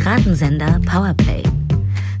Piratensender 0.00 0.80
Powerplay. 0.88 1.42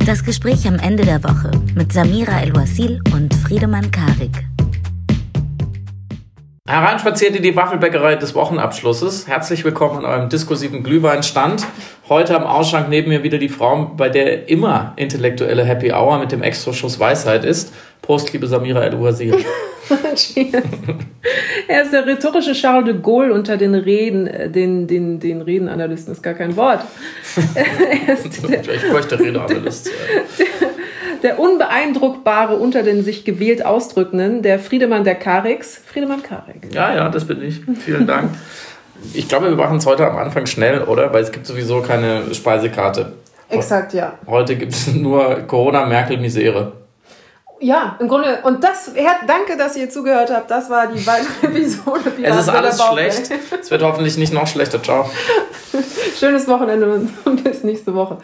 Das 0.04 0.24
Gespräch 0.24 0.66
am 0.66 0.80
Ende 0.80 1.04
der 1.04 1.22
Woche 1.22 1.52
mit 1.76 1.92
Samira 1.92 2.40
El-Wasil 2.40 3.00
und 3.14 3.32
Friedemann 3.32 3.92
Karik. 3.92 4.48
Hereinspaziert 6.68 7.36
in 7.36 7.44
die 7.44 7.54
Waffelbäckerei 7.54 8.16
des 8.16 8.34
Wochenabschlusses. 8.34 9.28
Herzlich 9.28 9.64
willkommen 9.64 9.98
an 9.98 10.04
eurem 10.06 10.28
diskursiven 10.28 10.82
Glühweinstand. 10.82 11.64
Heute 12.08 12.34
am 12.34 12.44
Ausschank 12.44 12.88
neben 12.88 13.10
mir 13.10 13.22
wieder 13.22 13.36
die 13.36 13.50
Frau, 13.50 13.92
bei 13.94 14.08
der 14.08 14.48
immer 14.48 14.94
intellektuelle 14.96 15.62
Happy 15.62 15.92
Hour 15.92 16.18
mit 16.18 16.32
dem 16.32 16.42
Extraschuss 16.42 16.98
Weisheit 16.98 17.44
ist. 17.44 17.70
Prost, 18.00 18.32
liebe 18.32 18.46
Samira 18.46 18.82
El-Wazir. 18.82 19.36
Cheers. 20.14 20.62
Er 21.66 21.82
ist 21.82 21.92
der 21.92 22.06
rhetorische 22.06 22.54
Charles 22.54 22.86
de 22.86 23.02
Gaulle 23.02 23.34
unter 23.34 23.58
den 23.58 23.74
Reden, 23.74 24.26
äh, 24.26 24.48
den, 24.48 24.86
den, 24.86 25.20
den 25.20 25.42
Redenanalysten 25.42 26.14
ist 26.14 26.22
gar 26.22 26.32
kein 26.32 26.56
Wort. 26.56 26.80
er 27.54 28.14
ist 28.14 28.48
der, 28.48 28.60
ich 28.60 28.90
möchte 28.90 29.18
Redeanalyst 29.18 29.84
sein. 29.86 29.94
Der, 30.38 30.46
der 31.22 31.38
Unbeeindruckbare 31.38 32.56
unter 32.56 32.82
den 32.82 33.02
sich 33.02 33.26
gewählt 33.26 33.66
Ausdrückenden, 33.66 34.40
der 34.40 34.58
Friedemann 34.58 35.04
der 35.04 35.16
Karix. 35.16 35.82
Friedemann 35.84 36.22
Karik. 36.22 36.72
Ja, 36.72 36.94
ja, 36.94 37.10
das 37.10 37.26
bin 37.26 37.42
ich. 37.42 37.60
Vielen 37.84 38.06
Dank. 38.06 38.30
Ich 39.14 39.28
glaube, 39.28 39.48
wir 39.48 39.56
machen 39.56 39.78
es 39.78 39.86
heute 39.86 40.06
am 40.06 40.18
Anfang 40.18 40.46
schnell, 40.46 40.82
oder? 40.82 41.12
Weil 41.12 41.22
es 41.22 41.32
gibt 41.32 41.46
sowieso 41.46 41.80
keine 41.82 42.34
Speisekarte. 42.34 43.12
Exakt, 43.48 43.94
ja. 43.94 44.12
Heute 44.26 44.56
gibt 44.56 44.72
es 44.72 44.88
nur 44.88 45.36
Corona, 45.46 45.86
Merkel, 45.86 46.18
Misere. 46.18 46.72
Ja, 47.60 47.96
im 47.98 48.06
Grunde, 48.06 48.38
und 48.44 48.62
das, 48.62 48.92
danke, 49.26 49.56
dass 49.56 49.76
ihr 49.76 49.90
zugehört 49.90 50.30
habt. 50.32 50.50
Das 50.50 50.70
war 50.70 50.86
die 50.86 51.04
weitere 51.06 51.28
Episode. 51.46 52.12
es 52.22 52.36
ist 52.36 52.48
alles 52.48 52.80
schlecht. 52.82 53.30
Es 53.60 53.70
wird 53.70 53.82
hoffentlich 53.82 54.16
nicht 54.16 54.32
noch 54.32 54.46
schlechter. 54.46 54.82
Ciao. 54.82 55.10
Schönes 56.18 56.46
Wochenende 56.46 57.00
und 57.24 57.44
bis 57.44 57.64
nächste 57.64 57.94
Woche. 57.94 58.18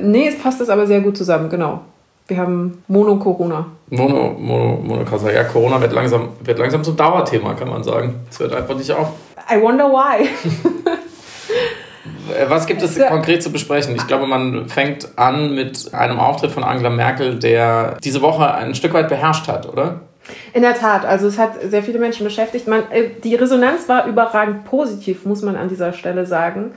Nee, 0.00 0.28
es 0.28 0.38
passt 0.38 0.60
das 0.60 0.68
aber 0.68 0.86
sehr 0.86 1.00
gut 1.00 1.16
zusammen, 1.16 1.48
genau. 1.48 1.82
Wir 2.28 2.38
haben 2.38 2.82
Mono-Corona. 2.88 3.66
Mono, 3.90 4.34
Mono, 4.36 4.80
Mono, 4.82 5.30
ja, 5.30 5.44
Corona 5.44 5.80
wird 5.80 5.92
langsam, 5.92 6.30
wird 6.42 6.58
langsam 6.58 6.82
zum 6.82 6.96
Dauerthema, 6.96 7.54
kann 7.54 7.68
man 7.68 7.84
sagen. 7.84 8.16
Es 8.28 8.40
wird 8.40 8.52
einfach 8.52 8.76
nicht 8.76 8.90
auf. 8.90 9.12
I 9.50 9.60
wonder 9.60 9.88
why. 9.88 10.28
Äh, 12.28 12.48
was 12.48 12.66
gibt 12.66 12.82
es 12.82 12.98
konkret 12.98 13.42
zu 13.42 13.50
besprechen? 13.50 13.94
Ich 13.94 14.06
glaube, 14.06 14.26
man 14.26 14.68
fängt 14.68 15.16
an 15.16 15.54
mit 15.54 15.94
einem 15.94 16.18
Auftritt 16.18 16.50
von 16.50 16.64
Angela 16.64 16.90
Merkel, 16.90 17.38
der 17.38 17.96
diese 18.02 18.22
Woche 18.22 18.52
ein 18.52 18.74
Stück 18.74 18.94
weit 18.94 19.08
beherrscht 19.08 19.48
hat, 19.48 19.68
oder? 19.68 20.00
In 20.52 20.62
der 20.62 20.74
Tat, 20.74 21.04
also 21.04 21.28
es 21.28 21.38
hat 21.38 21.52
sehr 21.62 21.82
viele 21.82 21.98
Menschen 21.98 22.24
beschäftigt. 22.24 22.66
Man, 22.66 22.90
äh, 22.90 23.10
die 23.22 23.34
Resonanz 23.34 23.88
war 23.88 24.06
überragend 24.06 24.64
positiv, 24.64 25.24
muss 25.24 25.42
man 25.42 25.56
an 25.56 25.68
dieser 25.68 25.92
Stelle 25.92 26.26
sagen. 26.26 26.72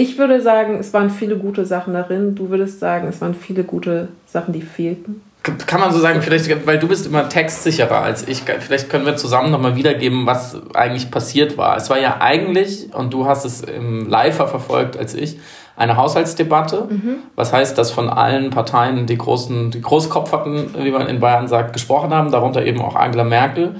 Ich 0.00 0.16
würde 0.16 0.40
sagen, 0.40 0.78
es 0.80 0.94
waren 0.94 1.10
viele 1.10 1.36
gute 1.36 1.66
Sachen 1.66 1.92
darin. 1.92 2.34
Du 2.34 2.48
würdest 2.48 2.80
sagen, 2.80 3.06
es 3.08 3.20
waren 3.20 3.34
viele 3.34 3.64
gute 3.64 4.08
Sachen, 4.26 4.54
die 4.54 4.62
fehlten. 4.62 5.20
Kann 5.66 5.78
man 5.78 5.92
so 5.92 5.98
sagen, 5.98 6.22
vielleicht, 6.22 6.66
weil 6.66 6.78
du 6.78 6.88
bist 6.88 7.06
immer 7.06 7.28
textsicherer 7.28 8.00
als 8.00 8.26
ich. 8.26 8.44
Vielleicht 8.60 8.88
können 8.88 9.04
wir 9.04 9.16
zusammen 9.16 9.50
nochmal 9.50 9.76
wiedergeben, 9.76 10.24
was 10.24 10.56
eigentlich 10.72 11.10
passiert 11.10 11.58
war. 11.58 11.76
Es 11.76 11.90
war 11.90 11.98
ja 11.98 12.16
eigentlich, 12.20 12.94
und 12.94 13.12
du 13.12 13.26
hast 13.26 13.44
es 13.44 13.60
im 13.60 14.08
Live 14.08 14.36
verfolgt 14.36 14.96
als 14.96 15.12
ich, 15.12 15.38
eine 15.76 15.98
Haushaltsdebatte. 15.98 16.86
Mhm. 16.88 17.16
Was 17.36 17.52
heißt, 17.52 17.76
dass 17.76 17.90
von 17.90 18.08
allen 18.08 18.48
Parteien 18.48 19.04
die 19.04 19.18
großen, 19.18 19.70
die 19.70 19.82
Großkopferten, 19.82 20.76
wie 20.82 20.92
man 20.92 21.08
in 21.08 21.20
Bayern 21.20 21.46
sagt, 21.46 21.74
gesprochen 21.74 22.14
haben, 22.14 22.30
darunter 22.30 22.64
eben 22.64 22.80
auch 22.80 22.96
Angela 22.96 23.24
Merkel. 23.24 23.74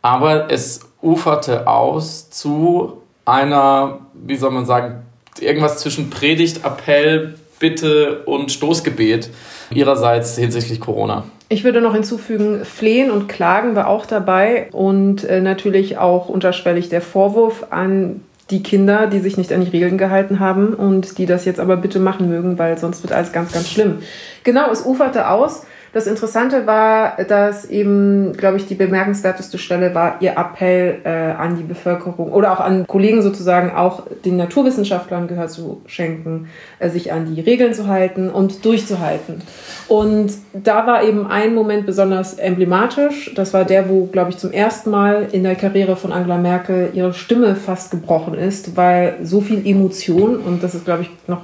Aber 0.00 0.50
es 0.50 0.80
uferte 1.02 1.66
aus 1.66 2.30
zu 2.30 3.02
einer, 3.26 3.98
wie 4.14 4.36
soll 4.36 4.52
man 4.52 4.64
sagen, 4.64 5.02
irgendwas 5.40 5.78
zwischen 5.78 6.10
Predigt, 6.10 6.64
Appell, 6.64 7.34
Bitte 7.58 8.22
und 8.26 8.52
Stoßgebet 8.52 9.30
ihrerseits 9.70 10.36
hinsichtlich 10.36 10.80
Corona. 10.80 11.24
Ich 11.48 11.64
würde 11.64 11.80
noch 11.80 11.94
hinzufügen, 11.94 12.64
Flehen 12.64 13.10
und 13.10 13.28
Klagen 13.28 13.76
war 13.76 13.86
auch 13.86 14.04
dabei 14.04 14.68
und 14.72 15.24
äh, 15.24 15.40
natürlich 15.40 15.96
auch 15.96 16.28
unterschwellig 16.28 16.88
der 16.88 17.00
Vorwurf 17.00 17.66
an 17.70 18.20
die 18.50 18.62
Kinder, 18.62 19.06
die 19.06 19.20
sich 19.20 19.36
nicht 19.36 19.52
an 19.52 19.64
die 19.64 19.70
Regeln 19.70 19.98
gehalten 19.98 20.38
haben 20.38 20.74
und 20.74 21.18
die 21.18 21.26
das 21.26 21.44
jetzt 21.44 21.60
aber 21.60 21.76
bitte 21.76 21.98
machen 21.98 22.28
mögen, 22.28 22.58
weil 22.58 22.78
sonst 22.78 23.02
wird 23.02 23.12
alles 23.12 23.32
ganz, 23.32 23.52
ganz 23.52 23.68
schlimm. 23.68 23.98
Genau, 24.44 24.70
es 24.70 24.84
uferte 24.84 25.28
aus. 25.28 25.62
Das 25.96 26.06
Interessante 26.06 26.66
war, 26.66 27.16
dass 27.26 27.64
eben, 27.64 28.34
glaube 28.34 28.58
ich, 28.58 28.66
die 28.66 28.74
bemerkenswerteste 28.74 29.56
Stelle 29.56 29.94
war 29.94 30.18
ihr 30.20 30.32
Appell 30.32 30.98
äh, 31.04 31.08
an 31.08 31.56
die 31.56 31.62
Bevölkerung 31.62 32.32
oder 32.32 32.52
auch 32.52 32.60
an 32.60 32.86
Kollegen 32.86 33.22
sozusagen, 33.22 33.70
auch 33.70 34.02
den 34.26 34.36
Naturwissenschaftlern 34.36 35.26
gehört 35.26 35.52
zu 35.52 35.80
schenken, 35.86 36.48
äh, 36.80 36.90
sich 36.90 37.14
an 37.14 37.34
die 37.34 37.40
Regeln 37.40 37.72
zu 37.72 37.86
halten 37.86 38.28
und 38.28 38.62
durchzuhalten. 38.66 39.40
Und 39.88 40.34
da 40.52 40.86
war 40.86 41.02
eben 41.02 41.26
ein 41.28 41.54
Moment 41.54 41.86
besonders 41.86 42.34
emblematisch. 42.34 43.32
Das 43.34 43.54
war 43.54 43.64
der, 43.64 43.88
wo, 43.88 44.04
glaube 44.04 44.32
ich, 44.32 44.36
zum 44.36 44.52
ersten 44.52 44.90
Mal 44.90 45.28
in 45.32 45.44
der 45.44 45.54
Karriere 45.54 45.96
von 45.96 46.12
Angela 46.12 46.36
Merkel 46.36 46.90
ihre 46.92 47.14
Stimme 47.14 47.56
fast 47.56 47.90
gebrochen 47.90 48.34
ist, 48.34 48.76
weil 48.76 49.14
so 49.22 49.40
viel 49.40 49.66
Emotion, 49.66 50.36
und 50.40 50.62
das 50.62 50.74
ist, 50.74 50.84
glaube 50.84 51.04
ich, 51.04 51.10
noch 51.26 51.40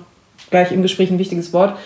gleich 0.51 0.73
im 0.73 0.83
Gespräch 0.83 1.11
ein 1.11 1.19
wichtiges 1.19 1.55
Wort, 1.55 1.79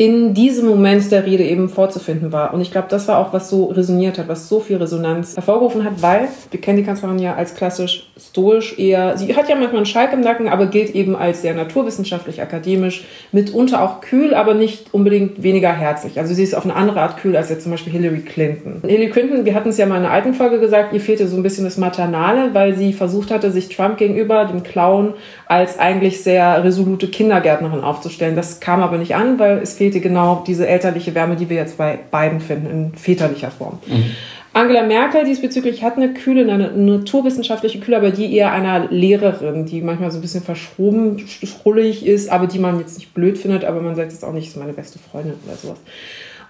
in 0.00 0.32
diesem 0.32 0.66
Moment 0.66 1.12
der 1.12 1.26
Rede 1.26 1.44
eben 1.44 1.68
vorzufinden 1.68 2.32
war. 2.32 2.54
Und 2.54 2.62
ich 2.62 2.70
glaube, 2.70 2.86
das 2.88 3.06
war 3.06 3.18
auch, 3.18 3.34
was 3.34 3.50
so 3.50 3.66
resoniert 3.66 4.16
hat, 4.16 4.28
was 4.28 4.48
so 4.48 4.58
viel 4.58 4.78
Resonanz 4.78 5.36
hervorgerufen 5.36 5.84
hat, 5.84 6.00
weil 6.00 6.26
wir 6.50 6.58
kennen 6.58 6.78
die 6.78 6.84
Kanzlerin 6.84 7.18
ja 7.18 7.34
als 7.34 7.54
klassisch 7.54 8.10
stoisch 8.18 8.78
eher, 8.78 9.18
sie 9.18 9.36
hat 9.36 9.50
ja 9.50 9.56
manchmal 9.56 9.76
einen 9.76 9.84
Schalk 9.84 10.14
im 10.14 10.22
Nacken, 10.22 10.48
aber 10.48 10.68
gilt 10.68 10.94
eben 10.94 11.16
als 11.16 11.42
sehr 11.42 11.52
naturwissenschaftlich, 11.52 12.40
akademisch, 12.40 13.04
mitunter 13.30 13.82
auch 13.82 14.00
kühl, 14.00 14.32
aber 14.32 14.54
nicht 14.54 14.94
unbedingt 14.94 15.42
weniger 15.42 15.70
herzlich. 15.70 16.18
Also 16.18 16.32
sie 16.32 16.44
ist 16.44 16.54
auf 16.54 16.64
eine 16.64 16.76
andere 16.76 17.02
Art 17.02 17.18
kühl 17.18 17.36
als 17.36 17.50
jetzt 17.50 17.64
zum 17.64 17.72
Beispiel 17.72 17.92
Hillary 17.92 18.20
Clinton. 18.20 18.80
Und 18.82 18.88
Hillary 18.88 19.10
Clinton, 19.10 19.44
wir 19.44 19.54
hatten 19.54 19.68
es 19.68 19.76
ja 19.76 19.84
mal 19.84 19.98
in 19.98 20.04
einer 20.04 20.14
alten 20.14 20.32
Folge 20.32 20.60
gesagt, 20.60 20.94
ihr 20.94 21.00
fehlte 21.02 21.28
so 21.28 21.36
ein 21.36 21.42
bisschen 21.42 21.64
das 21.64 21.76
Maternale, 21.76 22.54
weil 22.54 22.74
sie 22.74 22.94
versucht 22.94 23.30
hatte, 23.30 23.50
sich 23.50 23.68
Trump 23.68 23.98
gegenüber, 23.98 24.46
dem 24.46 24.62
Clown, 24.62 25.12
als 25.46 25.78
eigentlich 25.78 26.22
sehr 26.22 26.64
resolute 26.64 27.08
Kindergärtnerin 27.08 27.80
aufzustellen. 27.80 28.34
Das 28.34 28.60
kam 28.60 28.80
aber 28.80 28.96
nicht 28.96 29.14
an, 29.14 29.38
weil 29.38 29.58
es 29.58 29.74
fehlte 29.74 29.89
fehlte 29.90 30.00
genau 30.00 30.44
diese 30.46 30.66
elterliche 30.66 31.14
Wärme, 31.14 31.36
die 31.36 31.48
wir 31.48 31.56
jetzt 31.56 31.76
bei 31.76 31.98
beiden 32.10 32.40
finden, 32.40 32.70
in 32.70 32.94
väterlicher 32.94 33.50
Form. 33.50 33.78
Mhm. 33.86 34.04
Angela 34.52 34.82
Merkel 34.82 35.24
diesbezüglich 35.24 35.84
hat 35.84 35.96
eine 35.96 36.12
kühle, 36.12 36.52
eine 36.52 36.72
naturwissenschaftliche 36.72 37.78
Kühle, 37.78 37.96
aber 37.96 38.10
die 38.10 38.34
eher 38.34 38.52
einer 38.52 38.88
Lehrerin, 38.90 39.64
die 39.64 39.80
manchmal 39.80 40.10
so 40.10 40.18
ein 40.18 40.22
bisschen 40.22 40.42
verschroben, 40.42 41.24
schrullig 41.26 42.04
ist, 42.04 42.30
aber 42.30 42.48
die 42.48 42.58
man 42.58 42.78
jetzt 42.80 42.98
nicht 42.98 43.14
blöd 43.14 43.38
findet, 43.38 43.64
aber 43.64 43.80
man 43.80 43.94
sagt 43.94 44.10
jetzt 44.10 44.24
auch 44.24 44.32
nicht, 44.32 44.48
ist 44.48 44.56
meine 44.56 44.72
beste 44.72 44.98
Freundin 44.98 45.34
oder 45.46 45.56
sowas. 45.56 45.78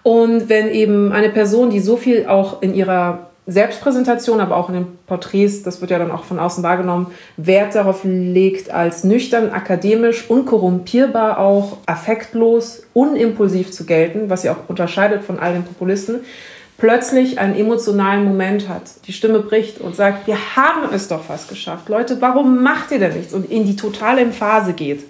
Und 0.03 0.49
wenn 0.49 0.69
eben 0.69 1.13
eine 1.13 1.29
Person, 1.29 1.69
die 1.69 1.81
so 1.81 1.99
viel 1.99 2.27
auch 2.27 2.63
in 2.63 2.75
ihrer 2.75 3.30
Selbstpräsentation, 3.51 4.41
aber 4.41 4.57
auch 4.57 4.69
in 4.69 4.75
den 4.77 4.87
Porträts, 5.07 5.63
das 5.63 5.81
wird 5.81 5.91
ja 5.91 5.99
dann 5.99 6.13
auch 6.13 6.25
von 6.25 6.39
außen 6.39 6.63
wahrgenommen, 6.63 7.09
Wert 7.37 7.75
darauf 7.75 8.01
legt, 8.05 8.71
als 8.71 9.03
nüchtern, 9.03 9.51
akademisch, 9.51 10.31
unkorrumpierbar 10.31 11.39
auch, 11.39 11.79
affektlos, 11.87 12.85
unimpulsiv 12.93 13.73
zu 13.73 13.87
gelten, 13.87 14.31
was 14.31 14.43
sie 14.43 14.51
auch 14.51 14.69
unterscheidet 14.69 15.25
von 15.25 15.41
all 15.41 15.53
den 15.53 15.65
Populisten, 15.65 16.21
plötzlich 16.79 17.39
einen 17.39 17.57
emotionalen 17.57 18.25
Moment 18.25 18.69
hat, 18.69 18.83
die 19.07 19.13
Stimme 19.13 19.41
bricht 19.41 19.81
und 19.81 19.97
sagt, 19.97 20.27
wir 20.27 20.37
haben 20.57 20.95
es 20.95 21.09
doch 21.09 21.23
fast 21.23 21.49
geschafft. 21.49 21.89
Leute, 21.89 22.21
warum 22.21 22.63
macht 22.63 22.91
ihr 22.93 22.99
denn 22.99 23.15
nichts? 23.15 23.35
Und 23.35 23.51
in 23.51 23.67
die 23.67 23.77
totale 23.77 24.23
Emphase 24.23 24.73
geht 24.73 25.05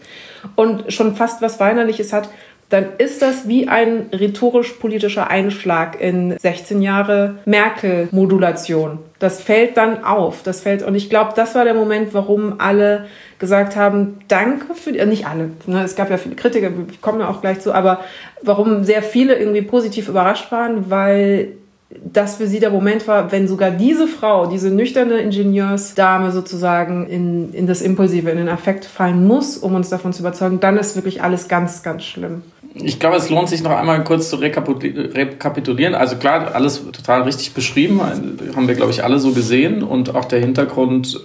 und 0.56 0.92
schon 0.92 1.14
fast 1.14 1.42
was 1.42 1.60
Weinerliches 1.60 2.12
hat, 2.12 2.28
dann 2.70 2.86
ist 2.98 3.20
das 3.20 3.48
wie 3.48 3.68
ein 3.68 4.06
rhetorisch-politischer 4.12 5.28
Einschlag 5.28 6.00
in 6.00 6.38
16 6.38 6.80
Jahre 6.80 7.34
Merkel-Modulation. 7.44 9.00
Das 9.18 9.42
fällt 9.42 9.76
dann 9.76 10.04
auf. 10.04 10.42
Das 10.44 10.60
fällt, 10.60 10.84
und 10.84 10.94
ich 10.94 11.10
glaube, 11.10 11.32
das 11.34 11.54
war 11.56 11.64
der 11.64 11.74
Moment, 11.74 12.14
warum 12.14 12.54
alle 12.58 13.06
gesagt 13.40 13.74
haben, 13.74 14.20
danke 14.28 14.74
für 14.74 14.92
die, 14.92 15.00
äh, 15.00 15.06
nicht 15.06 15.26
alle, 15.26 15.50
ne, 15.66 15.82
es 15.82 15.96
gab 15.96 16.10
ja 16.10 16.16
viele 16.16 16.36
Kritiker, 16.36 16.70
wir 16.70 16.86
kommen 17.00 17.20
ja 17.20 17.28
auch 17.28 17.40
gleich 17.40 17.60
zu, 17.60 17.74
aber 17.74 18.00
warum 18.42 18.84
sehr 18.84 19.02
viele 19.02 19.34
irgendwie 19.34 19.62
positiv 19.62 20.08
überrascht 20.08 20.52
waren, 20.52 20.90
weil 20.90 21.52
das 21.90 22.36
für 22.36 22.46
sie 22.46 22.60
der 22.60 22.70
Moment 22.70 23.08
war, 23.08 23.32
wenn 23.32 23.48
sogar 23.48 23.72
diese 23.72 24.06
Frau, 24.06 24.46
diese 24.46 24.70
nüchterne 24.70 25.18
Ingenieursdame 25.18 26.30
sozusagen 26.30 27.06
in, 27.08 27.52
in 27.52 27.66
das 27.66 27.82
Impulsive, 27.82 28.30
in 28.30 28.36
den 28.36 28.48
Affekt 28.48 28.84
fallen 28.84 29.26
muss, 29.26 29.56
um 29.56 29.74
uns 29.74 29.88
davon 29.88 30.12
zu 30.12 30.20
überzeugen, 30.22 30.60
dann 30.60 30.76
ist 30.76 30.94
wirklich 30.94 31.22
alles 31.22 31.48
ganz, 31.48 31.82
ganz 31.82 32.04
schlimm. 32.04 32.42
Ich 32.74 33.00
glaube, 33.00 33.16
es 33.16 33.30
lohnt 33.30 33.48
sich 33.48 33.62
noch 33.62 33.72
einmal 33.72 34.04
kurz 34.04 34.30
zu 34.30 34.36
rekapitulieren. 34.36 35.94
Also 35.94 36.16
klar, 36.16 36.54
alles 36.54 36.84
total 36.92 37.22
richtig 37.22 37.52
beschrieben, 37.52 38.00
haben 38.00 38.68
wir, 38.68 38.76
glaube 38.76 38.92
ich, 38.92 39.02
alle 39.02 39.18
so 39.18 39.32
gesehen. 39.32 39.82
Und 39.82 40.14
auch 40.14 40.24
der 40.24 40.38
Hintergrund, 40.38 41.20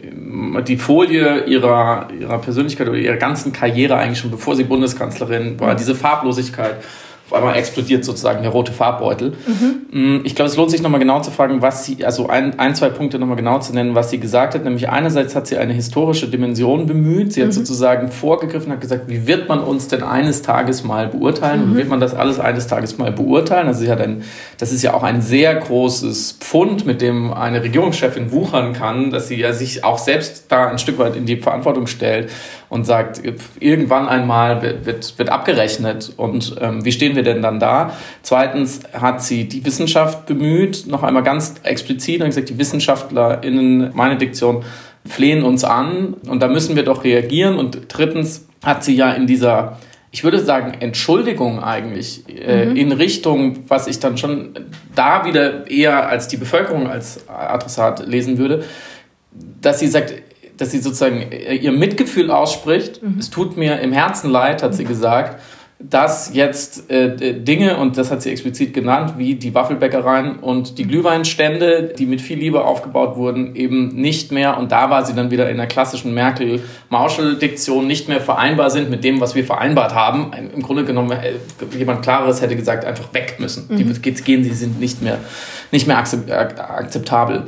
die 0.68 0.78
Folie 0.78 1.46
ihrer, 1.46 2.08
ihrer 2.20 2.40
Persönlichkeit 2.40 2.90
oder 2.90 2.98
ihrer 2.98 3.18
ganzen 3.18 3.54
Karriere 3.54 3.96
eigentlich 3.98 4.20
schon, 4.20 4.32
bevor 4.32 4.56
sie 4.56 4.64
Bundeskanzlerin 4.64 5.60
war, 5.60 5.76
diese 5.76 5.94
Farblosigkeit 5.94 6.78
auf 7.28 7.34
einmal 7.34 7.56
explodiert 7.58 8.06
sozusagen 8.06 8.44
der 8.44 8.52
rote 8.52 8.72
Farbbeutel. 8.72 9.34
Mhm. 9.48 10.22
Ich 10.26 10.36
glaube, 10.36 10.50
es 10.50 10.58
lohnt 10.58 10.70
sich 10.70 10.84
nochmal 10.84 11.00
genau 11.00 11.22
zu 11.22 11.32
fragen, 11.32 11.62
was 11.62 11.84
sie, 11.84 12.06
also 12.06 12.30
ein, 12.30 12.60
ein 12.60 12.76
zwei 12.76 12.90
Punkte 12.90 13.18
nochmal 13.18 13.36
genau 13.36 13.58
zu 13.60 13.74
nennen, 13.74 13.96
was 13.96 14.12
sie 14.12 14.20
gesagt 14.20 14.54
hat. 14.54 14.64
Nämlich 14.64 14.90
einerseits 14.90 15.36
hat 15.36 15.48
sie 15.48 15.58
eine 15.58 15.74
historische 15.74 16.28
Dimension 16.28 16.86
bemüht. 16.86 17.34
Sie 17.34 17.42
hat 17.42 17.48
mhm. 17.48 17.54
sozusagen 17.54 18.12
vorgegriffen, 18.12 18.72
hat 18.72 18.82
gesagt, 18.82 19.08
wie 19.08 19.26
wird 19.26 19.50
man 19.50 19.60
uns 19.60 19.88
denn 19.88 20.04
eines 20.04 20.44
Tages 20.44 20.84
mal 20.84 21.08
beurteilen? 21.08 21.62
Mhm. 21.62 21.72
Und 21.72 21.78
wird 21.78 21.90
man 21.90 22.00
das 22.00 22.14
alles 22.14 22.40
eines 22.40 22.68
Tages 22.68 23.00
mal 23.00 23.12
beurteilen? 23.12 23.68
Also 23.68 23.80
sie 23.80 23.92
hat 23.92 24.02
ein, 24.02 24.22
das 24.60 24.72
ist 24.72 24.84
ja 24.84 24.94
auch 24.94 25.04
ein 25.04 25.22
sehr 25.22 25.56
großes 25.56 26.38
Pfund, 26.40 26.86
mit 26.86 27.02
dem 27.02 27.34
eine 27.34 27.64
Regierungschefin 27.64 28.32
wuchern 28.32 28.74
kann, 28.74 29.10
dass 29.10 29.30
sie 29.30 29.40
ja 29.40 29.52
sich 29.52 29.84
auch 29.84 29.98
selbst 29.98 30.46
da 30.50 30.68
ein 30.68 30.78
Stück 30.78 31.00
weit 31.00 31.16
in 31.16 31.26
die 31.26 31.38
Verantwortung 31.38 31.88
stellt 31.88 32.30
und 32.70 32.86
sagt, 32.86 33.22
irgendwann 33.60 34.08
einmal 34.08 34.62
wird, 34.62 34.86
wird, 34.86 35.18
wird 35.18 35.30
abgerechnet 35.30 36.14
und 36.18 36.56
ähm, 36.60 36.84
wie 36.84 36.92
stehen 36.92 37.16
wir 37.16 37.24
denn 37.24 37.42
dann 37.42 37.60
da? 37.60 37.94
Zweitens 38.22 38.82
hat 38.94 39.24
sie 39.24 39.48
die 39.48 39.66
Wissenschaft 39.66 40.26
bemüht, 40.26 40.86
noch 40.88 41.04
einmal 41.04 41.24
ganz 41.24 41.56
explizit 41.64 42.22
und 42.22 42.28
gesagt, 42.28 42.50
die 42.50 42.58
WissenschaftlerInnen, 42.58 43.92
meine 43.94 44.18
Diktion, 44.18 44.64
flehen 45.06 45.44
uns 45.44 45.64
an 45.64 46.16
und 46.28 46.42
da 46.42 46.48
müssen 46.48 46.76
wir 46.76 46.84
doch 46.84 47.04
reagieren 47.04 47.58
und 47.58 47.80
drittens 47.90 48.48
hat 48.64 48.84
sie 48.84 48.96
ja 48.96 49.12
in 49.12 49.28
dieser 49.28 49.78
ich 50.16 50.24
würde 50.24 50.40
sagen, 50.40 50.76
Entschuldigung 50.80 51.62
eigentlich 51.62 52.24
äh, 52.30 52.68
mhm. 52.68 52.78
in 52.78 52.92
Richtung, 52.94 53.66
was 53.68 53.86
ich 53.86 54.00
dann 54.00 54.18
schon 54.18 54.58
da 54.96 55.26
wieder 55.26 55.70
eher 55.70 56.08
als 56.08 56.30
die 56.30 56.38
Bevölkerung 56.38 56.88
als 56.88 57.28
Adressat 57.28 58.08
lesen 58.08 58.38
würde, 58.38 58.64
dass 59.62 59.82
sie 59.82 59.88
sagt, 59.88 60.14
dass 60.58 60.72
sie 60.72 60.80
sozusagen 60.80 61.32
äh, 61.32 61.56
ihr 61.56 61.72
Mitgefühl 61.72 62.32
ausspricht. 62.32 63.02
Mhm. 63.02 63.18
Es 63.20 63.30
tut 63.30 63.58
mir 63.58 63.80
im 63.80 63.92
Herzen 63.92 64.30
leid, 64.30 64.64
hat 64.64 64.76
sie 64.76 64.86
gesagt 64.86 65.40
dass 65.78 66.34
jetzt 66.34 66.90
äh, 66.90 67.34
Dinge, 67.34 67.78
und 67.78 67.98
das 67.98 68.10
hat 68.10 68.22
sie 68.22 68.32
explizit 68.32 68.74
genannt, 68.74 69.16
wie 69.18 69.36
die 69.36 69.54
Waffelbäckereien 69.54 70.38
und 70.40 70.78
die 70.78 70.88
Glühweinstände, 70.88 71.94
die 71.98 72.06
mit 72.06 72.22
viel 72.22 72.40
Liebe 72.40 72.64
aufgebaut 72.64 73.18
wurden, 73.18 73.56
eben 73.56 73.90
nicht 73.90 74.32
mehr, 74.32 74.58
und 74.58 74.72
da 74.72 74.90
war 74.90 75.06
sie 75.06 75.14
dann 75.14 75.32
wieder 75.32 75.50
in 75.50 75.58
der 75.58 75.68
klassischen 75.68 76.14
Merkel-Marshall-Diktion, 76.14 77.86
nicht 77.86 78.08
mehr 78.08 78.22
vereinbar 78.22 78.70
sind 78.70 78.90
mit 78.90 79.04
dem, 79.04 79.20
was 79.20 79.36
wir 79.36 79.44
vereinbart 79.44 79.94
haben. 79.94 80.32
Im 80.54 80.62
Grunde 80.62 80.86
genommen, 80.86 81.12
äh, 81.12 81.34
jemand 81.78 82.04
Klares 82.04 82.42
hätte 82.42 82.56
gesagt, 82.56 82.86
einfach 82.86 83.14
weg 83.14 83.36
müssen. 83.40 83.66
Mhm. 83.68 84.02
Die 84.02 84.12
gehen, 84.14 84.46
sie 84.46 84.54
sind 84.54 84.80
nicht 84.80 85.02
mehr, 85.02 85.20
nicht 85.72 85.88
mehr 85.88 85.98
akzeptabel. 85.98 87.44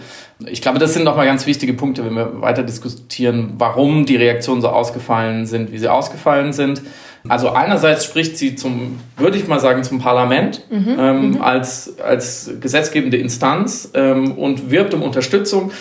Ich 0.45 0.62
glaube, 0.62 0.78
das 0.78 0.94
sind 0.94 1.04
nochmal 1.04 1.25
ganz 1.25 1.48
wichtige 1.48 1.74
Punkte, 1.74 2.06
wenn 2.06 2.13
wir 2.13 2.42
weiter 2.42 2.62
diskutieren, 2.62 3.54
warum 3.57 4.06
die 4.06 4.18
Reaktionen 4.18 4.62
so 4.62 4.69
ausgefallen 4.69 5.48
sind, 5.48 5.72
wie 5.72 5.80
sie 5.80 5.88
ausgefallen 5.88 6.54
sind. 6.54 6.84
Also 7.28 7.50
einerseits 7.50 8.06
spricht 8.06 8.38
sie 8.38 8.56
zum, 8.56 9.00
würde 9.18 9.38
ich 9.38 9.48
mal 9.48 9.60
sagen, 9.60 9.84
zum 9.84 10.00
Parlament 10.00 10.63
mhm, 10.69 10.95
ähm, 11.00 11.30
mhm. 11.31 11.42
als, 11.42 12.00
als 12.00 12.51
gesetzgebende 12.62 13.18
Instanz 13.18 13.92
ähm, 13.95 14.34
und 14.34 14.69
wirbt 14.72 14.94
um 14.94 15.01
Unterstützung, 15.01 15.72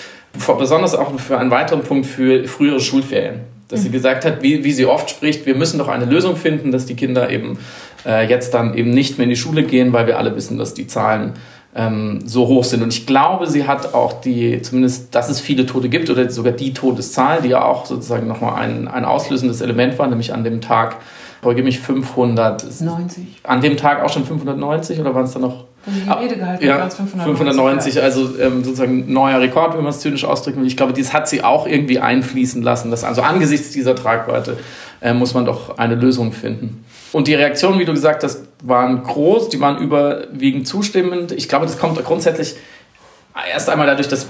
besonders 0.59 0.95
auch 0.95 1.19
für 1.21 1.39
einen 1.39 1.51
weiteren 1.51 1.83
Punkt 1.83 2.07
für 2.07 2.45
frühere 2.45 2.81
Schulferien. 2.81 3.41
Dass 3.69 3.81
mhm. 3.81 3.85
sie 3.85 3.91
gesagt 3.91 4.25
hat, 4.25 4.43
wie, 4.43 4.65
wie 4.65 4.73
sie 4.73 4.87
oft 4.87 5.11
spricht, 5.11 5.47
wir 5.47 5.55
müssen 5.55 5.79
doch 5.79 5.89
eine 5.89 6.05
Lösung 6.05 6.37
finden, 6.37 6.73
dass 6.73 6.87
die 6.87 6.95
Kinder 6.95 7.31
eben 7.31 7.59
äh, 8.05 8.29
jetzt 8.29 8.55
dann 8.55 8.75
eben 8.75 8.91
nicht 8.91 9.19
mehr 9.19 9.25
in 9.25 9.31
die 9.31 9.37
Schule 9.37 9.65
gehen, 9.65 9.93
weil 9.93 10.07
wir 10.07 10.19
alle 10.19 10.35
wissen, 10.35 10.59
dass 10.59 10.75
die 10.75 10.87
Zahlen 10.87 11.35
ähm, 11.77 12.21
so 12.25 12.49
hoch 12.49 12.65
sind. 12.65 12.83
Und 12.83 12.89
ich 12.89 13.07
glaube, 13.07 13.47
sie 13.47 13.67
hat 13.67 13.93
auch 13.95 14.21
die, 14.21 14.63
zumindest, 14.63 15.15
dass 15.15 15.29
es 15.29 15.41
viele 15.41 15.67
Tote 15.67 15.91
gibt 15.91 16.09
oder 16.09 16.29
sogar 16.31 16.53
die 16.53 16.73
Todeszahl, 16.73 17.43
die 17.43 17.51
ja 17.51 17.63
auch 17.63 17.85
sozusagen 17.85 18.27
nochmal 18.27 18.55
ein, 18.55 18.89
ein 18.89 19.05
auslösendes 19.05 19.61
Element 19.61 19.99
war, 19.99 20.07
nämlich 20.09 20.33
an 20.33 20.43
dem 20.43 20.63
Tag, 20.63 20.97
korrigiere 21.43 21.67
mich, 21.67 21.79
590. 21.81 23.41
An 23.43 23.61
dem 23.61 23.77
Tag 23.77 24.03
auch 24.03 24.09
schon 24.09 24.25
590 24.25 24.99
oder 25.01 25.15
waren 25.15 25.27
es 25.27 25.33
dann 25.33 25.43
noch? 25.43 25.65
Die 25.87 26.11
Rede 26.11 26.37
gehalten 26.37 26.67
ja, 26.67 26.89
590, 26.89 27.23
590 27.23 28.03
also 28.03 28.41
ähm, 28.41 28.65
sozusagen 28.65 29.13
neuer 29.13 29.41
Rekord, 29.41 29.75
wenn 29.75 29.85
man 29.85 29.91
es 29.91 30.01
zynisch 30.01 30.25
ausdrücken 30.25 30.61
will. 30.61 30.67
Ich 30.67 30.77
glaube, 30.77 30.93
dies 30.93 31.13
hat 31.13 31.29
sie 31.29 31.45
auch 31.45 31.69
irgendwie 31.69 32.01
einfließen 32.01 32.61
lassen. 32.61 32.91
Dass, 32.91 33.05
also 33.05 33.23
angesichts 33.23 33.71
dieser 33.71 33.95
Tragweite 33.95 34.57
äh, 35.01 35.15
muss 35.15 35.35
man 35.35 35.45
doch 35.45 35.79
eine 35.79 35.95
Lösung 35.95 36.33
finden. 36.33 36.85
Und 37.17 37.29
die 37.29 37.35
Reaktionen, 37.35 37.79
wie 37.79 37.87
du 37.87 37.95
gesagt 37.95 38.25
hast, 38.25 38.45
waren 38.63 39.03
groß, 39.03 39.49
die 39.49 39.59
waren 39.59 39.79
überwiegend 39.79 40.69
zustimmend. 40.69 41.33
Ich 41.33 41.49
glaube, 41.49 41.65
das 41.65 41.79
kommt 41.79 41.97
grundsätzlich 42.05 42.57
erst 43.51 43.71
einmal 43.71 43.87
dadurch, 43.87 44.09
dass 44.09 44.29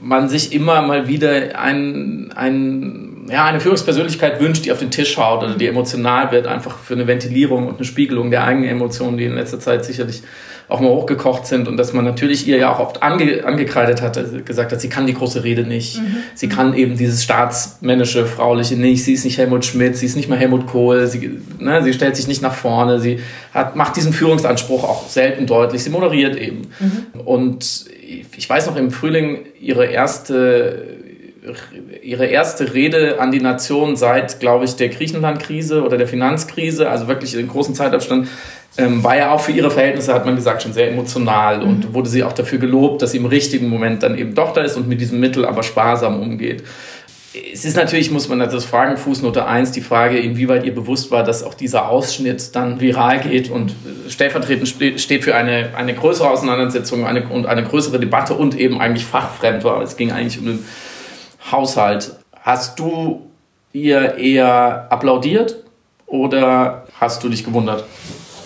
man 0.00 0.28
sich 0.28 0.52
immer 0.52 0.80
mal 0.82 1.08
wieder 1.08 1.58
ein, 1.58 2.32
ein, 2.36 3.26
ja, 3.28 3.46
eine 3.46 3.58
Führungspersönlichkeit 3.58 4.40
wünscht, 4.40 4.64
die 4.64 4.70
auf 4.70 4.78
den 4.78 4.92
Tisch 4.92 5.14
schaut 5.14 5.42
oder 5.42 5.56
die 5.56 5.66
emotional 5.66 6.30
wird, 6.30 6.46
einfach 6.46 6.78
für 6.78 6.94
eine 6.94 7.08
Ventilierung 7.08 7.66
und 7.66 7.74
eine 7.74 7.84
Spiegelung 7.84 8.30
der 8.30 8.44
eigenen 8.44 8.68
Emotionen, 8.68 9.18
die 9.18 9.24
in 9.24 9.34
letzter 9.34 9.58
Zeit 9.58 9.84
sicherlich 9.84 10.22
auch 10.68 10.80
mal 10.80 10.90
hochgekocht 10.90 11.46
sind 11.46 11.66
und 11.66 11.78
dass 11.78 11.92
man 11.92 12.04
natürlich 12.04 12.46
ihr 12.46 12.58
ja 12.58 12.72
auch 12.72 12.78
oft 12.78 13.02
ange, 13.02 13.44
angekreidet 13.44 14.02
hat, 14.02 14.18
also 14.18 14.38
gesagt 14.44 14.70
hat, 14.70 14.80
sie 14.80 14.88
kann 14.88 15.06
die 15.06 15.14
große 15.14 15.42
Rede 15.42 15.62
nicht, 15.62 15.98
mhm. 15.98 16.16
sie 16.34 16.48
kann 16.48 16.74
eben 16.74 16.96
dieses 16.96 17.24
staatsmännische, 17.24 18.26
frauliche 18.26 18.76
nicht, 18.76 19.02
sie 19.02 19.14
ist 19.14 19.24
nicht 19.24 19.38
Helmut 19.38 19.64
Schmidt, 19.64 19.96
sie 19.96 20.06
ist 20.06 20.16
nicht 20.16 20.28
mal 20.28 20.38
Helmut 20.38 20.66
Kohl, 20.66 21.06
sie, 21.06 21.40
ne, 21.58 21.82
sie 21.82 21.94
stellt 21.94 22.16
sich 22.16 22.28
nicht 22.28 22.42
nach 22.42 22.54
vorne, 22.54 23.00
sie 23.00 23.20
hat, 23.54 23.76
macht 23.76 23.96
diesen 23.96 24.12
Führungsanspruch 24.12 24.84
auch 24.84 25.08
selten 25.08 25.46
deutlich, 25.46 25.82
sie 25.82 25.90
moderiert 25.90 26.36
eben. 26.36 26.68
Mhm. 26.78 27.20
Und 27.20 27.86
ich 28.36 28.48
weiß 28.48 28.66
noch 28.66 28.76
im 28.76 28.90
Frühling 28.90 29.40
ihre 29.60 29.86
erste 29.86 30.98
ihre 32.02 32.26
erste 32.26 32.74
Rede 32.74 33.20
an 33.20 33.32
die 33.32 33.40
Nation 33.40 33.96
seit, 33.96 34.40
glaube 34.40 34.64
ich, 34.64 34.76
der 34.76 34.88
Griechenland-Krise 34.88 35.82
oder 35.82 35.96
der 35.96 36.08
Finanzkrise, 36.08 36.88
also 36.88 37.08
wirklich 37.08 37.34
in 37.34 37.48
großen 37.48 37.74
Zeitabstand, 37.74 38.28
ähm, 38.78 39.02
war 39.02 39.16
ja 39.16 39.32
auch 39.32 39.40
für 39.40 39.52
ihre 39.52 39.70
Verhältnisse, 39.70 40.14
hat 40.14 40.24
man 40.24 40.36
gesagt, 40.36 40.62
schon 40.62 40.72
sehr 40.72 40.90
emotional 40.90 41.58
mhm. 41.58 41.68
und 41.68 41.94
wurde 41.94 42.08
sie 42.08 42.22
auch 42.22 42.32
dafür 42.32 42.58
gelobt, 42.58 43.02
dass 43.02 43.12
sie 43.12 43.18
im 43.18 43.26
richtigen 43.26 43.68
Moment 43.68 44.02
dann 44.02 44.16
eben 44.16 44.34
doch 44.34 44.52
da 44.52 44.62
ist 44.62 44.76
und 44.76 44.88
mit 44.88 45.00
diesem 45.00 45.20
Mittel 45.20 45.44
aber 45.44 45.62
sparsam 45.62 46.20
umgeht. 46.20 46.62
Es 47.52 47.64
ist 47.64 47.76
natürlich, 47.76 48.10
muss 48.10 48.28
man 48.28 48.38
das 48.38 48.64
fragen, 48.64 48.96
Fußnote 48.96 49.44
1, 49.44 49.72
die 49.72 49.82
Frage, 49.82 50.18
inwieweit 50.18 50.64
ihr 50.64 50.74
bewusst 50.74 51.10
war, 51.10 51.24
dass 51.24 51.42
auch 51.42 51.54
dieser 51.54 51.88
Ausschnitt 51.88 52.54
dann 52.56 52.80
viral 52.80 53.20
geht 53.20 53.50
und 53.50 53.74
stellvertretend 54.08 54.66
steht 54.68 55.24
für 55.24 55.34
eine, 55.34 55.70
eine 55.76 55.94
größere 55.94 56.30
Auseinandersetzung 56.30 57.06
eine, 57.06 57.28
und 57.28 57.46
eine 57.46 57.64
größere 57.64 58.00
Debatte 58.00 58.34
und 58.34 58.58
eben 58.58 58.80
eigentlich 58.80 59.04
fachfremd 59.04 59.62
war. 59.62 59.82
Es 59.82 59.96
ging 59.96 60.10
eigentlich 60.10 60.38
um 60.38 60.46
den 60.46 60.64
Haushalt. 61.52 62.16
Hast 62.40 62.78
du 62.78 63.26
ihr 63.72 64.16
eher 64.16 64.86
applaudiert 64.90 65.56
oder 66.06 66.86
hast 66.98 67.22
du 67.22 67.28
dich 67.28 67.44
gewundert? 67.44 67.84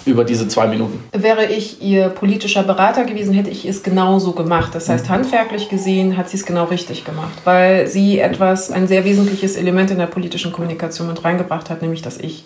über 0.04 0.24
diese 0.24 0.48
zwei 0.48 0.66
Minuten. 0.66 1.02
Wäre 1.12 1.46
ich 1.46 1.82
ihr 1.82 2.08
politischer 2.08 2.62
Berater 2.62 3.04
gewesen, 3.04 3.34
hätte 3.34 3.50
ich 3.50 3.64
es 3.64 3.82
genauso 3.82 4.32
gemacht. 4.32 4.74
Das 4.74 4.88
heißt, 4.88 5.08
handwerklich 5.08 5.68
gesehen 5.68 6.16
hat 6.16 6.28
sie 6.28 6.36
es 6.38 6.46
genau 6.46 6.64
richtig 6.64 7.04
gemacht, 7.04 7.32
weil 7.44 7.86
sie 7.86 8.18
etwas, 8.18 8.70
ein 8.70 8.88
sehr 8.88 9.04
wesentliches 9.04 9.56
Element 9.56 9.90
in 9.90 9.98
der 9.98 10.06
politischen 10.06 10.52
Kommunikation 10.52 11.06
mit 11.08 11.24
reingebracht 11.24 11.70
hat, 11.70 11.82
nämlich 11.82 12.02
dass 12.02 12.18
ich 12.18 12.44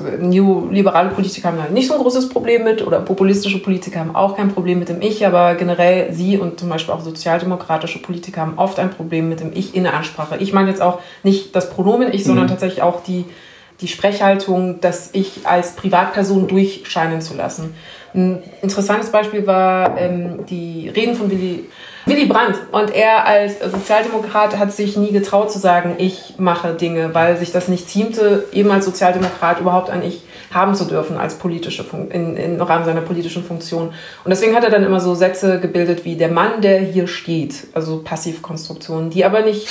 neoliberale 0.00 1.10
Politiker 1.10 1.48
haben 1.48 1.60
halt 1.60 1.72
nicht 1.72 1.88
so 1.88 1.94
ein 1.94 2.00
großes 2.00 2.28
Problem 2.30 2.64
mit 2.64 2.86
oder 2.86 3.00
populistische 3.00 3.58
Politiker 3.58 4.00
haben 4.00 4.14
auch 4.14 4.36
kein 4.36 4.50
Problem 4.50 4.78
mit 4.78 4.88
dem 4.88 5.02
Ich, 5.02 5.26
aber 5.26 5.54
generell 5.54 6.12
sie 6.12 6.38
und 6.38 6.58
zum 6.58 6.68
Beispiel 6.68 6.94
auch 6.94 7.00
sozialdemokratische 7.00 8.00
Politiker 8.00 8.40
haben 8.40 8.54
oft 8.56 8.78
ein 8.78 8.90
Problem 8.90 9.28
mit 9.28 9.40
dem 9.40 9.52
Ich 9.54 9.74
in 9.74 9.84
der 9.84 9.94
Ansprache. 9.94 10.36
Ich 10.38 10.52
meine 10.52 10.70
jetzt 10.70 10.80
auch 10.80 11.00
nicht 11.22 11.54
das 11.54 11.70
Pronomen 11.70 12.12
Ich, 12.12 12.24
sondern 12.24 12.46
mhm. 12.46 12.50
tatsächlich 12.50 12.82
auch 12.82 13.02
die, 13.02 13.26
die 13.80 13.88
Sprechhaltung, 13.88 14.80
das 14.80 15.10
Ich 15.12 15.46
als 15.46 15.76
Privatperson 15.76 16.48
durchscheinen 16.48 17.20
zu 17.20 17.34
lassen. 17.34 17.74
Ein 18.14 18.42
interessantes 18.62 19.10
Beispiel 19.10 19.46
war 19.46 19.98
ähm, 19.98 20.46
die 20.48 20.88
Reden 20.88 21.14
von 21.14 21.30
Willy 21.30 21.66
Willy 22.06 22.26
Brandt. 22.26 22.56
Und 22.72 22.94
er 22.94 23.26
als 23.26 23.60
Sozialdemokrat 23.60 24.58
hat 24.58 24.72
sich 24.72 24.96
nie 24.96 25.12
getraut 25.12 25.52
zu 25.52 25.58
sagen, 25.58 25.94
ich 25.98 26.34
mache 26.38 26.74
Dinge, 26.74 27.14
weil 27.14 27.36
sich 27.36 27.52
das 27.52 27.68
nicht 27.68 27.88
ziemte, 27.88 28.46
eben 28.52 28.70
als 28.70 28.84
Sozialdemokrat 28.84 29.60
überhaupt 29.60 29.90
ein 29.90 30.02
Ich 30.02 30.22
haben 30.52 30.74
zu 30.74 30.84
dürfen 30.84 31.16
als 31.16 31.36
politische 31.36 31.84
Fun 31.84 32.10
in, 32.10 32.36
im 32.36 32.60
Rahmen 32.60 32.84
seiner 32.84 33.00
politischen 33.00 33.44
Funktion. 33.44 33.88
Und 34.24 34.30
deswegen 34.30 34.54
hat 34.54 34.64
er 34.64 34.70
dann 34.70 34.84
immer 34.84 35.00
so 35.00 35.14
Sätze 35.14 35.60
gebildet 35.60 36.04
wie 36.04 36.16
der 36.16 36.30
Mann, 36.30 36.60
der 36.60 36.80
hier 36.80 37.08
steht, 37.08 37.54
also 37.72 38.02
Passivkonstruktionen, 38.02 39.10
die 39.10 39.24
aber 39.24 39.42
nicht, 39.42 39.66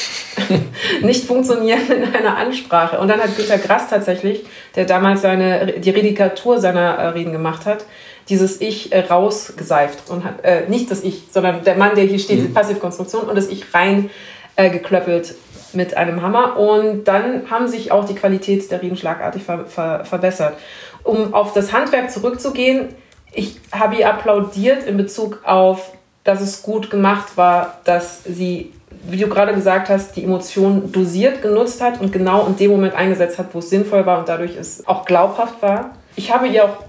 nicht 1.02 1.26
funktionieren 1.26 1.82
in 1.90 2.16
einer 2.16 2.38
Ansprache. 2.38 3.00
Und 3.00 3.08
dann 3.08 3.20
hat 3.20 3.36
Günter 3.36 3.58
Grass 3.58 3.90
tatsächlich, 3.90 4.44
der 4.76 4.86
damals 4.86 5.22
seine, 5.22 5.80
die 5.80 5.90
Redikatur 5.90 6.60
seiner 6.60 6.96
äh, 6.96 7.08
Reden 7.10 7.32
gemacht 7.32 7.66
hat, 7.66 7.86
dieses 8.30 8.62
Ich 8.62 8.92
äh, 8.92 9.00
rausgeseift 9.00 10.10
und 10.10 10.24
hat, 10.24 10.44
äh, 10.44 10.68
nicht 10.68 10.90
das 10.92 11.04
Ich, 11.04 11.24
sondern 11.32 11.64
der 11.64 11.76
Mann, 11.76 11.96
der 11.96 12.06
hier 12.06 12.20
steht, 12.20 12.40
mhm. 12.40 12.48
die 12.48 12.54
Passivkonstruktion 12.54 13.24
und 13.24 13.36
das 13.36 13.48
Ich 13.48 13.74
rein 13.74 14.10
äh, 14.56 14.70
geklöppelt 14.70 15.36
mit 15.74 15.96
einem 15.96 16.22
Hammer. 16.22 16.58
Und 16.58 17.06
dann 17.06 17.50
haben 17.50 17.68
sich 17.68 17.92
auch 17.92 18.06
die 18.06 18.16
Qualität 18.16 18.70
der 18.72 18.82
Reden 18.82 18.98
schlagartig 18.98 19.44
ver 19.44 19.66
ver 19.66 20.06
verbessert. 20.06 20.58
Um 21.04 21.34
auf 21.34 21.54
das 21.54 21.74
Handwerk 21.74 22.12
zurückzugehen, 22.12 22.90
ich 23.34 23.60
habe 23.72 23.96
ihr 23.96 24.10
applaudiert 24.10 24.84
in 24.84 24.98
Bezug 24.98 25.40
auf, 25.46 25.92
dass 26.24 26.42
es 26.42 26.62
gut 26.62 26.90
gemacht 26.90 27.38
war, 27.38 27.80
dass 27.86 28.24
sie, 28.24 28.74
wie 29.04 29.18
du 29.18 29.28
gerade 29.28 29.54
gesagt 29.54 29.90
hast, 29.90 30.16
die 30.16 30.24
Emotionen 30.24 30.92
dosiert 30.92 31.42
genutzt 31.42 31.82
hat 31.82 32.02
und 32.02 32.12
genau 32.12 32.46
in 32.46 32.58
dem 32.58 32.72
Moment 32.72 32.94
eingesetzt 32.94 33.40
hat, 33.40 33.48
wo 33.54 33.60
es 33.60 33.70
sinnvoll 33.70 34.06
war 34.06 34.20
und 34.20 34.30
dadurch 34.30 34.56
es 34.58 34.86
auch 34.88 35.06
glaubhaft 35.06 35.62
war. 35.62 35.92
Ich 36.16 36.32
habe 36.32 36.48
ihr 36.48 36.66
auch 36.66 36.84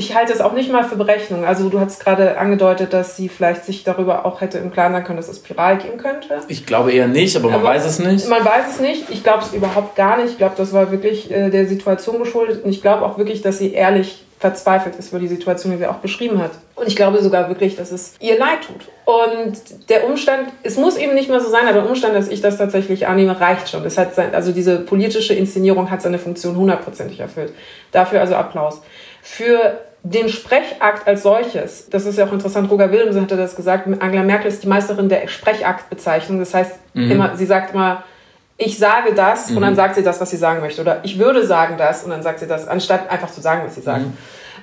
ich 0.00 0.14
halte 0.14 0.32
es 0.32 0.40
auch 0.40 0.54
nicht 0.54 0.72
mal 0.72 0.82
für 0.82 0.96
Berechnung. 0.96 1.44
Also 1.44 1.68
du 1.68 1.78
hast 1.78 2.02
gerade 2.02 2.38
angedeutet, 2.38 2.94
dass 2.94 3.18
sie 3.18 3.28
vielleicht 3.28 3.66
sich 3.66 3.84
darüber 3.84 4.24
auch 4.24 4.40
hätte 4.40 4.56
im 4.56 4.72
Klaren 4.72 4.94
sein 4.94 5.04
können, 5.04 5.18
dass 5.18 5.28
es 5.28 5.36
Spiral 5.36 5.76
gehen 5.76 5.98
könnte. 5.98 6.40
Ich 6.48 6.64
glaube 6.64 6.90
eher 6.90 7.06
nicht, 7.06 7.36
aber 7.36 7.50
man 7.50 7.60
aber 7.60 7.68
weiß 7.68 7.84
es 7.84 7.98
nicht. 7.98 8.26
Man 8.26 8.42
weiß 8.42 8.64
es 8.72 8.80
nicht. 8.80 9.10
Ich 9.10 9.22
glaube 9.22 9.44
es 9.44 9.52
überhaupt 9.52 9.96
gar 9.96 10.16
nicht. 10.16 10.30
Ich 10.30 10.38
glaube, 10.38 10.54
das 10.56 10.72
war 10.72 10.90
wirklich 10.90 11.30
äh, 11.30 11.50
der 11.50 11.66
Situation 11.66 12.18
geschuldet. 12.18 12.64
Und 12.64 12.70
ich 12.70 12.80
glaube 12.80 13.04
auch 13.04 13.18
wirklich, 13.18 13.42
dass 13.42 13.58
sie 13.58 13.74
ehrlich 13.74 14.24
verzweifelt 14.38 14.96
ist 14.96 15.10
über 15.10 15.18
die 15.18 15.28
Situation, 15.28 15.70
die 15.70 15.76
sie 15.76 15.86
auch 15.86 15.96
beschrieben 15.96 16.40
hat. 16.40 16.52
Und 16.74 16.88
ich 16.88 16.96
glaube 16.96 17.22
sogar 17.22 17.48
wirklich, 17.50 17.76
dass 17.76 17.92
es 17.92 18.14
ihr 18.20 18.38
leid 18.38 18.60
tut. 18.66 18.88
Und 19.04 19.90
der 19.90 20.06
Umstand, 20.06 20.48
es 20.62 20.78
muss 20.78 20.96
eben 20.96 21.14
nicht 21.14 21.28
mehr 21.28 21.40
so 21.40 21.50
sein, 21.50 21.64
aber 21.64 21.82
der 21.82 21.90
Umstand, 21.90 22.16
dass 22.16 22.28
ich 22.28 22.40
das 22.40 22.56
tatsächlich 22.56 23.06
annehme, 23.06 23.38
reicht 23.38 23.68
schon. 23.68 23.84
Das 23.84 23.98
hat 23.98 24.14
sein, 24.14 24.34
also 24.34 24.52
diese 24.52 24.78
politische 24.78 25.34
Inszenierung 25.34 25.90
hat 25.90 26.00
seine 26.00 26.18
Funktion 26.18 26.56
hundertprozentig 26.56 27.20
erfüllt. 27.20 27.52
Dafür 27.92 28.22
also 28.22 28.34
Applaus. 28.34 28.80
Für 29.20 29.78
den 30.02 30.28
Sprechakt 30.28 31.06
als 31.06 31.22
solches, 31.22 31.88
das 31.90 32.06
ist 32.06 32.18
ja 32.18 32.26
auch 32.26 32.32
interessant, 32.32 32.70
Roger 32.70 32.90
Willemsen 32.90 33.20
hatte 33.20 33.36
das 33.36 33.54
gesagt, 33.54 33.86
Angela 34.00 34.22
Merkel 34.22 34.48
ist 34.48 34.62
die 34.62 34.68
Meisterin 34.68 35.08
der 35.08 35.28
Sprechaktbezeichnung. 35.28 36.38
Das 36.38 36.54
heißt, 36.54 36.72
mhm. 36.94 37.10
immer, 37.10 37.36
sie 37.36 37.46
sagt 37.46 37.74
immer, 37.74 38.02
ich 38.56 38.78
sage 38.78 39.14
das 39.14 39.50
mhm. 39.50 39.56
und 39.56 39.62
dann 39.62 39.72
mhm. 39.72 39.76
sagt 39.76 39.94
sie 39.96 40.02
das, 40.02 40.20
was 40.20 40.30
sie 40.30 40.36
sagen 40.36 40.60
möchte. 40.60 40.80
Oder 40.80 41.00
ich 41.02 41.18
würde 41.18 41.46
sagen 41.46 41.76
das 41.76 42.04
und 42.04 42.10
dann 42.10 42.22
sagt 42.22 42.40
sie 42.40 42.46
das, 42.46 42.66
anstatt 42.66 43.10
einfach 43.10 43.30
zu 43.30 43.40
sagen, 43.40 43.62
was 43.64 43.74
sie 43.74 43.82
sagt. 43.82 44.06
Mhm. 44.06 44.16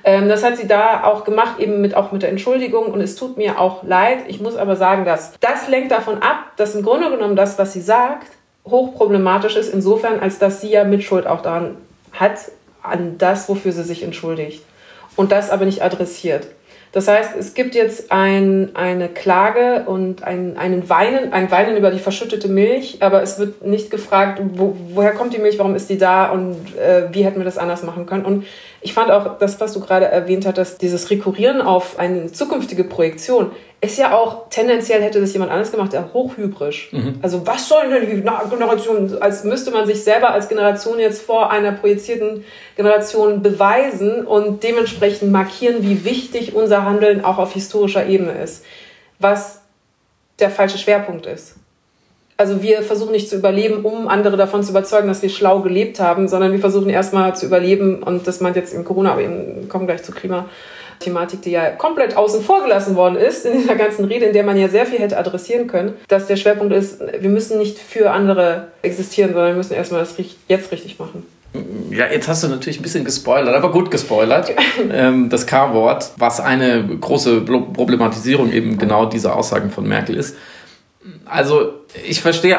Ähm, 0.04 0.30
das 0.30 0.44
hat 0.44 0.58
sie 0.58 0.68
da 0.68 1.04
auch 1.04 1.24
gemacht, 1.24 1.60
eben 1.60 1.82
mit, 1.82 1.96
auch 1.96 2.12
mit 2.12 2.22
der 2.22 2.30
Entschuldigung 2.30 2.88
und 2.88 3.02
es 3.02 3.16
tut 3.16 3.38
mir 3.38 3.60
auch 3.60 3.84
leid. 3.84 4.20
Ich 4.28 4.40
muss 4.40 4.56
aber 4.56 4.76
sagen, 4.76 5.06
dass 5.06 5.34
das 5.40 5.68
lenkt 5.68 5.92
davon 5.92 6.22
ab, 6.22 6.52
dass 6.56 6.76
im 6.76 6.84
Grunde 6.84 7.10
genommen 7.10 7.36
das, 7.36 7.60
was 7.60 7.74
sie 7.74 7.82
sagt, 7.82 8.28
hochproblematisch 8.66 9.56
ist, 9.56 9.74
insofern, 9.74 10.20
als 10.20 10.40
dass 10.40 10.62
sie 10.62 10.70
ja 10.70 10.84
Mitschuld 10.84 11.28
auch 11.28 11.42
daran 11.42 11.78
hat, 12.14 12.38
an 12.84 13.18
das, 13.18 13.50
wofür 13.50 13.72
sie 13.72 13.84
sich 13.84 14.04
entschuldigt. 14.04 14.64
Und 15.18 15.34
das 15.34 15.50
aber 15.50 15.66
nicht 15.66 15.84
adressiert. 15.84 16.48
Das 16.94 17.08
heißt, 17.08 17.32
es 17.38 17.54
gibt 17.54 17.76
jetzt 17.76 18.12
ein, 18.12 18.76
eine 18.76 19.10
Klage 19.10 19.84
und 19.88 20.24
ein, 20.24 20.58
einen 20.58 20.90
Weinen, 20.90 21.34
ein 21.34 21.52
Weinen 21.52 21.76
über 21.76 21.92
die 21.92 22.00
verschüttete 22.00 22.48
Milch, 22.48 22.98
aber 23.02 23.22
es 23.22 23.38
wird 23.38 23.66
nicht 23.66 23.92
gefragt, 23.92 24.42
wo, 24.54 24.76
woher 24.94 25.12
kommt 25.12 25.34
die 25.34 25.38
Milch, 25.38 25.60
warum 25.60 25.76
ist 25.76 25.90
die 25.90 25.98
da 25.98 26.32
und 26.32 26.56
äh, 26.78 27.04
wie 27.12 27.26
hätten 27.26 27.40
wir 27.40 27.46
das 27.46 27.58
anders 27.58 27.84
machen 27.84 28.06
können. 28.06 28.24
Und 28.26 28.46
ich 28.88 28.94
fand 28.94 29.12
auch 29.12 29.38
das, 29.38 29.60
was 29.60 29.74
du 29.74 29.82
gerade 29.82 30.06
erwähnt 30.06 30.46
hattest, 30.46 30.82
dieses 30.82 31.10
Rekurrieren 31.10 31.60
auf 31.60 32.00
eine 32.00 32.32
zukünftige 32.32 32.86
Projektion, 32.86 33.52
ist 33.82 33.98
ja 33.98 34.18
auch 34.18 34.48
tendenziell 34.50 35.02
hätte 35.02 35.20
das 35.20 35.34
jemand 35.34 35.52
anders 35.52 35.72
gemacht, 35.72 35.92
ja 35.92 36.10
hochhybrisch. 36.14 36.94
Mhm. 36.94 37.16
Also 37.22 37.46
was 37.46 37.68
soll 37.68 37.90
denn 37.90 38.10
die 38.10 38.22
Generation, 38.22 39.18
als 39.20 39.44
müsste 39.44 39.72
man 39.72 39.86
sich 39.86 40.02
selber 40.02 40.30
als 40.30 40.48
Generation 40.48 41.00
jetzt 41.00 41.22
vor 41.22 41.52
einer 41.52 41.74
projizierten 41.74 42.46
Generation 42.78 43.42
beweisen 43.44 44.26
und 44.26 44.64
dementsprechend 44.64 45.34
markieren, 45.34 45.84
wie 45.84 46.06
wichtig 46.06 46.56
unser 46.56 46.86
Handeln 46.86 47.26
auch 47.26 47.40
auf 47.40 47.52
historischer 47.52 48.06
Ebene 48.06 48.42
ist. 48.42 48.64
Was 49.20 49.60
der 50.40 50.50
falsche 50.50 50.78
Schwerpunkt 50.78 51.26
ist. 51.26 51.56
Also 52.38 52.62
wir 52.62 52.84
versuchen 52.84 53.12
nicht 53.12 53.30
zu 53.30 53.36
überleben, 53.36 53.84
um 53.84 54.08
andere 54.08 54.38
davon 54.38 54.64
zu 54.64 54.70
überzeugen, 54.70 55.08
dass 55.08 55.24
wir 55.24 55.30
schlau 55.30 55.62
gelebt 55.62 56.00
haben, 56.00 56.28
sondern 56.28 56.52
wir 56.52 56.60
versuchen 56.60 56.90
erstmal 56.90 57.36
zu 57.36 57.48
überleben 57.48 58.04
und 58.04 58.28
das 58.28 58.42
meint 58.42 58.56
jetzt 58.56 58.74
in 58.74 58.86
Corona, 58.86 59.14
aber 59.14 59.22
eben 59.22 59.68
kommen 59.70 59.88
gleich 59.88 60.04
zu 60.04 60.12
Klima. 60.12 60.46
Thematik, 61.00 61.44
die 61.44 61.52
ja 61.52 61.70
komplett 61.70 62.18
außen 62.18 62.42
vor 62.42 62.64
gelassen 62.64 62.96
worden 62.96 63.18
ist 63.18 63.46
in 63.46 63.60
dieser 63.60 63.76
ganzen 63.76 64.06
Rede, 64.06 64.26
in 64.26 64.34
der 64.34 64.44
man 64.44 64.58
ja 64.58 64.68
sehr 64.68 64.86
viel 64.86 65.00
hätte 65.00 65.18
adressieren 65.18 65.68
können, 65.68 65.94
dass 66.08 66.26
der 66.26 66.38
Schwerpunkt 66.38 66.74
ist, 66.74 67.00
wir 67.00 67.30
müssen 67.30 67.60
nicht 67.60 67.78
für 67.78 68.12
andere 68.12 68.70
existieren, 68.82 69.34
sondern 69.34 69.52
wir 69.52 69.58
müssen 69.58 69.74
erstmal 69.74 70.00
das 70.00 70.16
jetzt 70.48 70.72
richtig 70.72 70.98
machen. 70.98 71.26
Ja, 71.92 72.08
jetzt 72.12 72.28
hast 72.28 72.44
du 72.44 72.48
natürlich 72.48 72.80
ein 72.80 72.84
bisschen 72.84 73.06
gespoilert, 73.06 73.56
aber 73.56 73.72
gut 73.72 73.90
gespoilert. 73.90 74.52
ähm, 74.92 75.30
das 75.30 75.46
K-Wort, 75.46 76.12
was 76.18 76.40
eine 76.40 76.84
große 76.84 77.42
Problematisierung 77.42 78.52
eben 78.52 78.78
genau 78.78 79.06
dieser 79.06 79.36
Aussagen 79.36 79.70
von 79.70 79.88
Merkel 79.88 80.16
ist. 80.18 80.36
Also, 81.26 81.74
ich 82.06 82.22
verstehe 82.22 82.58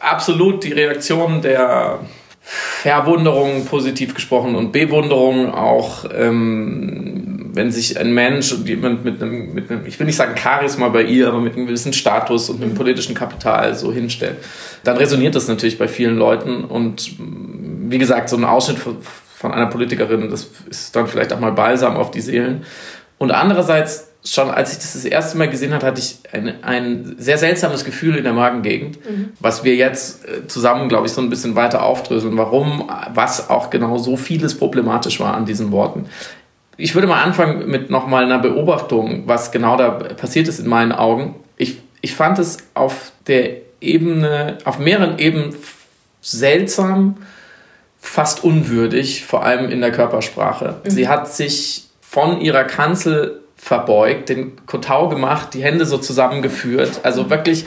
absolut 0.00 0.64
die 0.64 0.72
Reaktion 0.72 1.42
der 1.42 2.00
Verwunderung 2.40 3.66
positiv 3.66 4.14
gesprochen 4.14 4.54
und 4.54 4.72
Bewunderung 4.72 5.52
auch, 5.52 6.06
ähm, 6.16 7.50
wenn 7.52 7.70
sich 7.70 7.98
ein 7.98 8.14
Mensch 8.14 8.52
und 8.52 8.66
jemand 8.66 9.04
mit 9.04 9.22
einem, 9.22 9.52
mit 9.52 9.70
einem, 9.70 9.84
ich 9.84 9.98
will 9.98 10.06
nicht 10.06 10.16
sagen 10.16 10.34
Charisma 10.36 10.88
bei 10.88 11.02
ihr, 11.02 11.28
aber 11.28 11.40
mit 11.40 11.56
einem 11.56 11.66
gewissen 11.66 11.92
Status 11.92 12.48
und 12.48 12.62
einem 12.62 12.74
politischen 12.74 13.14
Kapital 13.14 13.74
so 13.74 13.92
hinstellt, 13.92 14.36
dann 14.84 14.96
resoniert 14.96 15.34
das 15.34 15.46
natürlich 15.48 15.76
bei 15.76 15.88
vielen 15.88 16.16
Leuten 16.16 16.64
und 16.64 17.16
wie 17.18 17.98
gesagt, 17.98 18.30
so 18.30 18.36
ein 18.36 18.44
Ausschnitt 18.44 18.78
von, 18.78 18.96
von 19.02 19.52
einer 19.52 19.66
Politikerin, 19.66 20.30
das 20.30 20.48
ist 20.70 20.96
dann 20.96 21.06
vielleicht 21.06 21.32
auch 21.32 21.40
mal 21.40 21.52
balsam 21.52 21.96
auf 21.96 22.10
die 22.10 22.20
Seelen. 22.20 22.64
Und 23.18 23.30
andererseits 23.30 24.07
schon 24.24 24.50
als 24.50 24.72
ich 24.72 24.78
das 24.78 24.94
das 24.94 25.04
erste 25.04 25.38
Mal 25.38 25.48
gesehen 25.48 25.72
habe, 25.72 25.86
hatte 25.86 26.00
ich 26.00 26.18
ein, 26.32 26.62
ein 26.62 27.16
sehr 27.18 27.38
seltsames 27.38 27.84
Gefühl 27.84 28.16
in 28.16 28.24
der 28.24 28.32
Magengegend, 28.32 29.04
mhm. 29.08 29.30
was 29.40 29.64
wir 29.64 29.76
jetzt 29.76 30.26
äh, 30.28 30.46
zusammen, 30.46 30.88
glaube 30.88 31.06
ich, 31.06 31.12
so 31.12 31.20
ein 31.20 31.30
bisschen 31.30 31.54
weiter 31.54 31.82
aufdröseln, 31.82 32.36
warum, 32.36 32.90
was 33.14 33.48
auch 33.48 33.70
genau 33.70 33.98
so 33.98 34.16
vieles 34.16 34.58
problematisch 34.58 35.20
war 35.20 35.34
an 35.34 35.46
diesen 35.46 35.70
Worten. 35.70 36.06
Ich 36.76 36.94
würde 36.94 37.08
mal 37.08 37.22
anfangen 37.22 37.68
mit 37.68 37.90
nochmal 37.90 38.24
einer 38.24 38.38
Beobachtung, 38.38 39.24
was 39.26 39.50
genau 39.50 39.76
da 39.76 39.90
passiert 39.90 40.48
ist 40.48 40.60
in 40.60 40.68
meinen 40.68 40.92
Augen. 40.92 41.36
Ich, 41.56 41.80
ich 42.00 42.14
fand 42.14 42.38
es 42.38 42.58
auf 42.74 43.12
der 43.26 43.56
Ebene, 43.80 44.58
auf 44.64 44.78
mehreren 44.78 45.18
Ebenen 45.18 45.54
seltsam, 46.20 47.16
fast 48.00 48.44
unwürdig, 48.44 49.24
vor 49.24 49.44
allem 49.44 49.70
in 49.70 49.80
der 49.80 49.92
Körpersprache. 49.92 50.76
Mhm. 50.84 50.90
Sie 50.90 51.08
hat 51.08 51.32
sich 51.32 51.88
von 52.00 52.40
ihrer 52.40 52.64
Kanzel 52.64 53.40
verbeugt, 53.68 54.30
den 54.30 54.52
Kotau 54.64 55.08
gemacht, 55.08 55.52
die 55.52 55.62
Hände 55.62 55.84
so 55.84 55.98
zusammengeführt. 55.98 57.00
Also 57.02 57.28
wirklich 57.28 57.66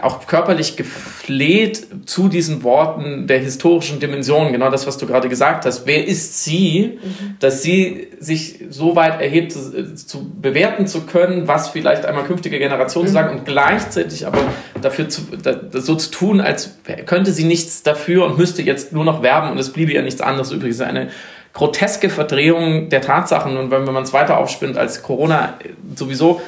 auch 0.00 0.26
körperlich 0.26 0.76
gefleht 0.76 1.86
zu 2.06 2.28
diesen 2.28 2.62
Worten 2.62 3.26
der 3.26 3.38
historischen 3.38 4.00
Dimension, 4.00 4.52
genau 4.52 4.70
das, 4.70 4.86
was 4.86 4.96
du 4.96 5.06
gerade 5.06 5.28
gesagt 5.28 5.64
hast. 5.66 5.86
Wer 5.86 6.06
ist 6.06 6.44
sie, 6.44 6.98
mhm. 7.02 7.36
dass 7.40 7.62
sie 7.62 8.08
sich 8.18 8.60
so 8.70 8.96
weit 8.96 9.20
erhebt, 9.20 9.52
zu, 9.52 9.94
zu, 9.94 10.30
bewerten 10.40 10.86
zu 10.86 11.02
können, 11.02 11.46
was 11.46 11.68
vielleicht 11.70 12.06
einmal 12.06 12.24
künftige 12.24 12.58
Generationen 12.58 13.08
mhm. 13.08 13.12
sagen 13.12 13.38
und 13.38 13.44
gleichzeitig 13.44 14.26
aber 14.26 14.40
dafür 14.80 15.08
zu, 15.08 15.22
da, 15.42 15.60
so 15.72 15.94
zu 15.94 16.10
tun, 16.10 16.40
als 16.40 16.78
könnte 17.06 17.32
sie 17.32 17.44
nichts 17.44 17.82
dafür 17.82 18.24
und 18.26 18.38
müsste 18.38 18.62
jetzt 18.62 18.92
nur 18.92 19.04
noch 19.04 19.22
werben 19.22 19.50
und 19.50 19.58
es 19.58 19.72
bliebe 19.72 19.92
ja 19.92 20.02
nichts 20.02 20.20
anderes 20.20 20.52
übrig. 20.52 20.70
Ist 20.70 20.80
eine 20.82 21.08
groteske 21.52 22.10
Verdrehung 22.10 22.88
der 22.88 23.00
Tatsachen. 23.00 23.56
Und 23.56 23.70
wenn, 23.70 23.86
wenn 23.86 23.94
man 23.94 24.04
es 24.04 24.12
weiter 24.12 24.38
aufspinnt 24.38 24.76
als 24.76 25.02
Corona 25.02 25.58
sowieso, 25.94 26.40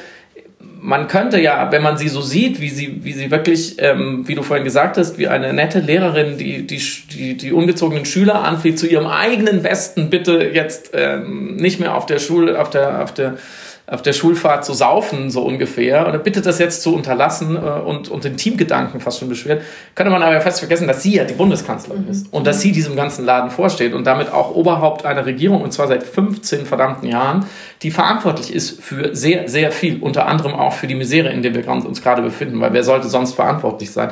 man 0.83 1.07
könnte 1.07 1.39
ja, 1.39 1.71
wenn 1.71 1.81
man 1.81 1.97
sie 1.97 2.09
so 2.09 2.21
sieht, 2.21 2.59
wie 2.59 2.69
sie, 2.69 3.05
wie 3.05 3.13
sie 3.13 3.31
wirklich, 3.31 3.77
ähm, 3.79 4.27
wie 4.27 4.35
du 4.35 4.43
vorhin 4.43 4.65
gesagt 4.65 4.97
hast, 4.97 5.17
wie 5.17 5.29
eine 5.29 5.53
nette 5.53 5.79
Lehrerin, 5.79 6.37
die 6.37 6.67
die, 6.67 6.81
die, 7.11 7.37
die 7.37 7.53
ungezogenen 7.53 8.03
Schüler 8.03 8.43
anflieht, 8.43 8.77
zu 8.77 8.87
ihrem 8.87 9.07
eigenen 9.07 9.63
Besten 9.63 10.09
bitte 10.09 10.49
jetzt 10.53 10.91
ähm, 10.93 11.55
nicht 11.55 11.79
mehr 11.79 11.95
auf 11.95 12.05
der 12.05 12.19
Schule, 12.19 12.59
auf 12.59 12.69
der, 12.69 13.01
auf 13.01 13.13
der 13.13 13.37
auf 13.85 14.01
der 14.01 14.13
Schulfahrt 14.13 14.63
zu 14.63 14.73
saufen, 14.73 15.29
so 15.29 15.41
ungefähr, 15.41 16.07
oder 16.07 16.17
bittet 16.17 16.45
das 16.45 16.57
jetzt 16.57 16.81
zu 16.81 16.95
unterlassen 16.95 17.57
äh, 17.57 17.59
und, 17.59 18.07
und 18.07 18.23
den 18.23 18.37
Teamgedanken 18.37 19.01
fast 19.01 19.19
schon 19.19 19.27
beschwert, 19.27 19.61
könnte 19.93 20.09
man 20.09 20.23
aber 20.23 20.39
fest 20.39 20.59
vergessen, 20.59 20.87
dass 20.87 21.03
sie 21.03 21.15
ja 21.15 21.25
die 21.25 21.33
Bundeskanzlerin 21.33 22.05
mhm. 22.05 22.11
ist 22.11 22.31
und 22.31 22.47
dass 22.47 22.61
sie 22.61 22.71
diesem 22.71 22.95
ganzen 22.95 23.25
Laden 23.25 23.51
vorsteht 23.51 23.93
und 23.93 24.07
damit 24.07 24.31
auch 24.31 24.55
Oberhaupt 24.55 25.05
einer 25.05 25.25
Regierung, 25.25 25.61
und 25.61 25.73
zwar 25.73 25.87
seit 25.87 26.03
15 26.03 26.65
verdammten 26.65 27.09
Jahren, 27.09 27.45
die 27.81 27.91
verantwortlich 27.91 28.53
ist 28.53 28.81
für 28.81 29.13
sehr, 29.13 29.49
sehr 29.49 29.71
viel, 29.73 30.01
unter 30.01 30.27
anderem 30.27 30.53
auch 30.53 30.73
für 30.73 30.87
die 30.87 30.95
Misere, 30.95 31.29
in 31.29 31.41
der 31.41 31.53
wir 31.53 31.67
uns 31.67 32.01
gerade 32.01 32.21
befinden, 32.21 32.61
weil 32.61 32.71
wer 32.71 32.83
sollte 32.83 33.09
sonst 33.09 33.33
verantwortlich 33.33 33.91
sein? 33.91 34.11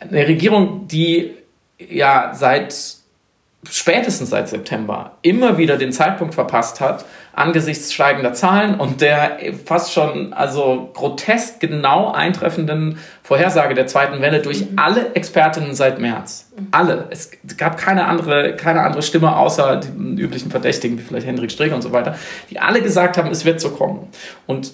Eine 0.00 0.26
Regierung, 0.26 0.88
die 0.88 1.34
ja 1.78 2.32
seit 2.34 2.74
spätestens 3.70 4.30
seit 4.30 4.48
September 4.48 5.12
immer 5.22 5.58
wieder 5.58 5.76
den 5.76 5.92
Zeitpunkt 5.92 6.34
verpasst 6.34 6.80
hat, 6.80 7.04
angesichts 7.32 7.92
steigender 7.92 8.32
Zahlen 8.32 8.78
und 8.78 9.00
der 9.00 9.38
fast 9.64 9.92
schon 9.92 10.32
also 10.32 10.90
grotesk 10.94 11.60
genau 11.60 12.12
eintreffenden 12.12 12.98
Vorhersage 13.22 13.74
der 13.74 13.86
zweiten 13.86 14.20
Welle 14.20 14.40
durch 14.40 14.60
mhm. 14.70 14.78
alle 14.78 15.14
Expertinnen 15.14 15.74
seit 15.74 15.98
März. 15.98 16.50
Mhm. 16.56 16.66
Alle. 16.70 17.06
Es 17.10 17.30
gab 17.56 17.76
keine 17.76 18.06
andere, 18.06 18.54
keine 18.56 18.82
andere 18.82 19.02
Stimme 19.02 19.36
außer 19.36 19.76
den 19.76 20.18
üblichen 20.18 20.50
Verdächtigen, 20.50 20.98
wie 20.98 21.02
vielleicht 21.02 21.26
Hendrik 21.26 21.50
Streeck 21.50 21.74
und 21.74 21.82
so 21.82 21.92
weiter, 21.92 22.16
die 22.50 22.60
alle 22.60 22.82
gesagt 22.82 23.18
haben, 23.18 23.30
es 23.30 23.44
wird 23.44 23.60
so 23.60 23.70
kommen. 23.70 24.08
Und 24.46 24.72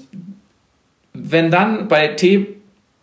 wenn 1.12 1.50
dann 1.50 1.88
bei 1.88 2.08
T 2.08 2.46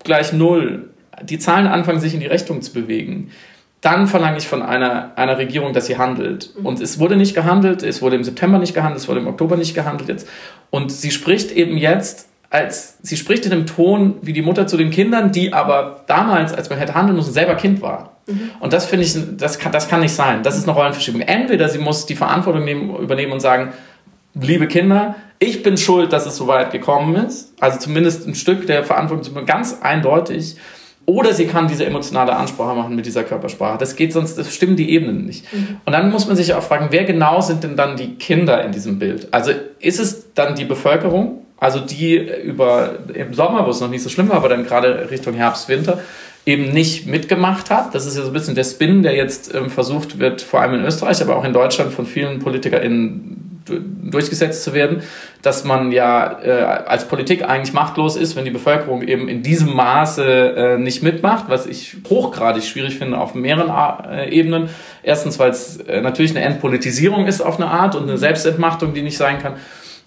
gleich 0.04 0.34
Null 0.34 0.90
die 1.22 1.40
Zahlen 1.40 1.68
anfangen, 1.68 2.00
sich 2.00 2.14
in 2.14 2.20
die 2.20 2.28
Richtung 2.28 2.62
zu 2.62 2.74
bewegen, 2.74 3.32
dann 3.82 4.08
verlange 4.08 4.38
ich 4.38 4.48
von 4.48 4.64
einer, 4.64 5.12
einer 5.16 5.38
Regierung, 5.38 5.74
dass 5.74 5.86
sie 5.86 5.98
handelt. 5.98 6.52
Mhm. 6.58 6.66
Und 6.66 6.82
es 6.82 7.00
wurde 7.00 7.16
nicht 7.16 7.36
gehandelt, 7.36 7.84
es 7.84 8.02
wurde 8.02 8.16
im 8.16 8.24
September 8.24 8.58
nicht 8.58 8.74
gehandelt, 8.74 9.02
es 9.02 9.08
wurde 9.08 9.20
im 9.20 9.28
Oktober 9.28 9.56
nicht 9.56 9.76
gehandelt 9.76 10.10
jetzt. 10.10 10.28
Und 10.70 10.92
sie 10.92 11.12
spricht 11.12 11.52
eben 11.52 11.78
jetzt 11.78 12.28
als, 12.50 12.98
sie 13.02 13.18
spricht 13.18 13.46
in 13.46 13.52
einem 13.52 13.66
Ton 13.66 14.16
wie 14.22 14.34
die 14.34 14.42
Mutter 14.42 14.68
zu 14.68 14.78
den 14.78 14.90
Kindern, 14.90 15.32
die 15.32 15.54
aber 15.54 16.04
damals, 16.08 16.54
als 16.54 16.70
man 16.70 16.80
hätte 16.80 16.96
handeln 16.96 17.16
müssen, 17.18 17.34
selber 17.34 17.56
Kind 17.56 17.82
war. 17.82 18.18
Mhm. 18.26 18.52
Und 18.60 18.74
das 18.74 18.86
finde 18.86 19.06
ich, 19.06 19.16
das 19.38 19.60
kann, 19.60 19.72
das 19.72 19.90
kann 19.90 20.00
nicht 20.00 20.14
sein. 20.14 20.44
Das 20.44 20.58
ist 20.58 20.64
eine 20.64 20.76
Rollenverschiebung. 20.76 21.22
Entweder 21.22 21.70
sie 21.70 21.78
muss 21.78 22.06
die 22.06 22.16
Verantwortung 22.16 22.64
nehmen, 22.64 22.96
übernehmen 22.96 23.34
und 23.34 23.42
sagen, 23.42 23.74
liebe 24.34 24.68
Kinder, 24.68 25.16
ich 25.40 25.62
bin 25.62 25.78
schuld, 25.78 26.14
dass 26.14 26.26
es 26.26 26.38
so 26.38 26.48
weit 26.48 26.72
gekommen 26.72 27.16
ist. 27.16 27.54
Also 27.60 27.80
zumindest 27.80 28.28
ein 28.28 28.36
Stück 28.36 28.66
der 28.66 28.84
Verantwortung 28.84 29.46
ganz 29.46 29.82
eindeutig. 29.82 30.58
Oder 31.10 31.34
sie 31.34 31.48
kann 31.48 31.70
diese 31.70 31.86
emotionale 31.86 32.36
Ansprache 32.36 32.76
machen 32.76 32.94
mit 32.94 33.06
dieser 33.06 33.24
Körpersprache. 33.24 33.78
Das 33.78 33.96
geht 33.96 34.12
sonst, 34.12 34.38
das 34.38 34.54
stimmen 34.54 34.76
die 34.76 34.92
Ebenen 34.92 35.26
nicht. 35.26 35.52
Mhm. 35.54 35.78
Und 35.86 35.94
dann 35.94 36.12
muss 36.12 36.28
man 36.28 36.36
sich 36.36 36.54
auch 36.54 36.62
fragen, 36.62 36.88
wer 36.90 37.06
genau 37.06 37.40
sind 37.40 37.64
denn 37.64 37.78
dann 37.78 37.96
die 37.96 38.16
Kinder 38.16 38.62
in 38.66 38.74
diesem 38.74 39.00
Bild? 39.00 39.30
Also 39.32 39.52
ist 39.80 40.02
es 40.02 40.34
dann 40.34 40.56
die 40.56 40.66
Bevölkerung, 40.66 41.46
also 41.56 41.80
die 41.80 42.18
über 42.18 42.96
im 43.14 43.34
Sommer, 43.34 43.66
wo 43.66 43.70
es 43.70 43.80
noch 43.80 43.90
nicht 43.90 44.04
so 44.04 44.10
schlimm 44.10 44.28
war, 44.28 44.36
aber 44.36 44.50
dann 44.50 44.66
gerade 44.66 45.10
Richtung 45.10 45.34
Herbst, 45.34 45.70
Winter, 45.70 46.00
eben 46.46 46.74
nicht 46.74 47.08
mitgemacht 47.08 47.70
hat. 47.70 47.96
Das 47.96 48.06
ist 48.06 48.18
ja 48.18 48.24
so 48.24 48.28
ein 48.28 48.34
bisschen 48.34 48.56
der 48.56 48.66
Spin, 48.66 49.02
der 49.02 49.16
jetzt 49.16 49.56
ähm, 49.56 49.70
versucht 49.70 50.20
wird, 50.20 50.42
vor 50.42 50.60
allem 50.60 50.74
in 50.74 50.86
Österreich, 50.86 51.22
aber 51.22 51.38
auch 51.38 51.46
in 51.46 51.54
Deutschland 51.54 51.94
von 51.94 52.06
vielen 52.06 52.40
PolitikerInnen 52.40 53.47
durchgesetzt 53.70 54.64
zu 54.64 54.74
werden, 54.74 55.04
dass 55.42 55.64
man 55.64 55.92
ja 55.92 56.40
äh, 56.44 56.52
als 56.52 57.08
Politik 57.08 57.44
eigentlich 57.44 57.74
machtlos 57.74 58.16
ist, 58.16 58.36
wenn 58.36 58.46
die 58.46 58.52
Bevölkerung 58.52 59.02
eben 59.02 59.28
in 59.28 59.44
diesem 59.44 59.74
Maße 59.74 60.24
äh, 60.24 60.78
nicht 60.78 61.04
mitmacht, 61.04 61.46
was 61.48 61.66
ich 61.66 61.98
hochgradig 62.10 62.64
schwierig 62.64 62.98
finde 62.98 63.18
auf 63.18 63.36
mehreren 63.36 63.72
äh, 64.10 64.30
Ebenen. 64.30 64.70
Erstens, 65.04 65.40
weil 65.40 65.52
es 65.52 65.78
äh, 65.78 66.02
natürlich 66.02 66.36
eine 66.36 66.46
Entpolitisierung 66.46 67.28
ist 67.28 67.42
auf 67.42 67.60
eine 67.60 67.70
Art 67.70 67.96
und 67.96 68.04
eine 68.04 68.18
Selbstentmachtung, 68.18 68.94
die 68.94 69.02
nicht 69.02 69.18
sein 69.18 69.40
kann. 69.40 69.54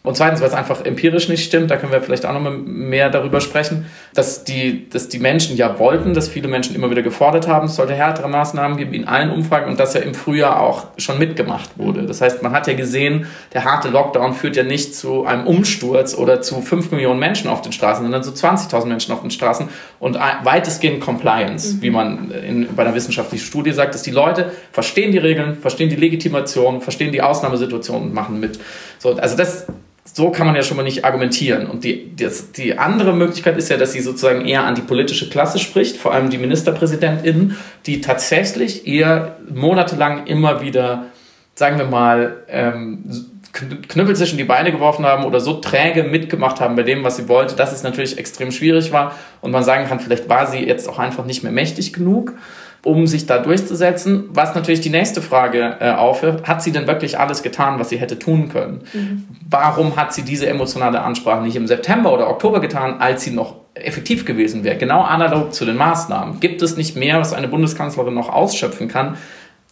Und 0.03 0.17
zweitens, 0.17 0.41
weil 0.41 0.49
es 0.49 0.55
einfach 0.55 0.83
empirisch 0.87 1.29
nicht 1.29 1.45
stimmt, 1.45 1.71
da 1.71 1.77
können 1.77 1.93
wir 1.93 2.01
vielleicht 2.01 2.25
auch 2.25 2.33
noch 2.33 2.51
mehr 2.65 3.11
darüber 3.11 3.43
sprechen, 3.43 3.85
dass 4.15 4.45
die, 4.45 4.89
dass 4.89 5.09
die 5.09 5.19
Menschen 5.19 5.59
ja 5.59 5.79
wollten, 5.79 6.15
dass 6.15 6.27
viele 6.27 6.49
Menschen 6.49 6.75
immer 6.75 6.91
wieder 6.91 7.03
gefordert 7.03 7.47
haben, 7.47 7.67
es 7.67 7.77
sollte 7.77 7.93
härtere 7.93 8.27
Maßnahmen 8.27 8.79
geben 8.79 8.95
in 8.95 9.07
allen 9.07 9.31
Umfragen 9.31 9.71
und 9.71 9.79
dass 9.79 9.93
ja 9.93 10.01
im 10.01 10.15
Frühjahr 10.15 10.59
auch 10.59 10.87
schon 10.97 11.19
mitgemacht 11.19 11.77
wurde. 11.77 12.07
Das 12.07 12.23
heißt, 12.23 12.43
man 12.43 12.53
hat 12.53 12.67
ja 12.67 12.73
gesehen, 12.73 13.27
der 13.53 13.65
harte 13.65 13.89
Lockdown 13.89 14.33
führt 14.33 14.57
ja 14.57 14.63
nicht 14.63 14.95
zu 14.95 15.27
einem 15.27 15.47
Umsturz 15.47 16.15
oder 16.15 16.41
zu 16.41 16.63
5 16.63 16.93
Millionen 16.93 17.21
Menschen 17.21 17.51
auf 17.51 17.61
den 17.61 17.73
Straßen, 17.73 18.03
sondern 18.03 18.23
zu 18.23 18.31
20.000 18.31 18.87
Menschen 18.87 19.13
auf 19.13 19.21
den 19.21 19.31
Straßen 19.31 19.69
und 19.99 20.19
weitestgehend 20.45 21.03
Compliance, 21.03 21.77
mhm. 21.77 21.83
wie 21.83 21.91
man 21.91 22.31
in, 22.31 22.75
bei 22.75 22.85
einer 22.85 22.95
wissenschaftlichen 22.95 23.45
Studie 23.45 23.73
sagt, 23.73 23.95
dass 23.95 24.03
die 24.03 24.13
Leute 24.13 24.51
verstehen 24.73 25.13
die 25.13 25.19
Regeln, 25.19 25.59
verstehen 25.59 25.91
die 25.91 25.97
Legitimation, 25.97 26.81
verstehen 26.81 27.13
die 27.13 27.21
Ausnahmesituation 27.21 28.01
und 28.01 28.15
machen 28.15 28.41
mit. 28.41 28.59
So, 28.99 29.15
also 29.17 29.37
das 29.37 29.67
so 30.13 30.31
kann 30.31 30.47
man 30.47 30.57
ja 30.57 30.63
schon 30.63 30.77
mal 30.77 30.83
nicht 30.83 31.05
argumentieren. 31.05 31.67
Und 31.67 31.85
die, 31.85 32.15
das, 32.17 32.53
die 32.53 32.79
andere 32.79 33.13
Möglichkeit 33.13 33.57
ist 33.57 33.71
ja, 33.71 33.77
dass 33.77 33.93
sie 33.93 34.01
sozusagen 34.01 34.45
eher 34.45 34.65
an 34.65 34.75
die 34.75 34.81
politische 34.81 35.29
Klasse 35.29 35.59
spricht, 35.59 35.97
vor 35.97 36.13
allem 36.13 36.31
die 36.31 36.39
MinisterpräsidentInnen, 36.39 37.57
die 37.87 38.01
tatsächlich 38.01 38.87
eher 38.87 39.37
monatelang 39.49 40.27
immer 40.27 40.63
wieder, 40.63 41.07
sagen 41.55 41.79
wir 41.79 41.87
mal, 41.87 42.39
ähm, 42.49 43.05
Knüppel 43.53 44.15
zwischen 44.15 44.39
die 44.39 44.45
Beine 44.45 44.71
geworfen 44.71 45.05
haben 45.05 45.25
oder 45.25 45.41
so 45.41 45.55
träge 45.55 46.05
mitgemacht 46.05 46.61
haben 46.61 46.77
bei 46.77 46.85
dem, 46.85 47.03
was 47.03 47.17
sie 47.17 47.29
wollte, 47.29 47.57
dass 47.57 47.73
es 47.73 47.83
natürlich 47.83 48.17
extrem 48.17 48.53
schwierig 48.53 48.93
war 48.93 49.17
und 49.41 49.51
man 49.51 49.65
sagen 49.65 49.89
kann, 49.89 49.99
vielleicht 49.99 50.29
war 50.29 50.47
sie 50.47 50.59
jetzt 50.59 50.89
auch 50.89 51.01
einfach 51.01 51.25
nicht 51.25 51.43
mehr 51.43 51.51
mächtig 51.51 51.93
genug 51.93 52.35
um 52.83 53.07
sich 53.07 53.27
da 53.27 53.39
durchzusetzen. 53.39 54.25
Was 54.33 54.55
natürlich 54.55 54.81
die 54.81 54.91
nächste 54.91 55.21
Frage 55.21 55.77
äh, 55.81 55.91
aufwirft, 55.91 56.49
hat 56.49 56.63
sie 56.63 56.73
denn 56.73 56.87
wirklich 56.87 57.19
alles 57.19 57.43
getan, 57.43 57.79
was 57.79 57.91
sie 57.91 57.99
hätte 57.99 58.19
tun 58.19 58.49
können? 58.49 58.83
Mhm. 58.93 59.27
Warum 59.49 59.97
hat 59.97 60.15
sie 60.15 60.23
diese 60.23 60.49
emotionale 60.49 61.03
Ansprache 61.03 61.43
nicht 61.43 61.57
im 61.57 61.67
September 61.67 62.13
oder 62.13 62.31
Oktober 62.31 62.61
getan, 62.61 63.01
als 63.01 63.23
sie 63.23 63.33
noch 63.33 63.57
effektiv 63.75 64.25
gewesen 64.25 64.65
wäre? 64.65 64.77
Genau 64.77 65.03
analog 65.03 65.53
zu 65.53 65.65
den 65.65 65.77
Maßnahmen. 65.77 66.41
Gibt 66.41 66.63
es 66.63 66.77
nicht 66.77 66.97
mehr, 66.97 67.19
was 67.21 67.33
eine 67.33 67.49
Bundeskanzlerin 67.49 68.15
noch 68.15 68.31
ausschöpfen 68.31 68.89
kann? 68.89 69.17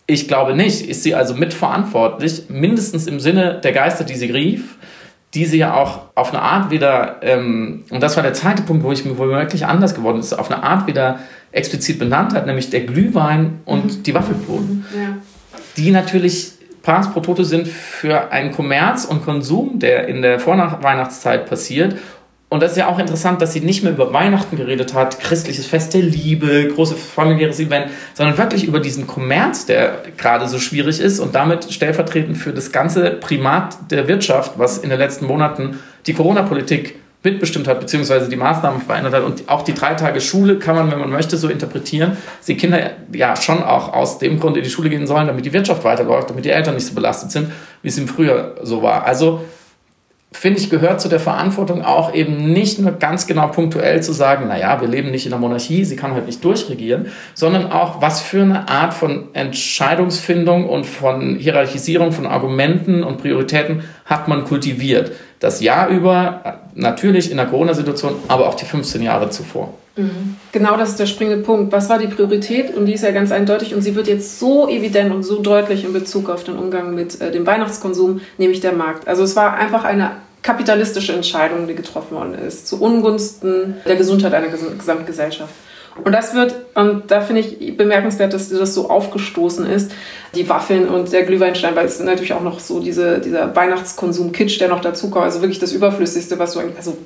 Ich 0.07 0.29
glaube 0.29 0.55
nicht. 0.55 0.89
Ist 0.89 1.03
sie 1.03 1.15
also 1.15 1.35
mitverantwortlich, 1.35 2.45
mindestens 2.49 3.07
im 3.07 3.21
Sinne 3.21 3.61
der 3.63 3.73
Geister, 3.73 4.05
die 4.05 4.15
sie 4.15 4.31
rief, 4.31 4.77
die 5.35 5.45
sie 5.45 5.59
ja 5.59 5.75
auch 5.75 6.01
auf 6.15 6.33
eine 6.33 6.43
Art 6.43 6.71
wieder, 6.71 7.17
ähm, 7.23 7.85
und 7.91 8.03
das 8.03 8.17
war 8.17 8.23
der 8.23 8.33
zweite 8.33 8.63
Punkt, 8.63 8.83
wo 8.83 8.93
ich 8.93 9.05
mir 9.05 9.19
wohl 9.19 9.29
wirklich 9.29 9.67
anders 9.67 9.95
geworden 9.95 10.19
ist, 10.19 10.33
auf 10.33 10.51
eine 10.51 10.63
Art 10.63 10.87
wieder 10.87 11.19
explizit 11.53 11.99
benannt 11.99 12.35
hat, 12.35 12.47
nämlich 12.47 12.71
der 12.71 12.81
Glühwein 12.83 13.61
und 13.65 13.99
mhm. 13.99 14.03
die 14.03 14.15
Waffelboden. 14.15 14.85
Ja. 14.95 15.17
Die 15.77 15.91
natürlich 15.91 16.53
Pass 16.83 17.13
pro 17.13 17.21
Tote 17.21 17.45
sind 17.45 17.69
für 17.69 18.33
einen 18.33 18.53
Kommerz 18.53 19.05
und 19.05 19.25
Konsum, 19.25 19.79
der 19.79 20.09
in 20.09 20.23
der 20.23 20.41
Vorweihnachtszeit 20.41 21.47
passiert. 21.47 21.97
Und 22.51 22.63
das 22.63 22.71
ist 22.73 22.79
ja 22.79 22.89
auch 22.89 22.99
interessant, 22.99 23.43
dass 23.43 23.53
sie 23.53 23.61
nicht 23.61 23.83
mehr 23.83 23.93
über 23.93 24.15
Weihnachten 24.15 24.57
geredet 24.57 24.95
hat, 24.95 25.21
christliches 25.21 25.67
Fest 25.67 25.93
der 25.93 26.01
Liebe, 26.01 26.69
großes 26.69 26.99
familiäres 26.99 27.61
Event, 27.61 27.91
sondern 28.15 28.39
wirklich 28.39 28.65
über 28.65 28.81
diesen 28.81 29.07
Kommerz, 29.07 29.67
der 29.67 30.03
gerade 30.17 30.49
so 30.49 30.59
schwierig 30.59 30.99
ist 30.99 31.21
und 31.21 31.35
damit 31.35 31.71
stellvertretend 31.71 32.39
für 32.39 32.53
das 32.53 32.73
ganze 32.73 33.11
Primat 33.11 33.77
der 33.91 34.09
Wirtschaft, 34.09 34.53
was 34.57 34.79
in 34.79 34.89
den 34.89 34.99
letzten 34.99 35.27
Monaten 35.27 35.79
die 36.07 36.15
Corona-Politik 36.15 36.95
mitbestimmt 37.25 37.67
hat, 37.67 37.81
beziehungsweise 37.81 38.29
die 38.29 38.37
Maßnahmen 38.37 38.81
verändert 38.81 39.15
hat. 39.15 39.25
Und 39.25 39.49
auch 39.49 39.63
die 39.63 39.75
drei 39.75 39.95
Tage 39.95 40.21
Schule 40.21 40.59
kann 40.59 40.77
man, 40.77 40.91
wenn 40.91 41.01
man 41.01 41.11
möchte, 41.11 41.37
so 41.37 41.49
interpretieren, 41.49 42.17
dass 42.39 42.47
die 42.47 42.57
Kinder 42.57 42.91
ja 43.13 43.35
schon 43.37 43.63
auch 43.63 43.93
aus 43.93 44.19
dem 44.19 44.39
Grund 44.39 44.57
in 44.57 44.63
die 44.63 44.71
Schule 44.71 44.89
gehen 44.89 45.07
sollen, 45.07 45.27
damit 45.27 45.45
die 45.45 45.53
Wirtschaft 45.53 45.83
weiterläuft, 45.85 46.31
damit 46.31 46.45
die 46.45 46.51
Eltern 46.51 46.75
nicht 46.75 46.87
so 46.87 46.95
belastet 46.95 47.33
sind, 47.33 47.51
wie 47.83 47.89
es 47.89 47.99
im 47.99 48.07
Frühjahr 48.07 48.53
so 48.63 48.83
war. 48.83 49.05
Also 49.05 49.41
finde 50.31 50.61
ich, 50.61 50.69
gehört 50.71 51.01
zu 51.01 51.09
der 51.09 51.21
Verantwortung 51.21 51.83
auch 51.83 52.15
eben 52.15 52.53
nicht 52.53 52.79
nur 52.79 52.93
ganz 52.93 53.27
genau 53.27 53.49
punktuell 53.49 54.03
zu 54.03 54.13
sagen, 54.13 54.47
naja, 54.49 54.81
wir 54.81 54.89
leben 54.89 55.11
nicht 55.11 55.25
in 55.25 55.31
der 55.31 55.41
Monarchie, 55.41 55.85
sie 55.85 55.97
kann 55.97 56.13
halt 56.13 56.27
nicht 56.27 56.45
durchregieren, 56.45 57.07
sondern 57.35 57.73
auch, 57.73 58.03
was 58.03 58.21
für 58.21 58.43
eine 58.43 58.69
Art 58.69 58.95
von 58.95 59.29
Entscheidungsfindung 59.33 60.69
und 60.69 60.85
von 60.85 61.37
Hierarchisierung 61.37 62.13
von 62.13 62.27
Argumenten 62.27 63.03
und 63.03 63.19
Prioritäten 63.19 63.85
hat 64.05 64.29
man 64.29 64.45
kultiviert. 64.45 65.13
Das 65.41 65.61
Jahr 65.61 65.89
über, 65.89 66.61
natürlich 66.75 67.31
in 67.31 67.37
der 67.37 67.47
Corona-Situation, 67.47 68.17
aber 68.29 68.49
auch 68.49 68.55
die 68.55 68.65
15 68.65 69.03
Jahre 69.03 69.31
zuvor. 69.31 69.75
Mhm. 69.97 70.37
Genau 70.53 70.77
das 70.77 70.91
ist 70.91 71.01
der 71.01 71.07
springende 71.07 71.43
Punkt. 71.43 71.73
Was 71.73 71.89
war 71.89 71.99
die 71.99 72.07
Priorität? 72.07 72.75
Und 72.75 72.87
die 72.87 72.95
ist 72.95 73.03
ja 73.03 73.11
ganz 73.11 73.33
eindeutig 73.33 73.75
und 73.75 73.83
sie 73.83 73.95
wird 73.95 74.07
jetzt 74.07 74.39
so 74.39 74.69
evident 74.69 75.13
und 75.13 75.23
so 75.23 75.41
deutlich 75.43 75.85
in 75.85 75.93
Bezug 75.93 76.31
auf 76.31 76.45
den 76.45 76.57
Umgang 76.57 76.95
mit 76.95 77.21
äh, 77.21 77.31
dem 77.31 77.47
Weihnachtskonsum, 77.47 78.21
nämlich 78.39 78.61
der 78.61 78.73
Markt. 78.73 79.07
Also 79.09 79.23
es 79.25 79.37
war 79.37 79.55
einfach 79.55 79.85
eine 79.85 80.13
kapitalistische 80.43 81.13
Entscheidung, 81.13 81.67
die 81.67 81.75
getroffen 81.75 82.17
worden 82.17 82.35
ist, 82.35 82.69
zu 82.69 82.81
Ungunsten 82.81 83.75
der 83.87 83.97
Gesundheit 83.97 84.33
einer 84.35 84.49
Gesamtgesellschaft. 84.49 85.53
Und 86.05 86.13
das 86.13 86.35
wird, 86.35 86.55
und 86.75 87.11
da 87.11 87.21
finde 87.21 87.43
ich 87.43 87.77
bemerkenswert, 87.77 88.33
dass 88.33 88.49
das 88.49 88.75
so 88.75 88.89
aufgestoßen 88.89 89.67
ist, 89.67 89.91
die 90.35 90.49
Waffeln 90.49 90.89
und 90.89 91.13
der 91.13 91.25
Glühweinstein, 91.25 91.75
weil 91.75 91.87
es 91.87 91.99
natürlich 92.01 92.33
auch 92.33 92.43
noch 92.43 92.61
so 92.61 92.81
diese, 92.81 93.19
dieser 93.19 93.55
Weihnachtskonsum-Kitsch, 93.55 94.61
der 94.61 94.69
noch 94.69 94.81
dazukommt, 94.81 95.25
also 95.25 95.41
wirklich 95.41 95.59
das 95.59 95.73
Überflüssigste, 95.73 96.39
was 96.39 96.53
du 96.53 96.61
eigentlich, 96.61 96.77
also 96.77 96.97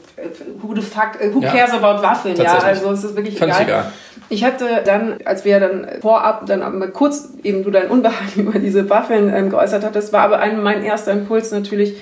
who 0.61 0.75
the 0.75 0.83
fuck, 0.83 1.19
who 1.33 1.41
cares 1.41 1.73
ja, 1.73 1.79
about 1.81 2.03
Waffeln, 2.03 2.37
ja, 2.37 2.59
also 2.59 2.91
es 2.91 3.05
ist 3.05 3.17
wirklich 3.17 3.41
egal. 3.41 3.63
egal. 3.63 3.93
Ich 4.29 4.45
hatte 4.45 4.83
dann, 4.85 5.19
als 5.25 5.45
wir 5.45 5.61
dann 5.61 5.87
vorab 6.01 6.47
dann 6.47 6.79
mal 6.79 6.89
kurz 6.89 7.29
eben 7.43 7.65
du 7.65 7.71
dein 7.71 7.89
Unbehagen 7.89 8.31
über 8.37 8.59
diese 8.59 8.89
Waffeln 8.89 9.33
ähm, 9.35 9.51
geäußert 9.51 9.85
hattest, 9.85 10.13
war 10.13 10.23
aber 10.23 10.39
ein, 10.39 10.63
mein 10.63 10.83
erster 10.83 11.13
Impuls 11.13 11.51
natürlich, 11.51 11.95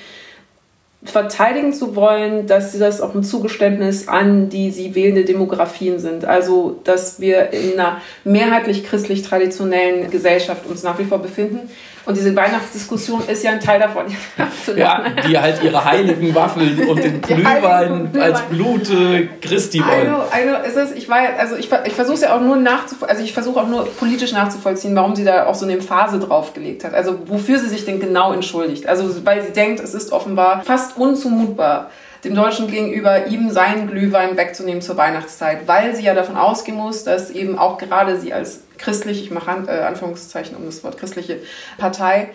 verteidigen 1.02 1.72
zu 1.72 1.96
wollen, 1.96 2.46
dass 2.46 2.78
das 2.78 3.00
auch 3.00 3.14
ein 3.14 3.24
Zugeständnis 3.24 4.06
an 4.06 4.50
die 4.50 4.70
sie 4.70 4.94
wählende 4.94 5.24
Demografien 5.24 5.98
sind. 5.98 6.26
Also, 6.26 6.78
dass 6.84 7.20
wir 7.20 7.52
in 7.52 7.72
einer 7.72 8.02
mehrheitlich 8.24 8.84
christlich-traditionellen 8.84 10.10
Gesellschaft 10.10 10.66
uns 10.66 10.82
nach 10.82 10.98
wie 10.98 11.04
vor 11.04 11.18
befinden 11.18 11.70
und 12.06 12.16
diese 12.16 12.34
Weihnachtsdiskussion 12.34 13.22
ist 13.28 13.44
ja 13.44 13.52
ein 13.52 13.60
Teil 13.60 13.80
davon. 13.80 14.06
ja, 14.76 15.04
die 15.26 15.38
halt 15.38 15.62
ihre 15.62 15.84
heiligen 15.84 16.34
Waffeln 16.34 16.88
und 16.88 17.02
den 17.02 17.20
Glühwein 17.22 18.10
als 18.18 18.42
Blute 18.42 19.28
Christi 19.40 19.80
wollen. 19.80 20.14
Also, 20.30 20.56
also 20.56 20.80
ist 20.80 20.90
es, 20.90 20.96
ich 20.96 21.08
war 21.08 21.18
also 21.38 21.56
ich, 21.56 21.70
ich 21.84 21.92
versuche 21.92 22.14
es 22.14 22.20
ja 22.22 22.36
auch 22.36 22.40
nur 22.40 22.56
nachzuvollziehen, 22.56 23.10
also 23.10 23.22
ich 23.22 23.32
versuche 23.32 23.60
auch 23.60 23.68
nur 23.68 23.86
politisch 23.86 24.32
nachzuvollziehen, 24.32 24.94
warum 24.96 25.14
sie 25.14 25.24
da 25.24 25.46
auch 25.46 25.54
so 25.54 25.66
eine 25.66 25.80
Phase 25.80 26.18
draufgelegt 26.18 26.84
hat. 26.84 26.94
Also 26.94 27.18
wofür 27.26 27.58
sie 27.58 27.68
sich 27.68 27.84
denn 27.84 28.00
genau 28.00 28.32
entschuldigt. 28.32 28.86
Also 28.86 29.24
weil 29.24 29.42
sie 29.42 29.52
denkt, 29.52 29.80
es 29.80 29.94
ist 29.94 30.12
offenbar 30.12 30.62
fast 30.64 30.96
unzumutbar 30.96 31.90
dem 32.24 32.35
Deutschen 32.35 32.68
gegenüber 32.68 33.26
ihm 33.26 33.50
seinen 33.50 33.88
Glühwein 33.88 34.37
wegzunehmen 34.37 34.83
zur 34.83 34.96
Weihnachtszeit, 34.96 35.66
weil 35.66 35.94
sie 35.94 36.02
ja 36.02 36.14
davon 36.14 36.37
ausgehen 36.37 36.76
muss, 36.76 37.04
dass 37.04 37.30
eben 37.30 37.59
auch 37.59 37.78
gerade 37.78 38.18
sie 38.18 38.33
als 38.33 38.62
christlich, 38.78 39.22
ich 39.22 39.30
mache 39.30 39.50
äh, 39.66 39.80
Anführungszeichen 39.83 40.56
um 40.56 40.64
das 40.66 40.83
Wort 40.85 40.98
christliche 40.98 41.38
Partei, 41.78 42.30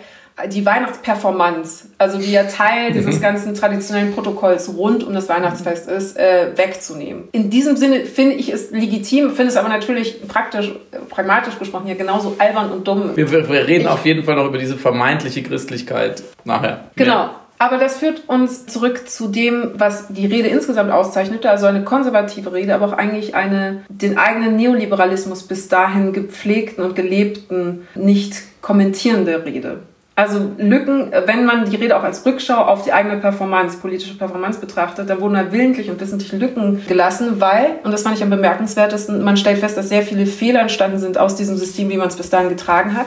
die 0.52 0.66
Weihnachtsperformance, 0.66 1.88
also 1.96 2.18
die 2.18 2.30
ja 2.30 2.44
Teil 2.44 2.92
dieses 2.92 3.20
ganzen 3.20 3.54
traditionellen 3.54 4.12
Protokolls 4.12 4.68
rund 4.76 5.02
um 5.02 5.14
das 5.14 5.28
Weihnachtsfest 5.28 5.88
ist, 5.88 6.18
äh, 6.18 6.48
wegzunehmen. 6.56 7.28
In 7.32 7.48
diesem 7.48 7.76
Sinne 7.76 8.04
finde 8.04 8.34
ich 8.34 8.52
es 8.52 8.70
legitim, 8.70 9.30
finde 9.30 9.48
es 9.48 9.56
aber 9.56 9.68
natürlich 9.68 10.28
praktisch, 10.28 10.72
pragmatisch 11.08 11.58
gesprochen 11.58 11.86
hier 11.86 11.94
genauso 11.94 12.36
albern 12.38 12.70
und 12.70 12.86
dumm. 12.86 13.16
Wir, 13.16 13.30
wir 13.30 13.48
reden 13.66 13.82
ich, 13.82 13.88
auf 13.88 14.04
jeden 14.04 14.24
Fall 14.24 14.36
noch 14.36 14.46
über 14.46 14.58
diese 14.58 14.76
vermeintliche 14.76 15.42
Christlichkeit 15.42 16.22
nachher. 16.44 16.90
Genau. 16.96 17.14
Ja. 17.14 17.40
Aber 17.58 17.78
das 17.78 17.98
führt 17.98 18.28
uns 18.28 18.66
zurück 18.66 19.08
zu 19.08 19.28
dem, 19.28 19.72
was 19.74 20.08
die 20.08 20.26
Rede 20.26 20.48
insgesamt 20.48 20.90
auszeichnete, 20.90 21.48
also 21.50 21.66
eine 21.66 21.84
konservative 21.84 22.52
Rede, 22.52 22.74
aber 22.74 22.86
auch 22.86 22.92
eigentlich 22.92 23.34
eine 23.34 23.82
den 23.88 24.18
eigenen 24.18 24.56
Neoliberalismus 24.56 25.42
bis 25.44 25.68
dahin 25.68 26.12
gepflegten 26.12 26.84
und 26.84 26.94
gelebten, 26.94 27.86
nicht 27.94 28.36
kommentierende 28.60 29.44
Rede. 29.44 29.78
Also 30.18 30.50
Lücken, 30.56 31.12
wenn 31.26 31.44
man 31.44 31.68
die 31.68 31.76
Rede 31.76 31.94
auch 31.94 32.02
als 32.02 32.24
Rückschau 32.24 32.56
auf 32.56 32.84
die 32.84 32.92
eigene 32.92 33.18
Performance, 33.18 33.76
politische 33.76 34.16
Performance 34.16 34.58
betrachtet, 34.58 35.10
da 35.10 35.20
wurden 35.20 35.34
da 35.34 35.52
willentlich 35.52 35.90
und 35.90 36.00
wissentlich 36.00 36.32
Lücken 36.32 36.82
gelassen, 36.88 37.38
weil, 37.38 37.80
und 37.84 37.92
das 37.92 38.02
fand 38.02 38.16
ich 38.16 38.22
am 38.22 38.30
bemerkenswertesten, 38.30 39.22
man 39.22 39.36
stellt 39.36 39.58
fest, 39.58 39.76
dass 39.76 39.90
sehr 39.90 40.02
viele 40.02 40.24
Fehler 40.24 40.60
entstanden 40.60 40.98
sind 40.98 41.18
aus 41.18 41.36
diesem 41.36 41.58
System, 41.58 41.90
wie 41.90 41.98
man 41.98 42.08
es 42.08 42.16
bis 42.16 42.30
dahin 42.30 42.48
getragen 42.48 42.96
hat 42.96 43.06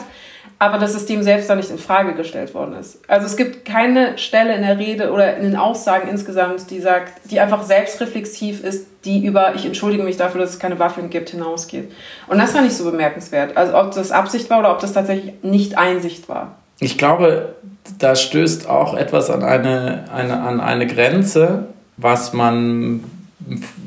aber 0.61 0.77
das 0.77 0.91
System 0.91 1.23
selbst 1.23 1.49
da 1.49 1.55
nicht 1.55 1.71
in 1.71 1.79
Frage 1.79 2.13
gestellt 2.15 2.53
worden 2.53 2.75
ist. 2.75 2.99
Also 3.07 3.25
es 3.25 3.37
gibt 3.37 3.63
keine 3.63 4.17
Stelle 4.17 4.53
in 4.53 4.61
der 4.61 4.77
Rede 4.77 5.11
oder 5.11 5.37
in 5.37 5.43
den 5.43 5.55
Aussagen 5.55 6.09
insgesamt, 6.09 6.69
die 6.69 6.81
sagt, 6.81 7.13
die 7.31 7.39
einfach 7.39 7.63
selbstreflexiv 7.63 8.61
ist, 8.61 8.87
die 9.05 9.25
über 9.25 9.55
ich 9.55 9.65
entschuldige 9.65 10.03
mich 10.03 10.17
dafür, 10.17 10.41
dass 10.41 10.49
es 10.49 10.59
keine 10.59 10.77
Waffen 10.77 11.09
gibt, 11.09 11.29
hinausgeht. 11.29 11.89
Und 12.27 12.39
das 12.39 12.53
war 12.53 12.61
nicht 12.61 12.75
so 12.75 12.83
bemerkenswert. 12.83 13.55
Also 13.55 13.77
ob 13.77 13.91
das 13.91 14.11
Absicht 14.11 14.49
war 14.49 14.59
oder 14.59 14.73
ob 14.73 14.79
das 14.79 14.91
tatsächlich 14.91 15.33
nicht 15.43 15.77
Einsicht 15.77 16.27
war. 16.27 16.57
Ich 16.81 16.97
glaube, 16.97 17.55
da 17.97 18.17
stößt 18.17 18.67
auch 18.67 18.95
etwas 18.95 19.29
an 19.29 19.43
eine, 19.43 20.05
eine, 20.13 20.41
an 20.41 20.59
eine 20.59 20.87
Grenze, 20.87 21.67
was 21.95 22.33
man 22.33 23.05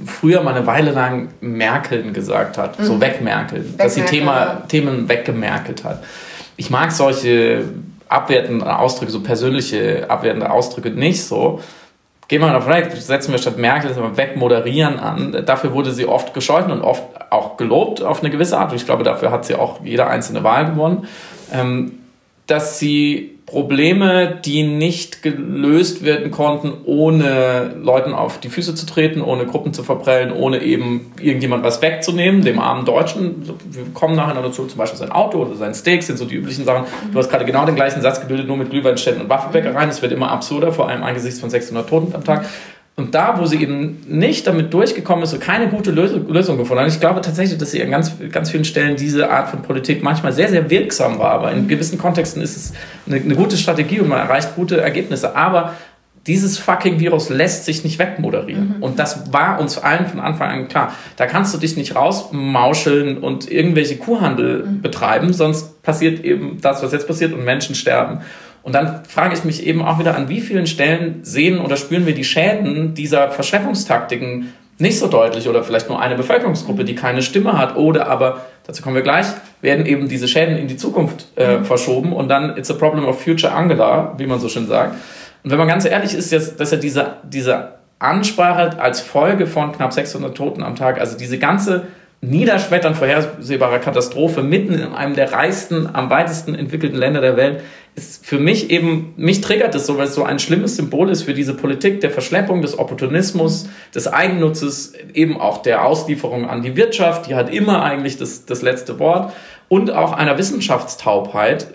früher 0.07 0.43
mal 0.43 0.55
eine 0.55 0.67
Weile 0.67 0.93
lang 0.93 1.29
Merkeln 1.43 2.15
gesagt 2.15 2.57
hat, 2.57 2.81
mhm. 2.81 2.85
so 2.85 3.01
wegmerkeln, 3.01 3.75
dass 3.77 3.95
sie 3.95 4.03
Thema, 4.03 4.63
Themen 4.69 5.11
weggemerkelt 5.11 5.85
hat 5.85 6.03
ich 6.57 6.71
mag 6.71 6.93
solche 6.93 7.65
abwertenden 8.09 8.67
Ausdrücke, 8.69 9.11
so 9.11 9.21
persönliche 9.21 10.07
abwertende 10.09 10.51
Ausdrücke 10.51 10.91
nicht 10.91 11.25
so. 11.25 11.61
Gehen 12.29 12.41
wir 12.41 12.51
davon 12.51 12.73
weg, 12.73 12.93
setzen 12.93 13.33
wir 13.33 13.39
statt 13.39 13.59
Merkel 13.59 13.89
das 13.89 13.99
mal 13.99 14.17
wegmoderieren 14.17 14.99
an. 14.99 15.45
Dafür 15.45 15.73
wurde 15.73 15.93
sie 15.93 16.07
oft 16.07 16.33
gescholten 16.33 16.73
und 16.73 16.83
oft 16.83 17.03
auch 17.31 17.57
gelobt 17.57 18.03
auf 18.03 18.21
eine 18.21 18.31
gewisse 18.31 18.59
Art. 18.59 18.71
Und 18.71 18.77
ich 18.77 18.87
glaube, 18.87 19.03
dafür 19.03 19.31
hat 19.31 19.45
sie 19.45 19.55
auch 19.55 19.81
jede 19.85 20.07
einzelne 20.07 20.45
Wahl 20.45 20.67
gewonnen. 20.67 21.07
Ähm, 21.53 21.99
dass 22.47 22.79
sie 22.79 23.32
Probleme, 23.53 24.41
die 24.43 24.63
nicht 24.63 25.23
gelöst 25.23 26.03
werden 26.03 26.31
konnten, 26.31 26.73
ohne 26.87 27.75
Leuten 27.83 28.15
auf 28.15 28.41
die 28.41 28.49
Füße 28.49 28.75
zu 28.75 28.87
treten, 28.87 29.21
ohne 29.21 29.45
Gruppen 29.45 29.75
zu 29.75 29.83
verprellen, 29.83 30.33
ohne 30.33 30.63
eben 30.63 31.13
irgendjemand 31.21 31.63
was 31.63 31.83
wegzunehmen, 31.83 32.41
dem 32.41 32.59
armen 32.59 32.87
Deutschen. 32.87 33.43
Wir 33.71 33.85
kommen 33.93 34.17
nachher 34.17 34.41
dazu, 34.41 34.65
zum 34.65 34.79
Beispiel 34.79 34.99
sein 34.99 35.13
Auto 35.13 35.37
oder 35.37 35.55
sein 35.55 35.75
Steak 35.75 36.03
sind 36.03 36.17
so 36.17 36.25
die 36.25 36.37
üblichen 36.37 36.65
Sachen. 36.65 36.87
Du 37.13 37.19
hast 37.19 37.29
gerade 37.29 37.45
genau 37.45 37.67
den 37.67 37.75
gleichen 37.75 38.01
Satz 38.01 38.23
gebildet, 38.23 38.49
nur 38.49 38.57
mit 38.57 38.71
Glühweinständen 38.71 39.25
und 39.25 39.29
Waffenbäckereien. 39.29 39.91
Es 39.91 40.01
wird 40.01 40.13
immer 40.13 40.31
absurder, 40.31 40.73
vor 40.73 40.89
allem 40.89 41.03
angesichts 41.03 41.39
von 41.39 41.51
600 41.51 41.87
Toten 41.87 42.15
am 42.15 42.25
Tag. 42.25 42.47
Und 42.95 43.15
da, 43.15 43.39
wo 43.39 43.47
sie 43.47 43.63
eben 43.63 44.05
nicht 44.07 44.47
damit 44.47 44.75
durchgekommen 44.75 45.25
ist 45.25 45.33
und 45.33 45.41
keine 45.41 45.69
gute 45.69 45.91
Lösung, 45.91 46.29
Lösung 46.29 46.59
gefunden 46.59 46.85
hat, 46.85 46.93
ich 46.93 47.01
glaube 47.01 47.23
tatsächlich, 47.23 47.59
dass 47.59 47.71
sie 47.71 47.83
an 47.83 47.91
ganz, 47.91 48.13
ganz 48.31 48.51
vielen 48.51 48.67
Stellen 48.67 48.97
diese 48.97 49.31
Art 49.31 49.49
von 49.49 49.63
Politik 49.63 50.03
manchmal 50.03 50.33
sehr, 50.33 50.49
sehr 50.49 50.69
wirksam 50.69 51.19
war. 51.19 51.31
Aber 51.31 51.53
in 51.53 51.69
gewissen 51.69 51.97
Kontexten 51.97 52.43
ist 52.43 52.57
es 52.57 52.73
eine, 53.07 53.17
eine 53.17 53.35
gute 53.35 53.57
Strategie 53.57 54.01
und 54.01 54.09
man 54.09 54.19
erreicht 54.19 54.55
gute 54.57 54.79
Ergebnisse. 54.79 55.35
Aber 55.35 55.73
dieses 56.27 56.59
fucking 56.59 57.01
Virus 57.01 57.31
lässt 57.31 57.65
sich 57.65 57.83
nicht 57.83 57.99
wegmoderieren. 57.99 58.77
Mhm. 58.77 58.83
Und 58.83 58.99
das 58.99 59.33
war 59.33 59.59
uns 59.59 59.79
allen 59.79 60.07
von 60.07 60.21
Anfang 60.21 60.51
an 60.51 60.69
klar. 60.69 60.95
Da 61.17 61.27
kannst 61.27 61.55
du 61.55 61.59
dich 61.59 61.77
nicht 61.77 61.97
rausmauscheln 61.97 63.19
und 63.19 63.51
irgendwelche 63.51 63.97
Kuhhandel 63.97 64.65
mhm. 64.65 64.83
betreiben, 64.83 65.33
sonst 65.33 65.83
passiert 65.83 66.25
eben 66.25 66.59
das, 66.61 66.83
was 66.83 66.93
jetzt 66.93 67.09
passiert 67.09 67.33
und 67.33 67.45
Menschen 67.45 67.75
sterben. 67.75 68.21
Und 68.63 68.75
dann 68.75 69.05
frage 69.05 69.35
ich 69.35 69.45
mich 69.45 69.67
eben 69.67 69.83
auch 69.83 69.99
wieder, 69.99 70.17
an 70.17 70.29
wie 70.29 70.41
vielen 70.41 70.67
Stellen 70.67 71.21
sehen 71.23 71.61
oder 71.61 71.77
spüren 71.77 72.07
wir 72.07 72.15
die 72.15 72.25
Schäden 72.25 72.95
dieser 72.95 73.31
Verschleppungstaktiken 73.31 74.53
nicht 74.79 74.99
so 74.99 75.07
deutlich 75.07 75.49
oder 75.49 75.63
vielleicht 75.63 75.89
nur 75.89 76.01
eine 76.01 76.17
Bevölkerungsgruppe, 76.17 76.85
die 76.85 76.95
keine 76.95 77.23
Stimme 77.23 77.59
hat 77.59 77.77
oder 77.77 78.09
aber, 78.09 78.47
dazu 78.67 78.83
kommen 78.83 78.97
wir 78.97 79.03
gleich, 79.03 79.27
werden 79.61 79.87
eben 79.87 80.09
diese 80.09 80.29
Schäden 80.29 80.57
in 80.57 80.67
die 80.67 80.77
Zukunft 80.77 81.27
äh, 81.37 81.59
mhm. 81.59 81.65
verschoben 81.65 82.13
und 82.13 82.29
dann 82.29 82.57
it's 82.57 82.71
a 82.71 82.75
problem 82.75 83.07
of 83.07 83.23
future 83.23 83.53
Angela, 83.53 84.15
wie 84.19 84.27
man 84.27 84.41
so 84.41 84.49
schön 84.49 84.67
sagt. 84.67 84.97
Und 85.45 85.51
wenn 85.51 85.59
man 85.59 85.69
ganz 85.69 85.85
ehrlich 85.85 86.15
ist, 86.15 86.33
dass 86.33 86.71
ja 86.71 86.77
diese, 86.77 87.17
diese 87.25 87.73
Ansprache 87.99 88.81
als 88.81 89.01
Folge 89.01 89.47
von 89.47 89.73
knapp 89.73 89.93
600 89.93 90.37
Toten 90.37 90.63
am 90.63 90.77
Tag, 90.77 91.01
also 91.01 91.17
diese 91.17 91.39
ganze 91.39 91.87
niederschmettern 92.21 92.95
vorhersehbare 92.95 93.81
Katastrophe 93.81 94.43
mitten 94.43 94.75
in 94.75 94.93
einem 94.93 95.15
der 95.15 95.33
reichsten, 95.33 95.89
am 95.93 96.09
weitesten 96.09 96.55
entwickelten 96.55 96.97
Länder 96.97 97.21
der 97.21 97.37
Welt, 97.37 97.63
ist 97.95 98.25
für 98.25 98.39
mich 98.39 98.71
eben, 98.71 99.13
mich 99.17 99.43
triggert 99.43 99.75
es 99.75 99.87
so, 99.87 99.99
weil 99.99 100.07
es 100.07 100.15
so 100.15 100.25
ein 100.25 100.39
schlimmes 100.39 100.77
Symbol 100.77 101.11
ist 101.11 101.23
für 101.23 101.35
diese 101.35 101.55
Politik 101.55 102.01
der 102.01 102.11
Verschleppung, 102.11 102.63
des 102.63 102.79
Opportunismus, 102.79 103.69
des 103.95 104.09
Eigennutzes, 104.09 104.95
eben 105.13 105.39
auch 105.39 105.63
der 105.63 105.85
Auslieferung 105.85 106.49
an 106.49 106.63
die 106.63 106.77
Wirtschaft, 106.77 107.29
die 107.29 107.35
hat 107.35 107.53
immer 107.53 107.83
eigentlich 107.83 108.17
das, 108.17 108.47
das 108.47 108.63
letzte 108.63 108.99
Wort 108.99 109.33
und 109.69 109.91
auch 109.91 110.13
einer 110.13 110.39
Wissenschaftstaubheit, 110.39 111.67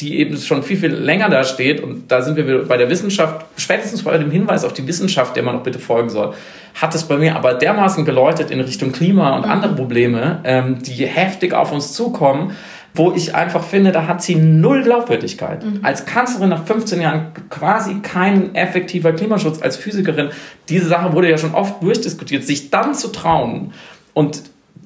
die 0.00 0.18
eben 0.18 0.36
schon 0.36 0.62
viel, 0.62 0.76
viel 0.76 0.92
länger 0.92 1.30
da 1.30 1.42
steht. 1.44 1.82
Und 1.82 2.10
da 2.10 2.20
sind 2.20 2.36
wir 2.36 2.64
bei 2.64 2.76
der 2.76 2.90
Wissenschaft, 2.90 3.46
spätestens 3.56 4.02
bei 4.02 4.18
dem 4.18 4.30
Hinweis 4.30 4.64
auf 4.64 4.74
die 4.74 4.86
Wissenschaft, 4.86 5.36
der 5.36 5.42
man 5.42 5.56
noch 5.56 5.62
bitte 5.62 5.78
folgen 5.78 6.10
soll, 6.10 6.34
hat 6.74 6.94
es 6.94 7.04
bei 7.04 7.16
mir 7.16 7.36
aber 7.36 7.54
dermaßen 7.54 8.04
geläutet 8.04 8.50
in 8.50 8.60
Richtung 8.60 8.92
Klima 8.92 9.34
und 9.36 9.44
andere 9.44 9.74
Probleme, 9.74 10.40
ähm, 10.44 10.82
die 10.82 11.06
heftig 11.06 11.54
auf 11.54 11.72
uns 11.72 11.94
zukommen, 11.94 12.52
wo 12.96 13.12
ich 13.12 13.34
einfach 13.34 13.62
finde, 13.62 13.92
da 13.92 14.06
hat 14.06 14.22
sie 14.22 14.34
null 14.34 14.82
Glaubwürdigkeit. 14.82 15.64
Mhm. 15.64 15.80
Als 15.82 16.06
Kanzlerin 16.06 16.48
nach 16.48 16.64
15 16.64 17.00
Jahren 17.00 17.32
quasi 17.50 18.00
kein 18.00 18.54
effektiver 18.54 19.12
Klimaschutz, 19.12 19.62
als 19.62 19.76
Physikerin, 19.76 20.30
diese 20.68 20.86
Sache 20.88 21.12
wurde 21.12 21.30
ja 21.30 21.38
schon 21.38 21.54
oft 21.54 21.82
durchdiskutiert, 21.82 22.44
sich 22.44 22.70
dann 22.70 22.94
zu 22.94 23.08
trauen 23.08 23.72
und 24.14 24.42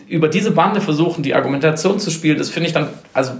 über 0.08 0.28
diese 0.28 0.50
Bande 0.50 0.80
versuchen, 0.80 1.22
die 1.22 1.34
Argumentation 1.34 2.00
zu 2.00 2.10
spielen, 2.10 2.36
das 2.36 2.50
finde 2.50 2.66
ich 2.66 2.72
dann, 2.72 2.88
also 3.12 3.32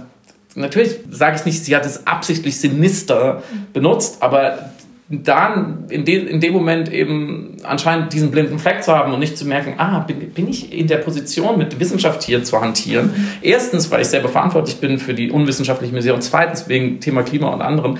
natürlich 0.55 0.99
sage 1.09 1.35
ich 1.35 1.45
nicht, 1.45 1.63
sie 1.63 1.75
hat 1.75 1.85
es 1.85 2.07
absichtlich 2.07 2.59
sinister 2.59 3.43
benutzt, 3.73 4.17
aber 4.21 4.71
dann 5.11 5.85
in, 5.89 6.05
de, 6.05 6.25
in 6.25 6.39
dem 6.39 6.53
Moment 6.53 6.91
eben 6.91 7.57
anscheinend 7.63 8.13
diesen 8.13 8.31
blinden 8.31 8.59
Fleck 8.59 8.81
zu 8.81 8.93
haben 8.93 9.13
und 9.13 9.19
nicht 9.19 9.37
zu 9.37 9.45
merken, 9.45 9.73
ah, 9.77 9.99
bin, 9.99 10.31
bin 10.31 10.47
ich 10.47 10.71
in 10.73 10.87
der 10.87 10.97
Position, 10.97 11.57
mit 11.57 11.79
Wissenschaft 11.79 12.23
hier 12.23 12.43
zu 12.45 12.59
hantieren. 12.61 13.07
Mhm. 13.07 13.27
Erstens, 13.41 13.91
weil 13.91 14.01
ich 14.01 14.07
selber 14.07 14.29
verantwortlich 14.29 14.77
bin 14.77 14.99
für 14.99 15.13
die 15.13 15.29
unwissenschaftliche 15.29 16.13
und 16.13 16.21
zweitens 16.21 16.69
wegen 16.69 17.01
Thema 17.01 17.23
Klima 17.23 17.49
und 17.49 17.61
anderem. 17.61 17.97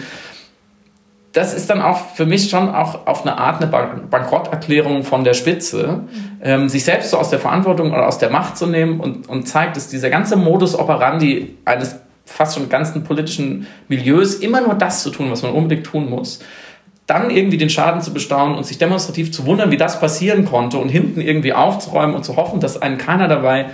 Das 1.33 1.53
ist 1.53 1.69
dann 1.69 1.81
auch 1.81 2.13
für 2.15 2.25
mich 2.25 2.49
schon 2.49 2.69
auch 2.69 3.07
auf 3.07 3.21
eine 3.25 3.37
Art 3.37 3.61
eine 3.61 3.71
Bankrotterklärung 4.09 5.03
von 5.03 5.23
der 5.23 5.33
Spitze, 5.33 6.03
mhm. 6.03 6.41
ähm, 6.41 6.69
sich 6.69 6.85
selbst 6.85 7.09
so 7.09 7.17
aus 7.17 7.29
der 7.29 7.39
Verantwortung 7.39 7.91
oder 7.91 8.07
aus 8.07 8.19
der 8.19 8.29
Macht 8.29 8.57
zu 8.57 8.67
nehmen 8.67 9.01
und, 9.01 9.27
und 9.27 9.47
zeigt, 9.47 9.75
dass 9.75 9.89
dieser 9.89 10.09
ganze 10.09 10.37
Modus 10.37 10.75
operandi 10.75 11.57
eines 11.65 11.97
fast 12.25 12.55
schon 12.55 12.69
ganzen 12.69 13.03
politischen 13.03 13.67
Milieus 13.89 14.35
immer 14.35 14.61
nur 14.61 14.75
das 14.75 15.03
zu 15.03 15.09
tun, 15.09 15.29
was 15.29 15.41
man 15.41 15.51
unbedingt 15.51 15.85
tun 15.85 16.09
muss 16.09 16.39
dann 17.11 17.29
irgendwie 17.29 17.57
den 17.57 17.69
Schaden 17.69 18.01
zu 18.01 18.13
bestaunen 18.13 18.55
und 18.55 18.65
sich 18.65 18.77
demonstrativ 18.77 19.33
zu 19.33 19.45
wundern, 19.45 19.69
wie 19.69 19.77
das 19.77 19.99
passieren 19.99 20.45
konnte 20.45 20.77
und 20.77 20.87
hinten 20.87 21.19
irgendwie 21.19 21.51
aufzuräumen 21.51 22.15
und 22.15 22.23
zu 22.23 22.37
hoffen, 22.37 22.61
dass 22.61 22.81
einen 22.81 22.97
keiner 22.97 23.27
dabei 23.27 23.65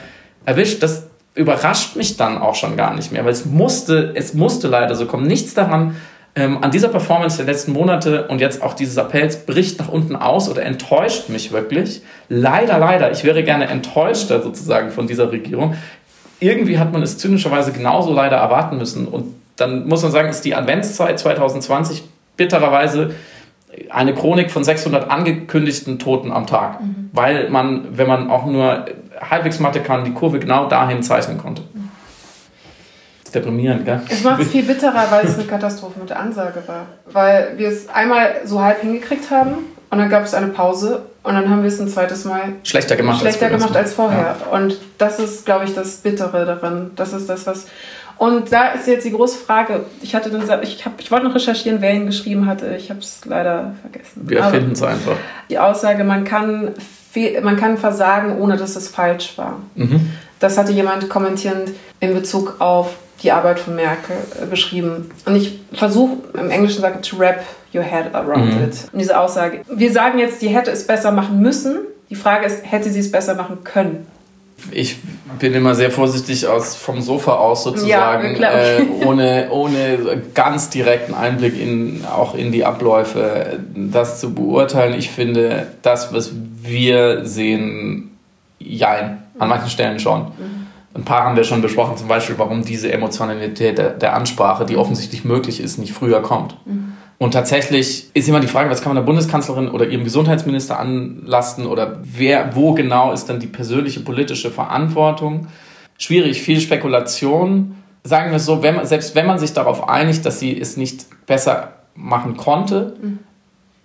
erwischt, 0.46 0.82
das 0.82 1.08
überrascht 1.36 1.96
mich 1.96 2.18
dann 2.18 2.40
auch 2.40 2.56
schon 2.56 2.76
gar 2.78 2.96
nicht 2.96 3.12
mehr, 3.12 3.24
weil 3.24 3.32
es 3.32 3.46
musste, 3.46 4.12
es 4.16 4.34
musste 4.34 4.68
leider 4.70 4.96
so 4.96 5.06
kommen. 5.06 5.28
Nichts 5.28 5.54
daran, 5.54 5.96
ähm, 6.36 6.64
an 6.64 6.72
dieser 6.72 6.88
Performance 6.88 7.38
der 7.38 7.46
letzten 7.46 7.74
Monate 7.74 8.28
und 8.28 8.42
jetzt 8.42 8.64
auch 8.64 8.74
dieses 8.74 8.98
Appells 8.98 9.46
bricht 9.46 9.78
nach 9.78 9.90
unten 9.90 10.16
aus 10.16 10.50
oder 10.50 10.64
enttäuscht 10.64 11.30
mich 11.30 11.52
wirklich. 11.52 12.02
Leider, 12.30 12.80
leider, 12.80 13.12
ich 13.12 13.24
wäre 13.24 13.44
gerne 13.44 13.68
enttäuschter 13.68 14.42
sozusagen 14.42 14.90
von 14.90 15.06
dieser 15.06 15.32
Regierung. 15.32 15.76
Irgendwie 16.40 16.80
hat 16.80 16.92
man 16.92 17.04
es 17.04 17.20
zynischerweise 17.20 17.72
genauso 17.72 18.12
leider 18.12 18.38
erwarten 18.38 18.80
müssen 18.80 19.08
und 19.08 19.36
dann 19.58 19.88
muss 19.88 20.02
man 20.02 20.12
sagen, 20.12 20.30
ist 20.30 20.42
die 20.42 20.56
Adventszeit 20.56 21.20
2020 21.20 22.04
bittererweise 22.38 23.16
eine 23.90 24.14
Chronik 24.14 24.52
von 24.52 24.64
600 24.64 25.10
angekündigten 25.10 26.00
Toten 26.00 26.32
am 26.32 26.48
Tag, 26.48 26.82
mhm. 26.82 27.10
weil 27.12 27.50
man, 27.50 27.98
wenn 27.98 28.08
man 28.08 28.30
auch 28.30 28.46
nur 28.46 28.86
halbwegs 29.20 29.60
Mathe 29.60 29.82
kann, 29.82 30.06
die 30.06 30.14
Kurve 30.14 30.40
genau 30.40 30.68
dahin 30.68 31.04
zeichnen 31.04 31.38
konnte. 31.38 31.62
Mhm. 31.62 31.90
Das 33.20 33.30
ist 33.30 33.36
deprimierend, 33.36 33.86
gell? 33.86 34.02
Es 34.10 34.24
macht 34.24 34.42
es 34.42 34.50
viel 34.50 34.64
bitterer, 34.64 35.06
weil 35.10 35.26
es 35.26 35.36
eine 35.36 35.48
Katastrophe 35.48 36.00
mit 36.00 36.10
der 36.10 36.20
Ansage 36.20 36.64
war. 36.66 36.86
Weil 37.12 37.58
wir 37.58 37.70
es 37.70 37.90
einmal 37.90 38.42
so 38.46 38.62
halb 38.62 38.82
hingekriegt 38.82 39.30
haben 39.30 39.56
und 39.90 39.98
dann 39.98 40.10
gab 40.10 40.24
es 40.24 40.34
eine 40.34 40.48
Pause 40.48 41.04
und 41.24 41.34
dann 41.34 41.50
haben 41.50 41.62
wir 41.62 41.68
es 41.68 41.80
ein 41.80 41.90
zweites 41.90 42.24
Mal 42.24 42.54
schlechter 42.64 42.96
gemacht, 42.96 43.20
schlechter 43.20 43.48
als, 43.48 43.56
gemacht 43.56 43.76
als 43.76 43.94
vorher. 43.94 44.38
Ja. 44.40 44.58
Und 44.58 44.78
das 44.98 45.20
ist, 45.20 45.46
glaube 45.46 45.66
ich, 45.66 45.74
das 45.74 45.98
Bittere 45.98 46.46
daran. 46.46 46.92
Das 46.96 47.12
ist 47.12 47.30
das, 47.30 47.46
was 47.46 47.68
und 48.18 48.52
da 48.52 48.70
ist 48.70 48.88
jetzt 48.88 49.06
die 49.06 49.12
große 49.12 49.38
Frage. 49.38 49.86
Ich 50.02 50.16
hatte 50.16 50.30
dann, 50.30 50.42
ich, 50.64 50.86
hab, 50.86 51.00
ich 51.00 51.12
wollte 51.12 51.26
noch 51.26 51.36
recherchieren, 51.36 51.82
wer 51.82 51.94
ihn 51.94 52.06
geschrieben 52.06 52.46
hatte. 52.46 52.76
Ich 52.76 52.90
habe 52.90 53.00
es 53.00 53.22
leider 53.26 53.76
vergessen. 53.82 54.28
Wir 54.28 54.40
erfinden 54.40 54.72
es 54.72 54.82
einfach. 54.82 55.16
Die 55.50 55.60
Aussage, 55.60 56.04
man 56.04 56.24
kann, 56.24 56.74
man 57.44 57.58
kann 57.58 57.78
versagen, 57.78 58.40
ohne 58.40 58.58
dass 58.58 58.76
es 58.76 58.88
falsch 58.88 59.38
war. 59.38 59.60
Mhm. 59.76 60.12
Das 60.40 60.58
hatte 60.58 60.72
jemand 60.72 61.10
kommentierend 61.10 61.72
in 62.00 62.14
Bezug 62.14 62.56
auf 62.60 62.96
die 63.24 63.32
Arbeit 63.32 63.60
von 63.60 63.76
Merkel 63.76 64.16
äh, 64.42 64.46
beschrieben. 64.46 65.10
Und 65.26 65.36
ich 65.36 65.60
versuche 65.74 66.18
im 66.34 66.50
Englischen 66.50 66.82
sagen, 66.82 67.02
to 67.02 67.18
wrap 67.18 67.44
your 67.74 67.84
head 67.84 68.14
around 68.14 68.46
mhm. 68.46 68.64
it. 68.64 68.90
Und 68.92 69.00
diese 69.00 69.20
Aussage. 69.20 69.62
Wir 69.68 69.92
sagen 69.92 70.20
jetzt, 70.20 70.42
die 70.42 70.50
hätte 70.50 70.72
es 70.72 70.86
besser 70.86 71.12
machen 71.12 71.42
müssen. 71.42 71.80
Die 72.10 72.16
Frage 72.16 72.46
ist, 72.46 72.64
hätte 72.64 72.90
sie 72.90 73.00
es 73.00 73.12
besser 73.12 73.36
machen 73.36 73.64
können? 73.64 74.08
Ich 74.72 74.98
bin 75.40 75.54
immer 75.54 75.76
sehr 75.76 75.92
vorsichtig 75.92 76.48
aus, 76.48 76.76
vom 76.76 77.02
Sofa 77.02 77.36
aus 77.36 77.64
sozusagen, 77.64 78.42
ja, 78.42 78.50
äh, 78.50 78.82
ohne, 79.06 79.50
ohne 79.52 80.22
ganz 80.34 80.70
direkten 80.70 81.14
Einblick 81.14 81.60
in, 81.60 82.04
auch 82.06 82.34
in 82.36 82.52
die 82.52 82.66
Abläufe, 82.66 83.60
das 83.76 84.20
zu 84.20 84.34
beurteilen. 84.34 84.98
Ich 84.98 85.12
finde, 85.12 85.68
das, 85.84 86.14
was 86.14 86.32
wir 86.62 87.26
sehen, 87.26 88.18
jein, 88.60 89.24
an 89.38 89.50
manchen 89.50 89.70
Stellen 89.70 90.00
schon. 90.00 90.32
Ein 90.94 91.06
paar 91.06 91.24
haben 91.24 91.36
wir 91.36 91.44
schon 91.44 91.62
besprochen, 91.62 91.96
zum 91.96 92.08
Beispiel, 92.08 92.40
warum 92.40 92.66
diese 92.66 92.92
Emotionalität 92.92 93.78
der, 93.78 93.92
der 93.92 94.16
Ansprache, 94.16 94.66
die 94.66 94.78
offensichtlich 94.78 95.24
möglich 95.24 95.60
ist, 95.60 95.78
nicht 95.78 95.94
früher 95.94 96.24
kommt. 96.24 96.56
Mhm. 96.66 96.94
Und 97.20 97.32
tatsächlich 97.32 98.12
ist 98.14 98.30
immer 98.30 98.40
die 98.40 98.48
Frage, 98.48 98.70
was 98.70 98.82
kann 98.82 98.94
man 98.94 99.04
der 99.04 99.08
Bundeskanzlerin 99.08 99.70
oder 99.70 99.88
ihrem 99.88 100.04
Gesundheitsminister 100.04 100.80
anlasten 100.80 101.66
oder 101.66 102.00
wer, 102.04 102.56
wo 102.56 102.74
genau 102.74 103.12
ist 103.12 103.26
dann 103.26 103.40
die 103.40 103.48
persönliche 103.48 104.02
politische 104.02 104.52
Verantwortung? 104.52 105.48
Schwierig, 105.98 106.42
viel 106.42 106.60
Spekulation. 106.60 107.76
Sagen 108.04 108.30
wir 108.30 108.38
es 108.38 108.46
so, 108.46 108.62
wenn 108.62 108.76
man, 108.76 108.86
selbst 108.86 109.16
wenn 109.16 109.26
man 109.26 109.40
sich 109.40 109.54
darauf 109.54 109.90
einigt, 109.90 110.26
dass 110.26 110.40
sie 110.40 110.60
es 110.60 110.78
nicht 110.78 111.08
besser 111.26 111.74
machen 111.96 112.38
konnte, 112.38 112.96
mhm. 113.02 113.20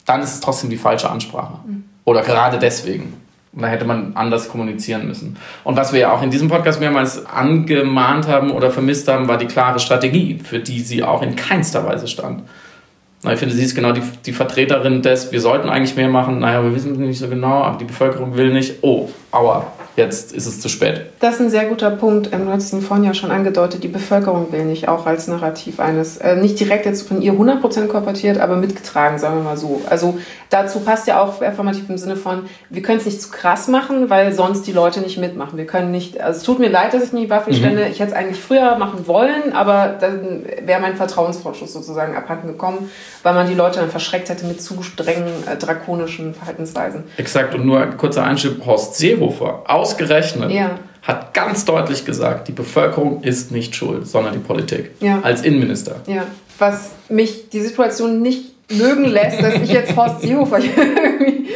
dann 0.05 0.21
ist 0.21 0.35
es 0.35 0.41
trotzdem 0.41 0.69
die 0.69 0.77
falsche 0.77 1.09
Ansprache. 1.09 1.55
Mhm. 1.67 1.85
Oder 2.05 2.21
gerade 2.21 2.59
deswegen. 2.59 3.15
Und 3.55 3.63
da 3.63 3.69
hätte 3.69 3.87
man 3.87 4.15
anders 4.15 4.49
kommunizieren 4.49 5.07
müssen. 5.07 5.37
Und 5.65 5.77
was 5.77 5.93
wir 5.93 6.01
ja 6.01 6.13
auch 6.13 6.23
in 6.23 6.31
diesem 6.31 6.49
Podcast 6.49 6.81
mehrmals 6.81 7.25
angemahnt 7.27 8.27
haben 8.27 8.51
oder 8.51 8.71
vermisst 8.71 9.09
haben, 9.09 9.29
war 9.29 9.39
die 9.39 9.47
klare 9.47 9.79
Strategie, 9.79 10.39
für 10.43 10.59
die 10.59 10.81
sie 10.81 11.03
auch 11.03 11.23
in 11.23 11.37
keinster 11.37 11.87
Weise 11.87 12.09
stand. 12.09 12.43
Ich 13.31 13.39
finde, 13.39 13.55
sie 13.55 13.63
ist 13.63 13.77
genau 13.77 13.93
die, 13.93 14.03
die 14.27 14.33
Vertreterin 14.33 15.01
des, 15.01 15.31
wir 15.31 15.41
sollten 15.41 15.69
eigentlich 15.69 15.95
mehr 15.95 16.09
machen, 16.09 16.41
naja, 16.41 16.65
wir 16.65 16.75
wissen 16.75 16.99
nicht 17.01 17.21
so 17.21 17.29
genau, 17.29 17.63
aber 17.63 17.79
die 17.79 17.85
Bevölkerung 17.85 18.37
will 18.37 18.53
nicht. 18.53 18.83
Oh, 18.83 19.09
aua, 19.31 19.73
jetzt 19.97 20.33
ist 20.33 20.47
es 20.47 20.61
zu 20.61 20.69
spät. 20.69 21.12
Das 21.23 21.37
ist 21.37 21.41
ein 21.41 21.51
sehr 21.51 21.67
guter 21.67 21.93
Punkt. 21.93 22.33
Ähm, 22.33 22.47
du 22.47 22.53
hast 22.53 22.73
ihn 22.73 22.83
vorhin 22.83 23.05
ja 23.05 23.15
schon 23.15 23.31
angedeutet, 23.31 23.85
die 23.85 23.89
Bevölkerung 23.89 24.51
will 24.51 24.65
nicht, 24.65 24.89
auch 24.89 25.07
als 25.07 25.29
Narrativ 25.29 25.79
eines, 25.79 26.17
äh, 26.17 26.35
nicht 26.35 26.59
direkt 26.59 26.85
jetzt 26.85 27.07
von 27.07 27.23
ihr 27.23 27.35
100% 27.35 27.87
korportiert, 27.87 28.41
aber 28.41 28.57
mitgetragen, 28.57 29.19
sagen 29.19 29.37
wir 29.37 29.45
mal 29.45 29.57
so. 29.57 29.83
Also 29.89 30.19
dazu 30.51 30.81
passt 30.81 31.07
ja 31.07 31.23
auch 31.23 31.41
affirmativ 31.41 31.89
im 31.89 31.97
Sinne 31.97 32.17
von, 32.17 32.47
wir 32.71 32.83
können 32.83 32.99
es 32.99 33.05
nicht 33.05 33.23
zu 33.23 33.31
krass 33.31 33.69
machen, 33.69 34.11
weil 34.11 34.33
sonst 34.33 34.67
die 34.67 34.73
Leute 34.73 34.99
nicht 34.99 35.17
mitmachen. 35.17 35.57
Wir 35.57 35.67
können 35.67 35.93
nicht, 35.93 36.21
also 36.21 36.39
es 36.39 36.43
tut 36.43 36.59
mir 36.59 36.69
leid, 36.69 36.93
dass 36.93 37.05
ich 37.05 37.13
nie 37.13 37.31
Waffen. 37.31 37.53
Mhm. 37.53 37.79
Ich 37.89 38.01
hätte 38.01 38.11
es 38.11 38.17
eigentlich 38.17 38.41
früher 38.41 38.77
machen 38.77 39.07
wollen, 39.07 39.53
aber 39.53 39.95
dann 40.01 40.45
wäre 40.65 40.81
mein 40.81 40.97
Vertrauensvorschuss 40.97 41.73
sozusagen 41.73 42.17
abhanden 42.17 42.49
gekommen, 42.49 42.91
weil 43.23 43.35
man 43.35 43.47
die 43.47 43.55
Leute 43.55 43.79
dann 43.79 43.91
verschreckt 43.91 44.29
hätte 44.29 44.45
mit 44.45 44.61
zu 44.61 44.83
strengen, 44.83 45.29
äh, 45.47 45.57
drakonischen 45.57 46.35
Verhaltensweisen. 46.35 47.05
Exakt. 47.17 47.55
Und 47.55 47.65
nur 47.65 47.81
ein 47.81 47.97
kurzer 47.97 48.25
Einschub, 48.25 48.67
Horst 48.67 48.97
Seehofer, 48.97 49.63
ausgerechnet, 49.69 50.51
ja. 50.51 50.81
Hat 51.03 51.35
ganz 51.35 51.65
deutlich 51.65 52.05
gesagt, 52.05 52.49
die 52.49 52.53
Bevölkerung 52.53 53.23
ist 53.23 53.51
nicht 53.51 53.75
schuld, 53.75 54.07
sondern 54.07 54.33
die 54.35 54.39
Politik. 54.39 54.93
Ja. 55.01 55.21
Als 55.21 55.43
Innenminister. 55.43 55.97
Ja. 56.07 56.27
Was 56.59 56.91
mich 57.09 57.49
die 57.51 57.61
Situation 57.61 58.23
nicht 58.23 58.52
mögen 58.73 59.05
lässt, 59.05 59.43
dass 59.43 59.55
ich 59.55 59.71
jetzt 59.71 59.97
Horst 59.97 60.23
Seehofer 60.23 60.59
irgendwie 60.77 61.49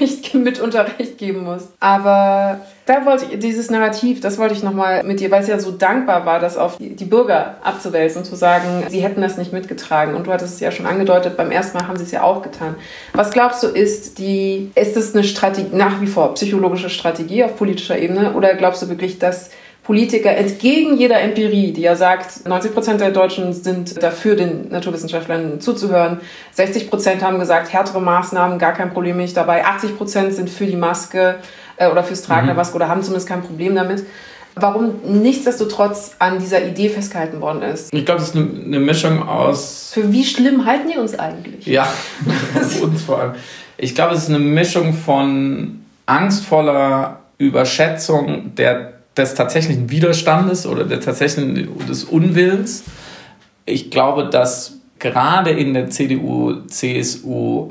recht, 0.00 0.34
mitunter 0.34 0.86
recht 0.98 1.18
geben 1.18 1.44
muss. 1.44 1.68
Aber 1.80 2.60
da 2.86 3.04
wollte 3.04 3.26
ich, 3.30 3.38
dieses 3.38 3.70
Narrativ, 3.70 4.20
das 4.20 4.38
wollte 4.38 4.54
ich 4.54 4.62
nochmal 4.62 5.02
mit 5.04 5.20
dir, 5.20 5.30
weil 5.30 5.42
es 5.42 5.48
ja 5.48 5.58
so 5.58 5.70
dankbar 5.70 6.24
war, 6.24 6.40
das 6.40 6.56
auf 6.56 6.78
die 6.78 7.04
Bürger 7.04 7.56
abzuwälzen 7.62 8.24
zu 8.24 8.34
sagen, 8.34 8.84
sie 8.88 9.02
hätten 9.02 9.20
das 9.20 9.36
nicht 9.36 9.52
mitgetragen. 9.52 10.14
Und 10.14 10.26
du 10.26 10.32
hattest 10.32 10.54
es 10.54 10.60
ja 10.60 10.70
schon 10.70 10.86
angedeutet, 10.86 11.36
beim 11.36 11.50
ersten 11.50 11.76
Mal 11.76 11.86
haben 11.86 11.98
sie 11.98 12.04
es 12.04 12.12
ja 12.12 12.22
auch 12.22 12.42
getan. 12.42 12.76
Was 13.12 13.30
glaubst 13.30 13.62
du, 13.62 13.66
ist 13.66 14.18
die, 14.18 14.70
ist 14.74 14.96
es 14.96 15.14
eine 15.14 15.24
Strategie, 15.24 15.76
nach 15.76 16.00
wie 16.00 16.06
vor 16.06 16.34
psychologische 16.34 16.90
Strategie 16.90 17.44
auf 17.44 17.56
politischer 17.56 17.98
Ebene? 17.98 18.34
Oder 18.34 18.54
glaubst 18.54 18.82
du 18.82 18.88
wirklich, 18.88 19.18
dass 19.18 19.50
Politiker 19.88 20.36
entgegen 20.36 20.98
jeder 20.98 21.18
Empirie, 21.18 21.72
die 21.72 21.80
ja 21.80 21.96
sagt, 21.96 22.46
90 22.46 22.74
Prozent 22.74 23.00
der 23.00 23.10
Deutschen 23.10 23.54
sind 23.54 24.02
dafür, 24.02 24.36
den 24.36 24.68
Naturwissenschaftlern 24.68 25.62
zuzuhören. 25.62 26.20
60 26.52 26.90
Prozent 26.90 27.22
haben 27.22 27.38
gesagt, 27.38 27.72
härtere 27.72 27.98
Maßnahmen, 27.98 28.58
gar 28.58 28.74
kein 28.74 28.92
Problem 28.92 29.16
nicht 29.16 29.34
dabei. 29.34 29.64
80 29.64 29.96
Prozent 29.96 30.34
sind 30.34 30.50
für 30.50 30.66
die 30.66 30.76
Maske 30.76 31.36
äh, 31.78 31.88
oder 31.88 32.04
fürs 32.04 32.20
Tragen 32.20 32.42
mhm. 32.42 32.48
der 32.48 32.56
Maske 32.56 32.76
oder 32.76 32.88
haben 32.88 33.02
zumindest 33.02 33.30
kein 33.30 33.40
Problem 33.40 33.74
damit. 33.74 34.04
Warum 34.56 34.96
nichtsdestotrotz 35.06 36.16
an 36.18 36.38
dieser 36.38 36.62
Idee 36.66 36.90
festgehalten 36.90 37.40
worden 37.40 37.62
ist. 37.62 37.90
Ich 37.94 38.04
glaube, 38.04 38.20
es 38.20 38.28
ist 38.28 38.36
eine, 38.36 38.46
eine 38.66 38.80
Mischung 38.80 39.26
aus. 39.26 39.92
Für 39.94 40.12
wie 40.12 40.24
schlimm 40.24 40.66
halten 40.66 40.90
die 40.92 40.98
uns 40.98 41.18
eigentlich? 41.18 41.64
Ja, 41.64 41.90
uns 42.82 43.04
vor 43.04 43.20
allem. 43.20 43.32
Ich 43.78 43.94
glaube, 43.94 44.14
es 44.14 44.24
ist 44.24 44.28
eine 44.28 44.38
Mischung 44.38 44.92
von 44.92 45.80
angstvoller 46.04 47.20
Überschätzung 47.38 48.54
der 48.54 48.97
des 49.18 49.34
tatsächlichen 49.34 49.90
Widerstandes 49.90 50.66
oder 50.66 50.84
der 50.84 51.00
tatsächlichen 51.00 51.86
des 51.86 52.04
Unwillens. 52.04 52.84
Ich 53.66 53.90
glaube, 53.90 54.30
dass 54.30 54.78
gerade 54.98 55.50
in 55.50 55.74
der 55.74 55.90
CDU, 55.90 56.62
CSU 56.66 57.68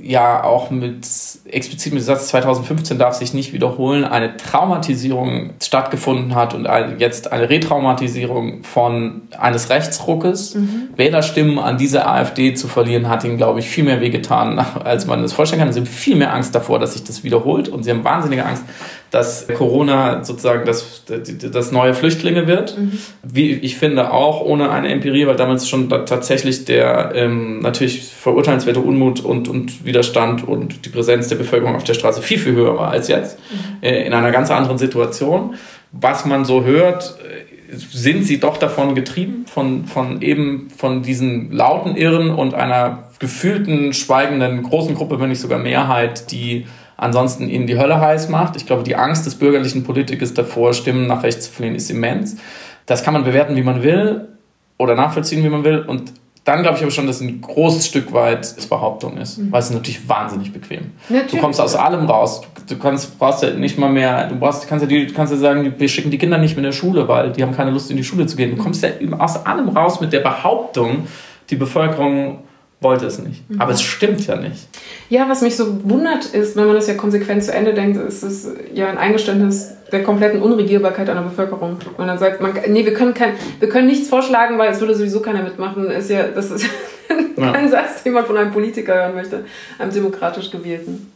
ja 0.00 0.44
auch 0.44 0.70
mit 0.70 1.08
explizit 1.50 1.92
mit 1.92 2.02
dem 2.02 2.06
Satz 2.06 2.28
2015 2.28 2.98
darf 2.98 3.14
sich 3.14 3.34
nicht 3.34 3.52
wiederholen, 3.52 4.04
eine 4.04 4.36
Traumatisierung 4.36 5.50
stattgefunden 5.60 6.36
hat 6.36 6.54
und 6.54 6.68
jetzt 6.98 7.32
eine 7.32 7.50
Retraumatisierung 7.50 8.62
von 8.62 9.22
eines 9.36 9.70
Rechtsruckes. 9.70 10.54
Mhm. 10.54 10.90
Wählerstimmen 10.94 11.58
an 11.58 11.78
diese 11.78 12.06
AfD 12.06 12.54
zu 12.54 12.68
verlieren, 12.68 13.08
hat 13.08 13.24
ihnen, 13.24 13.38
glaube 13.38 13.58
ich, 13.58 13.68
viel 13.68 13.82
mehr 13.82 14.00
wehgetan, 14.00 14.58
als 14.84 15.06
man 15.06 15.22
das 15.22 15.32
vorstellen 15.32 15.62
kann. 15.62 15.72
Sie 15.72 15.80
haben 15.80 15.86
viel 15.86 16.16
mehr 16.16 16.32
Angst 16.32 16.54
davor, 16.54 16.78
dass 16.78 16.92
sich 16.92 17.02
das 17.02 17.24
wiederholt 17.24 17.68
und 17.68 17.82
sie 17.82 17.90
haben 17.90 18.04
wahnsinnige 18.04 18.46
Angst, 18.46 18.62
dass 19.10 19.48
Corona 19.48 20.22
sozusagen 20.22 20.66
das, 20.66 21.04
das 21.52 21.72
neue 21.72 21.94
Flüchtlinge 21.94 22.46
wird. 22.46 22.78
Mhm. 22.78 22.92
Wie 23.22 23.52
ich 23.52 23.76
finde 23.76 24.12
auch 24.12 24.42
ohne 24.42 24.70
eine 24.70 24.88
Empirie, 24.88 25.26
weil 25.26 25.36
damals 25.36 25.68
schon 25.68 25.88
tatsächlich 25.88 26.64
der 26.66 27.12
ähm, 27.14 27.60
natürlich 27.60 28.02
verurteilenswerte 28.04 28.80
Unmut 28.80 29.20
und, 29.20 29.48
und 29.48 29.84
Widerstand 29.84 30.46
und 30.46 30.84
die 30.84 30.90
Präsenz 30.90 31.28
der 31.28 31.36
Bevölkerung 31.36 31.76
auf 31.76 31.84
der 31.84 31.94
Straße 31.94 32.20
viel, 32.20 32.38
viel 32.38 32.52
höher 32.52 32.76
war 32.76 32.90
als 32.90 33.08
jetzt. 33.08 33.38
Mhm. 33.38 33.82
Äh, 33.82 34.06
in 34.06 34.12
einer 34.12 34.30
ganz 34.30 34.50
anderen 34.50 34.78
Situation. 34.78 35.54
Was 35.92 36.26
man 36.26 36.44
so 36.44 36.64
hört, 36.64 37.18
äh, 37.24 37.48
sind 37.76 38.24
sie 38.24 38.40
doch 38.40 38.58
davon 38.58 38.94
getrieben, 38.94 39.46
von, 39.46 39.86
von 39.86 40.20
eben 40.20 40.68
von 40.76 41.02
diesen 41.02 41.52
lauten 41.52 41.96
Irren 41.96 42.30
und 42.30 42.54
einer 42.54 43.04
gefühlten, 43.18 43.92
schweigenden 43.94 44.62
großen 44.62 44.94
Gruppe, 44.94 45.20
wenn 45.20 45.28
nicht 45.28 45.40
sogar 45.40 45.58
Mehrheit, 45.58 46.30
die 46.30 46.66
ansonsten 46.98 47.48
ihnen 47.48 47.66
die 47.66 47.78
Hölle 47.78 47.98
heiß 47.98 48.28
macht. 48.28 48.56
Ich 48.56 48.66
glaube, 48.66 48.82
die 48.82 48.96
Angst 48.96 49.24
des 49.24 49.36
bürgerlichen 49.36 49.84
Politikers 49.84 50.34
davor, 50.34 50.74
Stimmen 50.74 51.06
nach 51.06 51.22
rechts 51.22 51.46
zu 51.46 51.52
verlieren, 51.52 51.76
ist 51.76 51.90
immens. 51.90 52.36
Das 52.84 53.02
kann 53.02 53.14
man 53.14 53.24
bewerten, 53.24 53.56
wie 53.56 53.62
man 53.62 53.82
will 53.82 54.28
oder 54.76 54.94
nachvollziehen, 54.94 55.42
wie 55.42 55.48
man 55.48 55.64
will. 55.64 55.78
Und 55.80 56.12
dann 56.44 56.62
glaube 56.62 56.76
ich 56.76 56.82
aber 56.82 56.90
schon, 56.90 57.06
dass 57.06 57.20
ein 57.20 57.40
großes 57.40 57.86
Stück 57.86 58.12
weit 58.12 58.40
es 58.40 58.66
Behauptung 58.66 59.16
ist, 59.18 59.38
mhm. 59.38 59.52
weil 59.52 59.60
es 59.60 59.66
ist 59.66 59.74
natürlich 59.74 60.08
wahnsinnig 60.08 60.52
bequem. 60.52 60.92
Natürlich. 61.08 61.32
Du 61.32 61.38
kommst 61.38 61.60
aus 61.60 61.76
allem 61.76 62.06
raus. 62.06 62.40
Du, 62.40 62.74
du 62.74 62.80
kannst, 62.80 63.18
brauchst 63.18 63.42
ja 63.42 63.50
nicht 63.50 63.78
mal 63.78 63.90
mehr, 63.90 64.26
du 64.28 64.36
brauchst, 64.36 64.66
kannst 64.66 64.82
ja, 64.82 64.88
die, 64.88 65.06
kannst 65.08 65.32
ja 65.32 65.38
sagen, 65.38 65.74
wir 65.76 65.88
schicken 65.88 66.10
die 66.10 66.18
Kinder 66.18 66.38
nicht 66.38 66.52
mehr 66.52 66.64
in 66.64 66.70
der 66.70 66.72
Schule, 66.72 67.06
weil 67.06 67.32
die 67.32 67.42
haben 67.42 67.54
keine 67.54 67.70
Lust 67.70 67.90
in 67.90 67.96
die 67.96 68.04
Schule 68.04 68.26
zu 68.26 68.36
gehen. 68.36 68.56
Du 68.56 68.62
kommst 68.62 68.82
ja 68.82 68.90
aus 69.18 69.44
allem 69.46 69.68
raus 69.68 70.00
mit 70.00 70.12
der 70.12 70.20
Behauptung, 70.20 71.06
die 71.50 71.56
Bevölkerung 71.56 72.38
wollte 72.80 73.06
es 73.06 73.18
nicht. 73.18 73.48
Mhm. 73.50 73.60
Aber 73.60 73.72
es 73.72 73.82
stimmt 73.82 74.26
ja 74.26 74.36
nicht. 74.36 74.68
Ja, 75.08 75.28
was 75.28 75.42
mich 75.42 75.56
so 75.56 75.82
wundert 75.84 76.26
ist, 76.26 76.56
wenn 76.56 76.66
man 76.66 76.76
das 76.76 76.86
ja 76.86 76.94
konsequent 76.94 77.42
zu 77.42 77.52
Ende 77.52 77.74
denkt, 77.74 77.96
ist 77.96 78.22
es 78.22 78.48
ja 78.72 78.88
ein 78.88 78.98
Eingeständnis 78.98 79.72
der 79.90 80.02
kompletten 80.02 80.42
Unregierbarkeit 80.42 81.08
einer 81.08 81.22
Bevölkerung. 81.22 81.78
Und 81.96 82.06
dann 82.06 82.18
sagt 82.18 82.40
man, 82.40 82.52
nee, 82.68 82.84
wir 82.84 82.94
können, 82.94 83.14
kein, 83.14 83.32
wir 83.58 83.68
können 83.68 83.86
nichts 83.86 84.08
vorschlagen, 84.08 84.58
weil 84.58 84.70
es 84.70 84.80
würde 84.80 84.94
sowieso 84.94 85.20
keiner 85.20 85.42
mitmachen. 85.42 85.90
Ist 85.90 86.10
ja, 86.10 86.24
das 86.24 86.50
ist 86.50 86.66
ja. 87.36 87.52
kein 87.52 87.70
Satz, 87.70 88.02
den 88.04 88.12
man 88.12 88.26
von 88.26 88.36
einem 88.36 88.52
Politiker 88.52 88.94
hören 88.94 89.14
möchte, 89.14 89.44
einem 89.78 89.92
demokratisch 89.92 90.50
gewählten. 90.50 91.10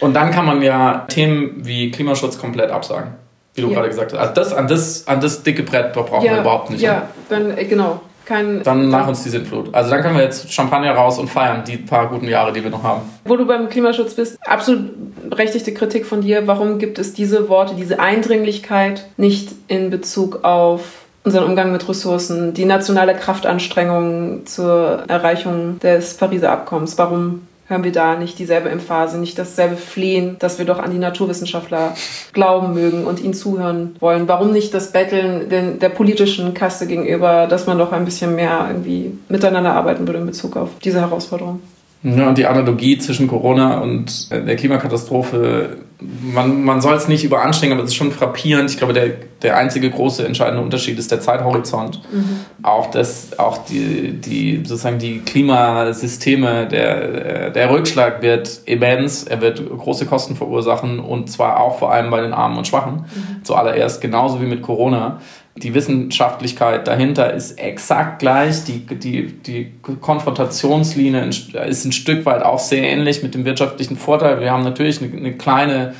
Und 0.00 0.14
dann 0.14 0.30
kann 0.30 0.44
man 0.44 0.60
ja 0.60 1.06
Themen 1.08 1.64
wie 1.64 1.90
Klimaschutz 1.90 2.38
komplett 2.38 2.70
absagen, 2.70 3.12
wie 3.54 3.62
du 3.62 3.68
ja. 3.68 3.74
gerade 3.74 3.88
gesagt 3.88 4.12
hast. 4.12 4.18
Also 4.18 4.34
das, 4.34 4.52
an, 4.52 4.68
das, 4.68 5.08
an 5.08 5.20
das 5.20 5.42
dicke 5.42 5.62
Brett 5.62 5.92
brauchen 5.94 6.26
ja, 6.26 6.34
wir 6.34 6.40
überhaupt 6.40 6.70
nicht. 6.70 6.82
Ja, 6.82 7.08
dann, 7.30 7.56
äh, 7.56 7.64
genau 7.64 8.00
kein. 8.28 8.62
Dann 8.62 8.90
nach 8.90 9.08
uns 9.08 9.24
die 9.24 9.30
Sintflut. 9.30 9.74
Also 9.74 9.90
dann 9.90 10.02
können 10.02 10.16
wir 10.16 10.22
jetzt 10.22 10.52
Champagner 10.52 10.92
raus 10.92 11.18
und 11.18 11.28
feiern, 11.28 11.64
die 11.66 11.78
paar 11.78 12.08
guten 12.08 12.28
Jahre, 12.28 12.52
die 12.52 12.62
wir 12.62 12.70
noch 12.70 12.82
haben. 12.82 13.02
Wo 13.24 13.36
du 13.36 13.46
beim 13.46 13.68
Klimaschutz 13.68 14.14
bist, 14.14 14.38
absolut 14.46 15.30
berechtigte 15.30 15.74
Kritik 15.74 16.06
von 16.06 16.20
dir. 16.20 16.46
Warum 16.46 16.78
gibt 16.78 16.98
es 16.98 17.14
diese 17.14 17.48
Worte, 17.48 17.74
diese 17.74 17.98
Eindringlichkeit 17.98 19.06
nicht 19.16 19.52
in 19.66 19.90
Bezug 19.90 20.44
auf 20.44 20.82
unseren 21.24 21.44
Umgang 21.44 21.72
mit 21.72 21.88
Ressourcen, 21.88 22.54
die 22.54 22.64
nationale 22.64 23.14
Kraftanstrengung 23.14 24.46
zur 24.46 25.04
Erreichung 25.08 25.78
des 25.80 26.14
Pariser 26.14 26.52
Abkommens? 26.52 26.96
Warum 26.96 27.47
hören 27.68 27.84
wir 27.84 27.92
da 27.92 28.16
nicht 28.16 28.38
dieselbe 28.38 28.70
Emphase, 28.70 29.18
nicht 29.18 29.38
dasselbe 29.38 29.76
Flehen, 29.76 30.36
dass 30.38 30.58
wir 30.58 30.64
doch 30.64 30.78
an 30.78 30.90
die 30.90 30.98
Naturwissenschaftler 30.98 31.94
glauben 32.32 32.74
mögen 32.74 33.04
und 33.04 33.20
ihnen 33.20 33.34
zuhören 33.34 33.94
wollen. 34.00 34.26
Warum 34.26 34.52
nicht 34.52 34.74
das 34.74 34.92
Betteln 34.92 35.48
den, 35.48 35.78
der 35.78 35.90
politischen 35.90 36.54
Kaste 36.54 36.86
gegenüber, 36.86 37.46
dass 37.46 37.66
man 37.66 37.78
doch 37.78 37.92
ein 37.92 38.04
bisschen 38.04 38.34
mehr 38.34 38.66
irgendwie 38.68 39.12
miteinander 39.28 39.74
arbeiten 39.74 40.06
würde 40.06 40.20
in 40.20 40.26
Bezug 40.26 40.56
auf 40.56 40.70
diese 40.82 41.00
Herausforderung? 41.00 41.60
Ja, 42.02 42.28
und 42.28 42.38
die 42.38 42.46
Analogie 42.46 42.98
zwischen 42.98 43.26
Corona 43.26 43.80
und 43.80 44.30
der 44.30 44.54
Klimakatastrophe, 44.54 45.78
man, 46.00 46.62
man 46.62 46.80
soll 46.80 46.94
es 46.94 47.08
nicht 47.08 47.24
überanstrengen, 47.24 47.76
aber 47.76 47.84
es 47.84 47.90
ist 47.90 47.96
schon 47.96 48.12
frappierend. 48.12 48.70
Ich 48.70 48.78
glaube, 48.78 48.92
der, 48.92 49.08
der 49.42 49.56
einzige 49.56 49.90
große 49.90 50.24
entscheidende 50.24 50.62
Unterschied 50.62 50.96
ist 50.96 51.10
der 51.10 51.20
Zeithorizont. 51.20 52.00
Mhm. 52.12 52.40
Auch, 52.62 52.92
das, 52.92 53.36
auch 53.38 53.58
die, 53.66 54.12
die, 54.12 54.62
sozusagen 54.64 55.00
die 55.00 55.20
Klimasysteme, 55.20 56.68
der, 56.68 57.50
der 57.50 57.70
Rückschlag 57.70 58.22
wird 58.22 58.60
immens, 58.66 59.24
er 59.24 59.40
wird 59.40 59.68
große 59.68 60.06
Kosten 60.06 60.36
verursachen 60.36 61.00
und 61.00 61.32
zwar 61.32 61.58
auch 61.60 61.80
vor 61.80 61.92
allem 61.92 62.10
bei 62.10 62.20
den 62.20 62.32
Armen 62.32 62.58
und 62.58 62.68
Schwachen. 62.68 62.94
Mhm. 62.94 63.44
Zuallererst, 63.44 64.00
genauso 64.00 64.40
wie 64.40 64.46
mit 64.46 64.62
Corona 64.62 65.20
die 65.58 65.74
Wissenschaftlichkeit 65.74 66.86
dahinter 66.86 67.32
ist 67.32 67.58
exakt 67.58 68.18
gleich. 68.20 68.64
Die, 68.64 68.86
die, 68.86 69.26
die 69.32 69.72
Konfrontationslinie 69.82 71.26
ist 71.26 71.84
ein 71.84 71.92
Stück 71.92 72.26
weit 72.26 72.42
auch 72.42 72.58
sehr 72.58 72.82
ähnlich 72.82 73.22
mit 73.22 73.34
dem 73.34 73.44
wirtschaftlichen 73.44 73.96
Vorteil. 73.96 74.40
Wir 74.40 74.50
haben 74.50 74.64
natürlich 74.64 75.02
eine, 75.02 75.16
eine 75.16 75.32
kleine 75.36 75.94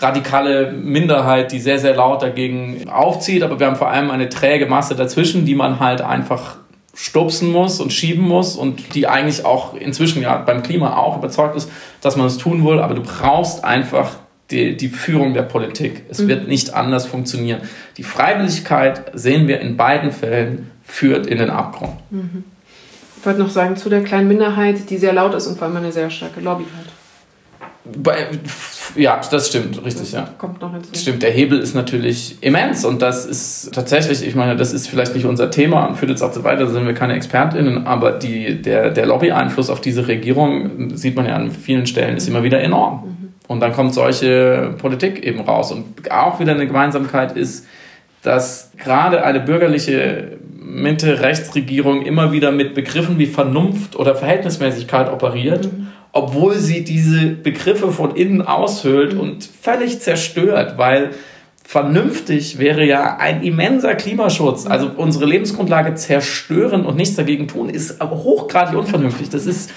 radikale 0.00 0.72
Minderheit, 0.72 1.52
die 1.52 1.58
sehr, 1.58 1.78
sehr 1.78 1.94
laut 1.94 2.22
dagegen 2.22 2.88
aufzieht, 2.88 3.42
aber 3.42 3.58
wir 3.58 3.66
haben 3.66 3.76
vor 3.76 3.90
allem 3.90 4.10
eine 4.10 4.28
träge 4.28 4.66
Masse 4.66 4.94
dazwischen, 4.94 5.44
die 5.44 5.54
man 5.54 5.80
halt 5.80 6.00
einfach 6.00 6.56
stupsen 6.94 7.52
muss 7.52 7.80
und 7.80 7.92
schieben 7.92 8.26
muss 8.26 8.56
und 8.56 8.94
die 8.94 9.06
eigentlich 9.06 9.44
auch 9.44 9.74
inzwischen 9.74 10.22
ja 10.22 10.36
beim 10.38 10.62
Klima 10.62 10.96
auch 10.96 11.16
überzeugt 11.16 11.56
ist, 11.56 11.70
dass 12.00 12.16
man 12.16 12.26
es 12.26 12.38
tun 12.38 12.64
will, 12.64 12.80
aber 12.80 12.94
du 12.94 13.02
brauchst 13.02 13.64
einfach 13.64 14.16
die, 14.50 14.76
die 14.76 14.88
Führung 14.88 15.34
der 15.34 15.42
Politik. 15.42 16.04
Es 16.08 16.20
mhm. 16.20 16.28
wird 16.28 16.48
nicht 16.48 16.74
anders 16.74 17.06
funktionieren. 17.06 17.60
Die 17.96 18.02
Freiwilligkeit, 18.02 19.10
sehen 19.14 19.46
wir 19.46 19.60
in 19.60 19.76
beiden 19.76 20.10
Fällen, 20.10 20.70
führt 20.84 21.26
in 21.26 21.38
den 21.38 21.50
Abgrund. 21.50 21.92
Mhm. 22.10 22.44
Ich 23.18 23.26
wollte 23.26 23.40
noch 23.40 23.50
sagen, 23.50 23.76
zu 23.76 23.88
der 23.90 24.04
kleinen 24.04 24.28
Minderheit, 24.28 24.88
die 24.90 24.96
sehr 24.96 25.12
laut 25.12 25.34
ist 25.34 25.46
und 25.46 25.58
vor 25.58 25.66
allem 25.66 25.76
eine 25.76 25.92
sehr 25.92 26.08
starke 26.08 26.40
Lobby 26.40 26.64
hat. 26.64 26.86
Bei, 27.96 28.28
ja, 28.96 29.20
das 29.30 29.48
stimmt, 29.48 29.78
richtig, 29.78 30.02
das 30.02 30.12
ja. 30.12 30.28
Kommt 30.36 30.60
noch 30.60 30.72
hinzu. 30.72 30.90
Stimmt, 30.94 31.22
der 31.22 31.30
Hebel 31.30 31.58
ist 31.58 31.74
natürlich 31.74 32.36
immens 32.42 32.84
und 32.84 33.00
das 33.00 33.24
ist 33.24 33.72
tatsächlich, 33.72 34.26
ich 34.26 34.34
meine, 34.34 34.56
das 34.56 34.72
ist 34.72 34.88
vielleicht 34.88 35.14
nicht 35.14 35.24
unser 35.24 35.50
Thema 35.50 35.86
und 35.86 35.96
führt 35.96 36.10
jetzt 36.10 36.22
auch 36.22 36.32
so 36.32 36.44
weiter, 36.44 36.66
da 36.66 36.70
sind 36.70 36.86
wir 36.86 36.92
keine 36.92 37.14
ExpertInnen, 37.14 37.86
aber 37.86 38.12
die, 38.12 38.60
der, 38.60 38.90
der 38.90 39.06
Lobby-Einfluss 39.06 39.70
auf 39.70 39.80
diese 39.80 40.06
Regierung, 40.06 40.96
sieht 40.96 41.16
man 41.16 41.26
ja 41.26 41.34
an 41.36 41.50
vielen 41.50 41.86
Stellen, 41.86 42.16
ist 42.16 42.28
immer 42.28 42.42
wieder 42.42 42.60
enorm. 42.60 43.04
Mhm. 43.06 43.27
Und 43.48 43.60
dann 43.60 43.72
kommt 43.72 43.94
solche 43.94 44.74
Politik 44.78 45.24
eben 45.24 45.40
raus. 45.40 45.72
Und 45.72 46.12
auch 46.12 46.38
wieder 46.38 46.52
eine 46.52 46.66
Gemeinsamkeit 46.66 47.36
ist, 47.36 47.66
dass 48.22 48.72
gerade 48.76 49.24
eine 49.24 49.40
bürgerliche 49.40 50.38
Mitte-Rechtsregierung 50.60 52.02
immer 52.02 52.30
wieder 52.30 52.52
mit 52.52 52.74
Begriffen 52.74 53.18
wie 53.18 53.26
Vernunft 53.26 53.96
oder 53.96 54.14
Verhältnismäßigkeit 54.14 55.10
operiert, 55.10 55.72
mhm. 55.72 55.88
obwohl 56.12 56.56
sie 56.56 56.84
diese 56.84 57.26
Begriffe 57.28 57.90
von 57.90 58.14
innen 58.14 58.42
aushöhlt 58.42 59.14
mhm. 59.14 59.20
und 59.20 59.44
völlig 59.44 60.00
zerstört, 60.00 60.76
weil 60.76 61.10
vernünftig 61.64 62.58
wäre 62.58 62.84
ja 62.84 63.16
ein 63.16 63.42
immenser 63.42 63.94
Klimaschutz. 63.94 64.66
Mhm. 64.66 64.72
Also 64.72 64.90
unsere 64.94 65.24
Lebensgrundlage 65.24 65.94
zerstören 65.94 66.84
und 66.84 66.96
nichts 66.96 67.16
dagegen 67.16 67.48
tun, 67.48 67.70
ist 67.70 68.02
aber 68.02 68.16
hochgradig 68.16 68.76
unvernünftig. 68.76 69.30
Das 69.30 69.46
ist 69.46 69.70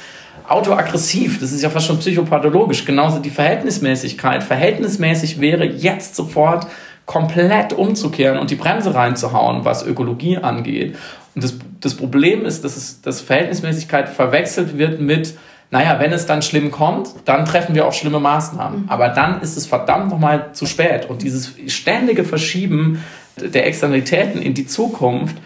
autoaggressiv, 0.51 1.39
das 1.39 1.51
ist 1.51 1.61
ja 1.61 1.69
fast 1.69 1.87
schon 1.87 1.99
psychopathologisch. 1.99 2.85
Genauso 2.85 3.19
die 3.19 3.29
Verhältnismäßigkeit. 3.29 4.43
Verhältnismäßig 4.43 5.39
wäre 5.39 5.65
jetzt 5.65 6.15
sofort 6.15 6.67
komplett 7.05 7.73
umzukehren 7.73 8.37
und 8.37 8.51
die 8.51 8.55
Bremse 8.55 8.93
reinzuhauen, 8.93 9.65
was 9.65 9.85
Ökologie 9.85 10.37
angeht. 10.37 10.95
Und 11.35 11.43
das, 11.43 11.55
das 11.79 11.95
Problem 11.95 12.45
ist, 12.45 12.63
dass, 12.63 12.77
es, 12.77 13.01
dass 13.01 13.21
Verhältnismäßigkeit 13.21 14.09
verwechselt 14.09 14.77
wird 14.77 15.01
mit, 15.01 15.35
naja, 15.71 15.99
wenn 15.99 16.11
es 16.11 16.25
dann 16.25 16.41
schlimm 16.41 16.71
kommt, 16.71 17.09
dann 17.25 17.45
treffen 17.45 17.75
wir 17.75 17.87
auch 17.87 17.93
schlimme 17.93 18.19
Maßnahmen. 18.19 18.83
Mhm. 18.83 18.89
Aber 18.89 19.09
dann 19.09 19.41
ist 19.41 19.57
es 19.57 19.65
verdammt 19.65 20.09
nochmal 20.09 20.49
zu 20.53 20.65
spät. 20.65 21.09
Und 21.09 21.21
dieses 21.21 21.53
ständige 21.67 22.23
Verschieben 22.23 23.03
der 23.37 23.65
Externalitäten 23.65 24.41
in 24.41 24.53
die 24.53 24.67
Zukunft, 24.67 25.37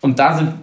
und 0.00 0.18
da 0.18 0.36
sind 0.36 0.54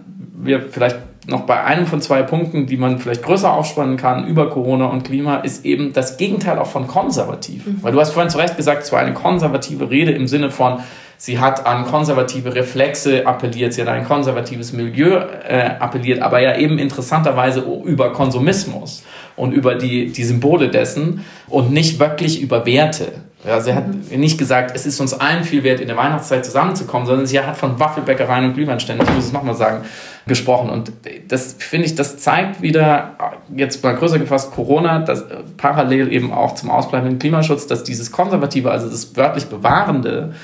wir 0.42 0.62
vielleicht 0.70 0.98
noch 1.28 1.42
bei 1.42 1.62
einem 1.62 1.86
von 1.86 2.00
zwei 2.00 2.22
Punkten, 2.22 2.66
die 2.66 2.76
man 2.76 2.98
vielleicht 2.98 3.22
größer 3.22 3.52
aufspannen 3.52 3.96
kann 3.96 4.26
über 4.26 4.48
Corona 4.48 4.86
und 4.86 5.04
Klima, 5.04 5.36
ist 5.36 5.64
eben 5.64 5.92
das 5.92 6.16
Gegenteil 6.16 6.58
auch 6.58 6.66
von 6.66 6.86
konservativ. 6.86 7.66
Mhm. 7.66 7.78
Weil 7.82 7.92
du 7.92 8.00
hast 8.00 8.12
vorhin 8.12 8.30
zu 8.30 8.38
Recht 8.38 8.56
gesagt, 8.56 8.82
es 8.82 8.92
war 8.92 9.00
eine 9.00 9.14
konservative 9.14 9.90
Rede 9.90 10.12
im 10.12 10.26
Sinne 10.26 10.50
von, 10.50 10.80
sie 11.18 11.38
hat 11.38 11.66
an 11.66 11.84
konservative 11.84 12.54
Reflexe 12.54 13.26
appelliert, 13.26 13.74
sie 13.74 13.82
hat 13.82 13.88
an 13.88 13.96
ein 13.96 14.04
konservatives 14.06 14.72
Milieu 14.72 15.18
äh, 15.46 15.74
appelliert, 15.78 16.22
aber 16.22 16.40
ja 16.40 16.56
eben 16.56 16.78
interessanterweise 16.78 17.60
über 17.84 18.12
Konsumismus 18.12 19.04
und 19.36 19.52
über 19.52 19.74
die, 19.74 20.12
die 20.12 20.24
Symbole 20.24 20.68
dessen 20.68 21.24
und 21.48 21.70
nicht 21.70 21.98
wirklich 21.98 22.40
über 22.40 22.64
Werte. 22.64 23.12
Ja, 23.46 23.58
sie 23.60 23.72
hat 23.72 23.86
nicht 24.10 24.38
gesagt, 24.38 24.72
es 24.74 24.84
ist 24.84 25.00
uns 25.00 25.14
allen 25.14 25.44
viel 25.44 25.62
wert, 25.62 25.80
in 25.80 25.88
der 25.88 25.96
Weihnachtszeit 25.96 26.44
zusammenzukommen, 26.44 27.06
sondern 27.06 27.26
sie 27.26 27.40
hat 27.40 27.56
von 27.56 27.80
Waffelbäckereien 27.80 28.44
und 28.44 28.54
Glühweinständen, 28.54 29.06
ich 29.06 29.14
muss 29.14 29.26
es 29.26 29.32
nochmal 29.32 29.54
sagen, 29.54 29.84
gesprochen. 30.26 30.68
Und 30.68 30.92
das 31.28 31.56
finde 31.58 31.86
ich, 31.86 31.94
das 31.94 32.18
zeigt 32.18 32.60
wieder, 32.60 33.16
jetzt 33.56 33.82
mal 33.82 33.94
größer 33.94 34.18
gefasst, 34.18 34.52
Corona, 34.52 34.98
dass 34.98 35.24
parallel 35.56 36.12
eben 36.12 36.32
auch 36.32 36.54
zum 36.54 36.70
ausbleibenden 36.70 37.18
Klimaschutz, 37.18 37.66
dass 37.66 37.82
dieses 37.82 38.12
Konservative, 38.12 38.70
also 38.70 38.90
das 38.90 39.16
wörtlich 39.16 39.46
Bewahrende, 39.46 40.34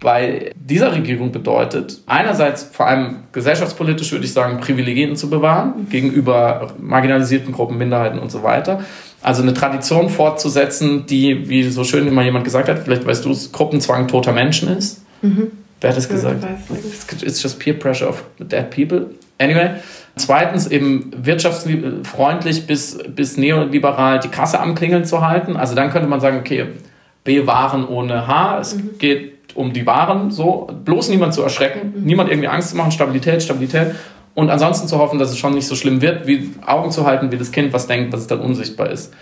bei 0.00 0.52
dieser 0.56 0.92
Regierung 0.92 1.30
bedeutet, 1.30 2.00
einerseits 2.06 2.62
vor 2.64 2.86
allem 2.86 3.16
gesellschaftspolitisch 3.32 4.10
würde 4.12 4.24
ich 4.24 4.32
sagen, 4.32 4.58
Privilegien 4.58 5.14
zu 5.14 5.28
bewahren 5.28 5.86
gegenüber 5.90 6.72
marginalisierten 6.78 7.52
Gruppen, 7.52 7.76
Minderheiten 7.76 8.18
und 8.18 8.32
so 8.32 8.42
weiter. 8.42 8.80
Also 9.22 9.42
eine 9.42 9.52
Tradition 9.52 10.08
fortzusetzen, 10.08 11.06
die, 11.06 11.48
wie 11.48 11.68
so 11.70 11.84
schön 11.84 12.06
immer 12.06 12.22
jemand 12.22 12.44
gesagt 12.44 12.68
hat, 12.68 12.80
vielleicht 12.80 13.06
weißt 13.06 13.24
du 13.24 13.32
es, 13.32 13.52
Gruppenzwang 13.52 14.08
toter 14.08 14.32
Menschen 14.32 14.76
ist. 14.76 15.02
Mhm. 15.22 15.52
Wer 15.80 15.90
hat 15.90 15.96
das 15.96 16.08
gesagt? 16.08 16.44
It's 17.22 17.42
just 17.42 17.58
peer 17.58 17.74
pressure 17.74 18.08
of 18.08 18.24
dead 18.38 18.70
people. 18.70 19.10
Anyway. 19.38 19.70
Zweitens 20.16 20.66
eben 20.66 21.12
wirtschaftsfreundlich 21.16 22.66
bis, 22.66 22.98
bis 23.08 23.36
neoliberal 23.36 24.20
die 24.20 24.28
Kasse 24.28 24.60
am 24.60 24.74
Klingeln 24.74 25.04
zu 25.04 25.26
halten. 25.26 25.56
Also 25.56 25.74
dann 25.74 25.90
könnte 25.90 26.08
man 26.08 26.20
sagen, 26.20 26.38
okay, 26.38 26.66
B 27.24 27.46
Waren 27.46 27.86
ohne 27.86 28.26
H. 28.26 28.58
Es 28.60 28.74
mhm. 28.74 28.98
geht 28.98 29.40
um 29.54 29.72
die 29.72 29.86
Waren, 29.86 30.30
so 30.30 30.68
bloß 30.84 31.08
niemand 31.08 31.34
zu 31.34 31.42
erschrecken, 31.42 31.94
mhm. 31.94 32.04
niemand 32.04 32.30
irgendwie 32.30 32.48
Angst 32.48 32.70
zu 32.70 32.76
machen, 32.76 32.92
Stabilität, 32.92 33.42
Stabilität. 33.42 33.94
Und 34.34 34.50
ansonsten 34.50 34.88
zu 34.88 34.98
hoffen, 34.98 35.18
dass 35.18 35.30
es 35.30 35.38
schon 35.38 35.54
nicht 35.54 35.66
so 35.66 35.74
schlimm 35.74 36.00
wird, 36.02 36.26
wie 36.26 36.50
Augen 36.64 36.90
zu 36.90 37.04
halten, 37.06 37.32
wie 37.32 37.38
das 37.38 37.52
Kind 37.52 37.72
was 37.72 37.86
denkt, 37.86 38.12
was 38.12 38.20
es 38.20 38.26
dann 38.26 38.40
unsichtbar 38.40 38.90
ist. 38.90 39.12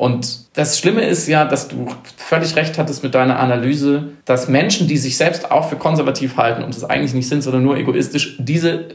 Und 0.00 0.56
das 0.56 0.78
Schlimme 0.78 1.02
ist 1.02 1.28
ja, 1.28 1.44
dass 1.44 1.68
du 1.68 1.86
völlig 2.16 2.56
recht 2.56 2.78
hattest 2.78 3.02
mit 3.02 3.14
deiner 3.14 3.38
Analyse, 3.38 4.04
dass 4.24 4.48
Menschen, 4.48 4.88
die 4.88 4.96
sich 4.96 5.18
selbst 5.18 5.50
auch 5.50 5.68
für 5.68 5.76
konservativ 5.76 6.38
halten 6.38 6.62
und 6.62 6.74
es 6.74 6.84
eigentlich 6.84 7.12
nicht 7.12 7.28
sind, 7.28 7.42
sondern 7.42 7.62
nur 7.62 7.76
egoistisch, 7.76 8.36
diese, 8.38 8.86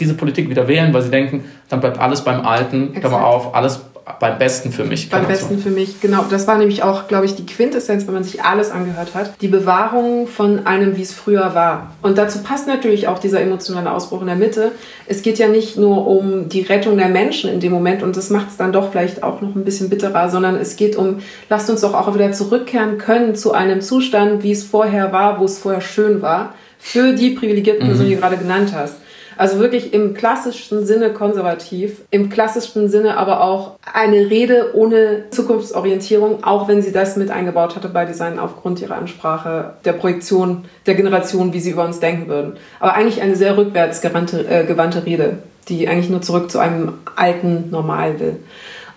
diese 0.00 0.14
Politik 0.14 0.48
wieder 0.48 0.66
wählen, 0.66 0.94
weil 0.94 1.02
sie 1.02 1.10
denken, 1.10 1.44
dann 1.68 1.80
bleibt 1.80 1.98
alles 1.98 2.22
beim 2.22 2.40
Alten, 2.40 2.94
Klammer 2.94 3.26
auf, 3.26 3.54
alles 3.54 3.82
beim 4.20 4.38
besten 4.38 4.70
für 4.70 4.84
mich. 4.84 5.10
Beim 5.10 5.26
besten 5.26 5.58
für 5.58 5.70
mich, 5.70 6.00
genau. 6.00 6.24
Das 6.30 6.46
war 6.46 6.56
nämlich 6.58 6.84
auch, 6.84 7.08
glaube 7.08 7.26
ich, 7.26 7.34
die 7.34 7.44
Quintessenz, 7.44 8.06
wenn 8.06 8.14
man 8.14 8.22
sich 8.22 8.44
alles 8.44 8.70
angehört 8.70 9.14
hat. 9.14 9.32
Die 9.40 9.48
Bewahrung 9.48 10.28
von 10.28 10.64
einem, 10.64 10.96
wie 10.96 11.02
es 11.02 11.12
früher 11.12 11.56
war. 11.56 11.90
Und 12.02 12.16
dazu 12.16 12.38
passt 12.38 12.68
natürlich 12.68 13.08
auch 13.08 13.18
dieser 13.18 13.40
emotionale 13.40 13.90
Ausbruch 13.90 14.20
in 14.20 14.28
der 14.28 14.36
Mitte. 14.36 14.70
Es 15.06 15.22
geht 15.22 15.38
ja 15.38 15.48
nicht 15.48 15.76
nur 15.76 16.06
um 16.06 16.48
die 16.48 16.60
Rettung 16.60 16.96
der 16.96 17.08
Menschen 17.08 17.50
in 17.50 17.58
dem 17.58 17.72
Moment 17.72 18.04
und 18.04 18.16
das 18.16 18.30
macht 18.30 18.50
es 18.50 18.56
dann 18.56 18.72
doch 18.72 18.92
vielleicht 18.92 19.24
auch 19.24 19.40
noch 19.40 19.56
ein 19.56 19.64
bisschen 19.64 19.90
bitterer, 19.90 20.30
sondern 20.30 20.54
es 20.54 20.76
geht 20.76 20.94
um, 20.94 21.18
lasst 21.50 21.68
uns 21.68 21.80
doch 21.80 21.94
auch 21.94 22.14
wieder 22.14 22.30
zurückkehren 22.30 22.98
können 22.98 23.34
zu 23.34 23.52
einem 23.52 23.80
Zustand, 23.80 24.44
wie 24.44 24.52
es 24.52 24.62
vorher 24.62 25.12
war, 25.12 25.40
wo 25.40 25.44
es 25.44 25.58
vorher 25.58 25.80
schön 25.80 26.22
war, 26.22 26.54
für 26.78 27.12
die 27.14 27.30
privilegierten 27.30 27.84
Personen, 27.84 28.06
mhm. 28.06 28.10
die 28.10 28.14
du 28.14 28.20
gerade 28.20 28.36
genannt 28.36 28.70
hast. 28.72 28.94
Also 29.36 29.58
wirklich 29.58 29.92
im 29.92 30.14
klassischen 30.14 30.86
Sinne 30.86 31.12
konservativ, 31.12 32.02
im 32.10 32.30
klassischen 32.30 32.88
Sinne 32.88 33.16
aber 33.16 33.42
auch 33.42 33.72
eine 33.92 34.30
Rede 34.30 34.70
ohne 34.74 35.24
Zukunftsorientierung, 35.30 36.42
auch 36.44 36.68
wenn 36.68 36.82
sie 36.82 36.92
das 36.92 37.16
mit 37.16 37.30
eingebaut 37.30 37.76
hatte 37.76 37.88
bei 37.88 38.04
Design 38.04 38.38
aufgrund 38.38 38.80
ihrer 38.80 38.96
Ansprache, 38.96 39.74
der 39.84 39.92
Projektion 39.92 40.64
der 40.86 40.94
Generation, 40.94 41.52
wie 41.52 41.60
sie 41.60 41.70
über 41.70 41.84
uns 41.84 42.00
denken 42.00 42.28
würden. 42.28 42.54
Aber 42.80 42.94
eigentlich 42.94 43.20
eine 43.20 43.36
sehr 43.36 43.56
rückwärts 43.56 44.00
gewandte, 44.00 44.46
äh, 44.46 45.00
Rede, 45.00 45.38
die 45.68 45.88
eigentlich 45.88 46.10
nur 46.10 46.22
zurück 46.22 46.50
zu 46.50 46.58
einem 46.58 46.94
alten 47.16 47.70
Normal 47.70 48.18
will. 48.20 48.36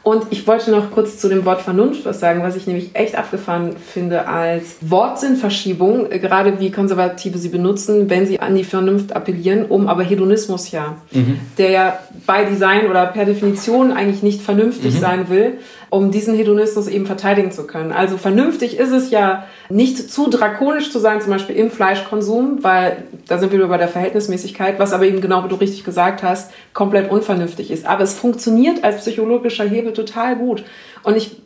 Und 0.10 0.24
ich 0.32 0.48
wollte 0.48 0.72
noch 0.72 0.90
kurz 0.90 1.20
zu 1.20 1.30
dem 1.30 1.46
Wort 1.46 1.62
Vernunft 1.62 2.04
was 2.04 2.20
sagen, 2.20 2.42
was 2.42 2.56
ich 2.56 2.66
nämlich 2.66 2.96
echt 2.96 3.16
abgefahren 3.16 3.76
finde 3.76 4.28
als 4.28 4.78
Wortsinnverschiebung, 4.82 6.12
äh, 6.12 6.18
gerade 6.18 6.60
wie 6.60 6.72
Konservative 6.72 7.38
sie 7.38 7.50
benutzen, 7.50 8.10
wenn 8.10 8.26
sie 8.26 8.40
an 8.40 8.56
die 8.56 8.64
Vernunft 8.64 9.16
appellieren, 9.16 9.66
um 9.66 9.88
aber 9.88 10.02
Hedonismus 10.02 10.72
ja, 10.72 10.98
mhm. 11.12 11.40
der 11.60 11.70
ja 11.70 12.00
bei 12.26 12.44
Design 12.44 12.90
oder 12.90 13.06
per 13.06 13.26
Definition 13.26 13.92
eigentlich 13.92 14.24
nicht 14.24 14.42
vernünftig 14.42 14.96
mhm. 14.96 15.00
sein 15.00 15.30
will, 15.30 15.60
um 15.90 16.12
diesen 16.12 16.36
Hedonismus 16.36 16.88
eben 16.88 17.06
verteidigen 17.06 17.52
zu 17.52 17.66
können. 17.66 17.92
Also 17.92 18.18
vernünftig 18.18 18.78
ist 18.78 18.92
es 18.92 19.10
ja 19.10 19.46
nicht 19.70 20.12
zu 20.12 20.30
drakonisch 20.30 20.92
zu 20.92 21.00
sein, 21.00 21.22
zum 21.22 21.32
Beispiel 21.32 21.56
im 21.56 21.72
Fleischkonsum, 21.72 22.64
weil 22.64 23.04
da 23.28 23.38
sind 23.40 23.52
wir 23.52 23.60
über 23.60 23.78
der 23.78 23.88
Verhältnismäßigkeit, 23.88 24.80
was 24.80 24.94
aber 24.94 25.06
eben 25.06 25.22
genau, 25.22 25.44
wie 25.44 25.50
du 25.50 25.56
richtig 25.56 25.84
gesagt 25.84 26.22
hast, 26.22 26.52
komplett 26.74 27.10
unvernünftig 27.12 27.72
ist. 27.72 27.86
Aber 27.86 28.04
es 28.04 28.14
funktioniert 28.14 28.84
als 28.84 28.98
psychologischer 28.98 29.66
Hebel 29.66 29.94
total 29.94 30.36
gut. 30.36 30.64
Und 31.04 31.18
ich 31.18 31.38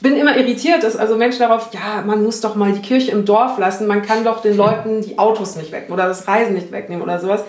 bin 0.00 0.16
immer 0.16 0.36
irritiert, 0.36 0.84
dass 0.84 0.96
also 0.96 1.16
Menschen 1.16 1.40
darauf, 1.40 1.70
ja, 1.72 2.02
man 2.06 2.22
muss 2.22 2.40
doch 2.40 2.54
mal 2.54 2.72
die 2.72 2.82
Kirche 2.82 3.10
im 3.10 3.24
Dorf 3.24 3.58
lassen, 3.58 3.86
man 3.88 4.02
kann 4.02 4.24
doch 4.24 4.42
den 4.42 4.56
Leuten 4.56 5.02
die 5.02 5.18
Autos 5.18 5.56
nicht 5.56 5.72
wegnehmen 5.72 5.94
oder 5.94 6.06
das 6.06 6.28
Reisen 6.28 6.54
nicht 6.54 6.70
wegnehmen 6.70 7.02
oder 7.02 7.18
sowas. 7.18 7.42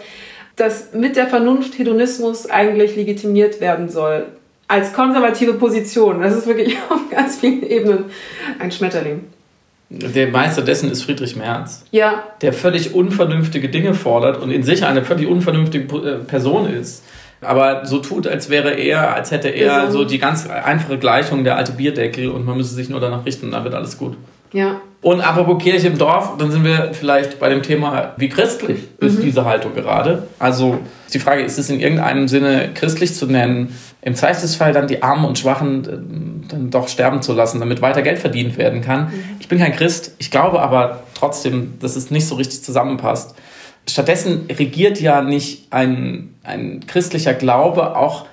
Dass 0.56 0.94
mit 0.94 1.16
der 1.16 1.28
Vernunft 1.28 1.78
Hedonismus 1.78 2.50
eigentlich 2.50 2.96
legitimiert 2.96 3.62
werden 3.62 3.88
soll. 3.88 4.26
Als 4.70 4.94
konservative 4.94 5.56
Position. 5.56 6.22
Das 6.22 6.34
ist 6.34 6.48
wirklich 6.48 6.78
auf 6.90 7.10
ganz 7.10 7.40
vielen 7.40 7.64
Ebenen 7.64 8.06
ein 8.60 8.72
Schmetterling. 8.72 9.26
Der 9.90 10.28
Meister 10.28 10.62
dessen 10.62 10.92
ist 10.92 11.04
Friedrich 11.04 11.36
Merz. 11.36 11.84
Ja. 11.90 12.24
Der 12.42 12.54
völlig 12.54 12.94
unvernünftige 12.94 13.70
Dinge 13.70 13.96
fordert 13.96 14.42
und 14.42 14.52
in 14.52 14.62
sich 14.62 14.86
eine 14.86 15.04
völlig 15.04 15.28
unvernünftige 15.28 15.96
äh, 15.98 16.18
Person 16.20 16.70
ist. 16.72 17.04
Aber 17.42 17.86
so 17.86 18.00
tut, 18.00 18.28
als 18.28 18.50
wäre 18.50 18.72
er, 18.72 19.16
als 19.16 19.32
hätte 19.32 19.50
er 19.50 19.90
so 19.92 20.06
die 20.06 20.20
ganz 20.20 20.48
einfache 20.48 21.00
Gleichung 21.00 21.44
der 21.44 21.58
alte 21.58 21.72
Bierdeckel 21.72 22.30
und 22.30 22.46
man 22.46 22.58
müsse 22.58 22.76
sich 22.76 22.90
nur 22.90 23.00
danach 23.00 23.26
richten 23.26 23.48
und 23.48 23.52
dann 23.54 23.64
wird 23.64 23.74
alles 23.74 23.98
gut. 23.98 24.16
Ja. 24.52 24.82
Und 25.02 25.22
apropos 25.22 25.64
Kirche 25.64 25.88
im 25.88 25.98
Dorf, 25.98 26.38
dann 26.38 26.52
sind 26.52 26.66
wir 26.66 26.94
vielleicht 26.94 27.40
bei 27.40 27.48
dem 27.48 27.64
Thema, 27.64 28.14
wie 28.18 28.28
christlich 28.28 28.80
ist 29.00 29.20
mhm. 29.20 29.24
diese 29.24 29.46
Haltung 29.46 29.74
gerade? 29.74 30.28
Also 30.40 30.80
die 31.14 31.20
Frage, 31.20 31.42
ist 31.44 31.58
es 31.58 31.70
in 31.70 31.80
irgendeinem 31.80 32.28
Sinne 32.28 32.72
christlich 32.74 33.16
zu 33.16 33.26
nennen, 33.26 33.74
im 34.02 34.16
Zweifelsfall 34.16 34.74
dann 34.74 34.88
die 34.88 35.02
Armen 35.02 35.24
und 35.24 35.40
Schwachen 35.40 35.86
äh, 35.86 36.50
dann 36.50 36.70
doch 36.70 36.90
sterben 36.90 37.22
zu 37.22 37.32
lassen, 37.32 37.62
damit 37.62 37.82
weiter 37.82 38.02
Geld 38.02 38.20
verdient 38.20 38.58
werden 38.58 38.82
kann? 38.82 39.06
Mhm. 39.06 39.24
Ich 39.40 39.48
bin 39.48 39.58
kein 39.60 39.74
Christ, 39.74 40.16
ich 40.20 40.32
glaube 40.32 40.62
aber 40.62 41.04
trotzdem, 41.14 41.80
dass 41.80 41.96
es 41.96 42.12
nicht 42.12 42.28
so 42.28 42.36
richtig 42.36 42.62
zusammenpasst. 42.62 43.36
Stattdessen 43.88 44.48
regiert 44.50 45.00
ja 45.00 45.22
nicht 45.22 45.68
ein, 45.72 46.36
ein 46.44 46.86
christlicher 46.88 47.34
Glaube 47.34 47.96
auch 47.96 48.26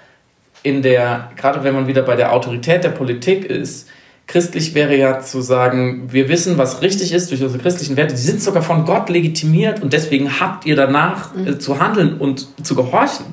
in 0.64 0.82
der, 0.82 1.30
gerade 1.36 1.62
wenn 1.62 1.76
man 1.76 1.86
wieder 1.86 2.02
bei 2.02 2.16
der 2.16 2.32
Autorität 2.32 2.82
der 2.82 2.90
Politik 2.90 3.44
ist, 3.44 3.88
christlich 4.27 4.74
wäre 4.74 4.97
ja 4.97 5.20
zu 5.20 5.41
sagen, 5.41 6.09
wir 6.12 6.29
wissen, 6.29 6.59
was 6.59 6.83
richtig 6.83 7.12
ist 7.12 7.31
durch 7.31 7.43
unsere 7.43 7.62
christlichen 7.62 7.97
Werte, 7.97 8.14
die 8.14 8.20
sind 8.20 8.43
sogar 8.43 8.62
von 8.62 8.85
Gott 8.85 9.09
legitimiert 9.09 9.83
und 9.83 9.93
deswegen 9.93 10.41
habt 10.41 10.66
ihr 10.66 10.77
danach 10.77 11.35
äh, 11.35 11.51
mhm. 11.51 11.61
zu 11.61 11.79
handeln 11.81 12.18
und 12.18 12.49
zu 12.64 12.74
gehorchen. 12.74 13.27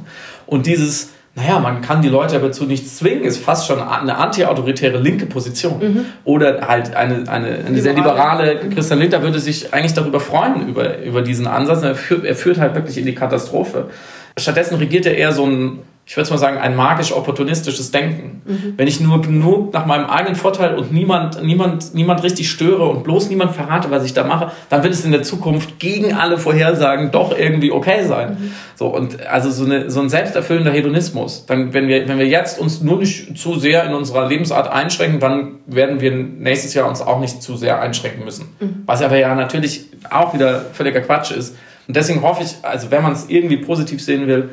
Und 0.45 0.67
dieses, 0.67 1.09
naja, 1.35 1.59
man 1.59 1.81
kann 1.81 2.03
die 2.03 2.09
Leute 2.09 2.35
aber 2.35 2.51
zu 2.51 2.65
nichts 2.65 2.97
zwingen, 2.97 3.23
ist 3.23 3.37
fast 3.37 3.65
schon 3.65 3.79
eine 3.81 4.17
anti-autoritäre 4.17 4.99
linke 4.99 5.25
Position. 5.25 5.79
Mhm. 5.79 6.05
Oder 6.25 6.67
halt 6.67 6.95
eine, 6.95 7.27
eine, 7.27 7.65
eine 7.65 7.81
sehr 7.81 7.93
liberale 7.93 8.59
Christian 8.69 8.99
Lindner 8.99 9.23
würde 9.23 9.39
sich 9.39 9.73
eigentlich 9.73 9.93
darüber 9.93 10.19
freuen, 10.19 10.67
über, 10.67 11.01
über 11.01 11.23
diesen 11.23 11.47
Ansatz. 11.47 11.81
Er 11.81 11.95
führt, 11.95 12.23
er 12.23 12.35
führt 12.35 12.59
halt 12.59 12.75
wirklich 12.75 12.99
in 12.99 13.05
die 13.05 13.15
Katastrophe. 13.15 13.89
Stattdessen 14.37 14.75
regiert 14.75 15.07
er 15.07 15.17
eher 15.17 15.31
so 15.31 15.45
ein 15.45 15.79
ich 16.05 16.17
würde 16.17 16.29
mal 16.31 16.37
sagen, 16.37 16.57
ein 16.57 16.75
magisch-opportunistisches 16.75 17.91
Denken. 17.91 18.41
Mhm. 18.45 18.73
Wenn 18.75 18.87
ich 18.87 18.99
nur 18.99 19.21
genug 19.21 19.71
nach 19.71 19.85
meinem 19.85 20.05
eigenen 20.05 20.35
Vorteil 20.35 20.75
und 20.75 20.91
niemand, 20.91 21.41
niemand, 21.41 21.95
niemand 21.95 22.23
richtig 22.23 22.49
störe 22.51 22.83
und 22.83 23.03
bloß 23.03 23.29
niemand 23.29 23.55
verrate, 23.55 23.89
was 23.89 24.03
ich 24.03 24.13
da 24.13 24.25
mache, 24.25 24.51
dann 24.69 24.83
wird 24.83 24.93
es 24.93 25.05
in 25.05 25.13
der 25.13 25.23
Zukunft 25.23 25.79
gegen 25.79 26.13
alle 26.13 26.37
Vorhersagen 26.37 27.11
doch 27.11 27.37
irgendwie 27.37 27.71
okay 27.71 28.05
sein. 28.05 28.31
Mhm. 28.31 28.53
So, 28.75 28.87
und 28.87 29.25
also 29.27 29.49
so, 29.49 29.63
eine, 29.63 29.89
so 29.89 30.01
ein 30.01 30.09
selbsterfüllender 30.09 30.71
Hedonismus. 30.71 31.45
Dann, 31.45 31.73
wenn 31.73 31.87
wir, 31.87 32.05
wenn 32.07 32.19
wir 32.19 32.27
jetzt 32.27 32.59
uns 32.59 32.81
nur 32.81 32.99
nicht 32.99 33.37
zu 33.37 33.57
sehr 33.57 33.85
in 33.85 33.93
unserer 33.93 34.27
Lebensart 34.27 34.69
einschränken, 34.69 35.21
dann 35.21 35.59
werden 35.67 36.01
wir 36.01 36.11
nächstes 36.11 36.73
Jahr 36.73 36.89
uns 36.89 37.01
auch 37.01 37.21
nicht 37.21 37.41
zu 37.41 37.55
sehr 37.55 37.81
einschränken 37.81 38.25
müssen. 38.25 38.49
Mhm. 38.59 38.83
Was 38.85 39.01
aber 39.01 39.17
ja 39.17 39.33
natürlich 39.35 39.85
auch 40.09 40.33
wieder 40.33 40.65
völliger 40.73 40.99
Quatsch 40.99 41.31
ist. 41.31 41.55
Und 41.87 41.95
deswegen 41.95 42.21
hoffe 42.21 42.43
ich, 42.43 42.55
also 42.61 42.91
wenn 42.91 43.03
man 43.03 43.13
es 43.13 43.29
irgendwie 43.29 43.57
positiv 43.57 44.03
sehen 44.03 44.27
will, 44.27 44.49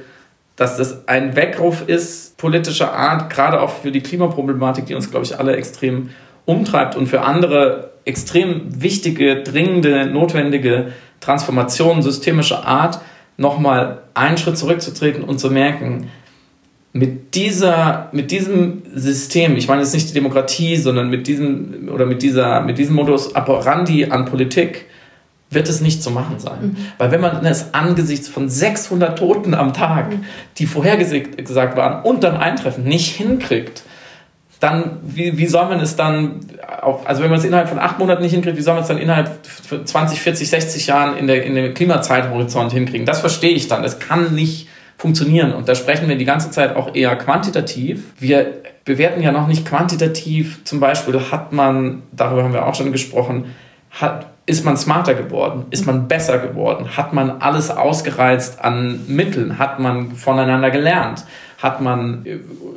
dass 0.61 0.76
das 0.76 1.08
ein 1.08 1.36
Weckruf 1.36 1.88
ist, 1.88 2.36
politischer 2.36 2.92
Art, 2.92 3.30
gerade 3.30 3.62
auch 3.62 3.70
für 3.70 3.90
die 3.90 4.02
Klimaproblematik, 4.02 4.84
die 4.84 4.94
uns, 4.94 5.11
glaube 5.11 5.24
ich, 5.24 5.38
alle 5.38 5.56
extrem 5.56 6.11
umtreibt 6.44 6.96
und 6.96 7.06
für 7.06 7.22
andere 7.22 7.92
extrem 8.04 8.82
wichtige, 8.82 9.42
dringende, 9.42 10.04
notwendige 10.04 10.92
Transformationen 11.20 12.02
systemischer 12.02 12.66
Art, 12.66 13.00
nochmal 13.38 14.02
einen 14.12 14.36
Schritt 14.36 14.58
zurückzutreten 14.58 15.24
und 15.24 15.40
zu 15.40 15.50
merken, 15.50 16.11
mit 16.92 17.34
dieser, 17.34 18.11
mit 18.12 18.30
diesem 18.30 18.82
System, 18.94 19.56
ich 19.56 19.66
meine 19.66 19.80
jetzt 19.80 19.94
nicht 19.94 20.11
die 20.11 20.14
Demokratie, 20.14 20.76
sondern 20.76 21.08
mit 21.08 21.26
diesem, 21.26 21.88
oder 21.90 22.04
mit 22.04 22.20
dieser, 22.20 22.61
mit 22.61 22.76
diesem 22.76 22.96
Modus 22.96 23.34
operandi 23.34 24.04
an 24.11 24.26
Politik, 24.26 24.89
wird 25.51 25.68
es 25.68 25.80
nicht 25.80 26.03
zu 26.03 26.11
machen 26.11 26.38
sein. 26.38 26.59
Mhm. 26.61 26.76
Weil 26.96 27.11
wenn 27.11 27.20
man 27.20 27.44
es 27.44 27.74
angesichts 27.74 28.28
von 28.28 28.48
600 28.48 29.18
Toten 29.18 29.55
am 29.55 29.72
Tag, 29.72 30.11
mhm. 30.11 30.24
die 30.59 30.66
vorhergesagt 30.66 31.76
waren 31.76 32.05
und 32.05 32.22
dann 32.22 32.36
eintreffen, 32.36 32.84
nicht 32.84 33.16
hinkriegt, 33.16 33.82
dann, 34.61 34.98
wie, 35.03 35.38
wie 35.38 35.46
soll 35.46 35.66
man 35.68 35.80
es 35.80 35.96
dann, 35.96 36.40
auf, 36.82 37.07
also 37.07 37.22
wenn 37.22 37.30
man 37.30 37.38
es 37.38 37.44
innerhalb 37.44 37.68
von 37.68 37.78
acht 37.78 37.98
Monaten 37.98 38.22
nicht 38.22 38.32
hinkriegt, 38.32 38.59
wie 38.59 38.62
soll 38.62 38.74
man 38.74 38.82
es 38.82 38.88
dann 38.88 38.98
innerhalb 38.98 39.30
20, 39.84 40.20
40, 40.20 40.51
60 40.51 40.86
Jahren 40.86 41.16
in 41.16 41.26
der, 41.26 41.44
in 41.44 41.55
der 41.55 41.72
Klimazeithorizont 41.72 42.72
hinkriegen? 42.72 43.07
Das 43.07 43.20
verstehe 43.20 43.53
ich 43.53 43.68
dann. 43.68 43.82
Das 43.82 43.98
kann 43.98 44.34
nicht 44.34 44.68
funktionieren. 44.98 45.53
Und 45.55 45.66
da 45.66 45.74
sprechen 45.74 46.09
wir 46.09 46.16
die 46.16 46.26
ganze 46.26 46.51
Zeit 46.51 46.76
auch 46.76 46.94
eher 46.94 47.16
quantitativ. 47.16 48.12
Wir 48.18 48.61
bewerten 48.84 49.22
ja 49.22 49.32
noch 49.32 49.46
nicht 49.46 49.66
quantitativ. 49.66 50.62
Zum 50.64 50.78
Beispiel 50.78 51.18
hat 51.30 51.53
man, 51.53 52.03
darüber 52.12 52.44
haben 52.44 52.53
wir 52.53 52.66
auch 52.66 52.74
schon 52.74 52.92
gesprochen, 52.92 53.46
hat, 53.90 54.26
ist 54.51 54.64
man 54.64 54.76
smarter 54.76 55.14
geworden? 55.14 55.66
Ist 55.70 55.86
man 55.86 56.09
besser 56.09 56.38
geworden? 56.38 56.96
Hat 56.96 57.12
man 57.12 57.40
alles 57.40 57.70
ausgereizt 57.70 58.62
an 58.62 59.01
Mitteln? 59.07 59.59
Hat 59.59 59.78
man 59.78 60.11
voneinander 60.16 60.70
gelernt? 60.70 61.24
Hat 61.59 61.80
man, 61.80 62.26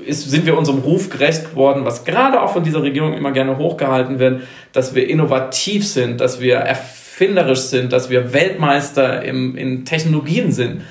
ist, 0.05 0.29
sind 0.29 0.45
wir 0.45 0.55
unserem 0.55 0.79
Ruf 0.79 1.09
gerecht 1.09 1.49
geworden, 1.49 1.83
was 1.83 2.05
gerade 2.05 2.41
auch 2.41 2.53
von 2.53 2.63
dieser 2.63 2.83
Regierung 2.83 3.13
immer 3.13 3.31
gerne 3.31 3.57
hochgehalten 3.57 4.19
wird, 4.19 4.43
dass 4.71 4.93
wir 4.93 5.09
innovativ 5.09 5.87
sind, 5.87 6.21
dass 6.21 6.39
wir 6.39 6.57
erfinderisch 6.57 7.61
sind, 7.61 7.91
dass 7.91 8.09
wir 8.09 8.33
Weltmeister 8.33 9.23
im, 9.23 9.57
in 9.57 9.83
Technologien 9.83 10.51
sind? 10.51 10.81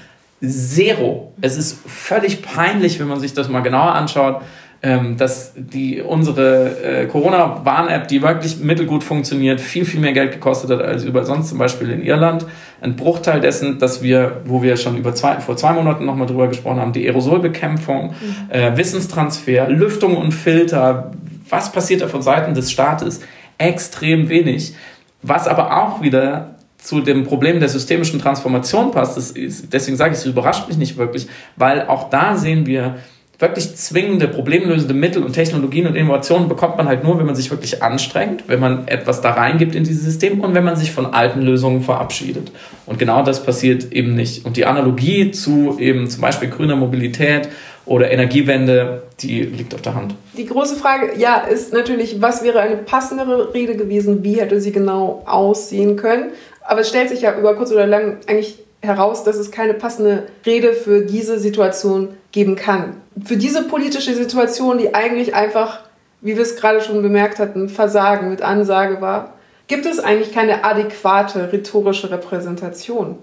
Zero. 0.44 1.32
Es 1.40 1.56
ist 1.56 1.78
völlig 1.86 2.42
peinlich, 2.42 2.98
wenn 2.98 3.06
man 3.06 3.20
sich 3.20 3.34
das 3.34 3.48
mal 3.48 3.60
genauer 3.60 3.94
anschaut 3.94 4.42
ähm, 4.84 5.16
dass 5.16 5.52
die, 5.54 6.00
unsere 6.00 6.82
äh, 6.82 7.06
Corona-Warn-App, 7.06 8.08
die 8.08 8.20
wirklich 8.20 8.58
mittelgut 8.58 9.04
funktioniert, 9.04 9.60
viel, 9.60 9.84
viel 9.84 10.00
mehr 10.00 10.12
Geld 10.12 10.32
gekostet 10.32 10.70
hat 10.70 10.82
als 10.82 11.04
über 11.04 11.24
sonst 11.24 11.50
zum 11.50 11.58
Beispiel 11.58 11.90
in 11.90 12.02
Irland. 12.02 12.46
Ein 12.80 12.96
Bruchteil 12.96 13.40
dessen, 13.40 13.78
dass 13.78 14.02
wir, 14.02 14.40
wo 14.44 14.60
wir 14.60 14.76
schon 14.76 14.96
über 14.96 15.14
zwei, 15.14 15.38
vor 15.40 15.56
zwei 15.56 15.72
Monaten 15.72 16.04
nochmal 16.04 16.26
drüber 16.26 16.48
gesprochen 16.48 16.80
haben, 16.80 16.92
die 16.92 17.06
Aerosolbekämpfung, 17.06 18.08
mhm. 18.10 18.50
äh, 18.50 18.76
Wissenstransfer, 18.76 19.68
Lüftung 19.68 20.16
und 20.16 20.32
Filter, 20.32 21.12
was 21.48 21.70
passiert 21.70 22.00
da 22.00 22.08
von 22.08 22.22
Seiten 22.22 22.54
des 22.54 22.72
Staates? 22.72 23.20
Extrem 23.58 24.28
wenig. 24.28 24.74
Was 25.22 25.46
aber 25.46 25.80
auch 25.80 26.02
wieder 26.02 26.56
zu 26.78 27.00
dem 27.00 27.22
Problem 27.22 27.60
der 27.60 27.68
systemischen 27.68 28.18
Transformation 28.18 28.90
passt, 28.90 29.16
das 29.16 29.30
ist, 29.30 29.72
deswegen 29.72 29.96
sage 29.96 30.14
ich, 30.14 30.18
es 30.18 30.26
überrascht 30.26 30.66
mich 30.66 30.76
nicht 30.76 30.96
wirklich, 30.96 31.28
weil 31.54 31.86
auch 31.86 32.10
da 32.10 32.36
sehen 32.36 32.66
wir, 32.66 32.96
wirklich 33.42 33.74
zwingende, 33.76 34.28
problemlösende 34.28 34.94
Mittel 34.94 35.22
und 35.22 35.32
Technologien 35.32 35.86
und 35.86 35.96
Innovationen 35.96 36.48
bekommt 36.48 36.78
man 36.78 36.88
halt 36.88 37.04
nur, 37.04 37.18
wenn 37.18 37.26
man 37.26 37.34
sich 37.34 37.50
wirklich 37.50 37.82
anstrengt, 37.82 38.44
wenn 38.46 38.60
man 38.60 38.88
etwas 38.88 39.20
da 39.20 39.32
reingibt 39.32 39.74
in 39.74 39.84
dieses 39.84 40.04
System 40.04 40.40
und 40.40 40.54
wenn 40.54 40.64
man 40.64 40.76
sich 40.76 40.92
von 40.92 41.12
alten 41.12 41.42
Lösungen 41.42 41.82
verabschiedet. 41.82 42.52
Und 42.86 42.98
genau 42.98 43.22
das 43.22 43.44
passiert 43.44 43.92
eben 43.92 44.14
nicht. 44.14 44.46
Und 44.46 44.56
die 44.56 44.64
Analogie 44.64 45.32
zu 45.32 45.76
eben 45.78 46.08
zum 46.08 46.22
Beispiel 46.22 46.48
grüner 46.48 46.76
Mobilität 46.76 47.48
oder 47.84 48.12
Energiewende, 48.12 49.02
die 49.20 49.42
liegt 49.42 49.74
auf 49.74 49.82
der 49.82 49.96
Hand. 49.96 50.14
Die 50.36 50.46
große 50.46 50.76
Frage, 50.76 51.18
ja, 51.18 51.38
ist 51.38 51.72
natürlich, 51.72 52.22
was 52.22 52.44
wäre 52.44 52.60
eine 52.60 52.76
passendere 52.76 53.52
Rede 53.52 53.76
gewesen? 53.76 54.22
Wie 54.22 54.40
hätte 54.40 54.60
sie 54.60 54.70
genau 54.70 55.22
aussehen 55.26 55.96
können? 55.96 56.30
Aber 56.64 56.82
es 56.82 56.88
stellt 56.88 57.08
sich 57.08 57.22
ja 57.22 57.36
über 57.36 57.56
kurz 57.56 57.72
oder 57.72 57.88
lang 57.88 58.18
eigentlich 58.28 58.62
heraus, 58.82 59.24
dass 59.24 59.36
es 59.36 59.50
keine 59.50 59.74
passende 59.74 60.26
Rede 60.44 60.74
für 60.74 61.02
diese 61.02 61.38
Situation 61.38 62.08
geben 62.32 62.56
kann. 62.56 62.96
Für 63.24 63.36
diese 63.36 63.62
politische 63.62 64.14
Situation, 64.14 64.78
die 64.78 64.94
eigentlich 64.94 65.34
einfach, 65.34 65.80
wie 66.20 66.34
wir 66.34 66.42
es 66.42 66.56
gerade 66.56 66.80
schon 66.80 67.00
bemerkt 67.00 67.38
hatten, 67.38 67.68
Versagen 67.68 68.28
mit 68.28 68.42
Ansage 68.42 69.00
war, 69.00 69.34
gibt 69.68 69.86
es 69.86 70.00
eigentlich 70.00 70.32
keine 70.32 70.64
adäquate 70.64 71.52
rhetorische 71.52 72.10
Repräsentation. 72.10 73.18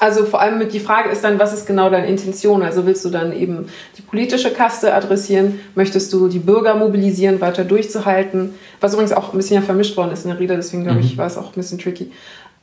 Also 0.00 0.24
vor 0.24 0.40
allem 0.40 0.58
mit 0.58 0.72
die 0.72 0.80
Frage 0.80 1.10
ist 1.10 1.22
dann, 1.22 1.38
was 1.38 1.54
ist 1.54 1.66
genau 1.66 1.88
deine 1.88 2.08
Intention? 2.08 2.62
Also 2.62 2.84
willst 2.84 3.04
du 3.04 3.10
dann 3.10 3.32
eben 3.32 3.68
die 3.96 4.02
politische 4.02 4.50
Kaste 4.50 4.92
adressieren? 4.92 5.60
Möchtest 5.76 6.12
du 6.12 6.26
die 6.26 6.40
Bürger 6.40 6.74
mobilisieren, 6.74 7.40
weiter 7.40 7.64
durchzuhalten? 7.64 8.54
Was 8.80 8.94
übrigens 8.94 9.12
auch 9.12 9.32
ein 9.32 9.36
bisschen 9.36 9.54
ja 9.54 9.62
vermischt 9.62 9.96
worden 9.96 10.10
ist 10.10 10.24
in 10.24 10.30
der 10.30 10.40
Rede, 10.40 10.56
deswegen 10.56 10.82
glaube 10.82 10.98
ich, 10.98 11.14
mhm. 11.14 11.18
war 11.18 11.26
es 11.26 11.38
auch 11.38 11.46
ein 11.46 11.54
bisschen 11.54 11.78
tricky. 11.78 12.10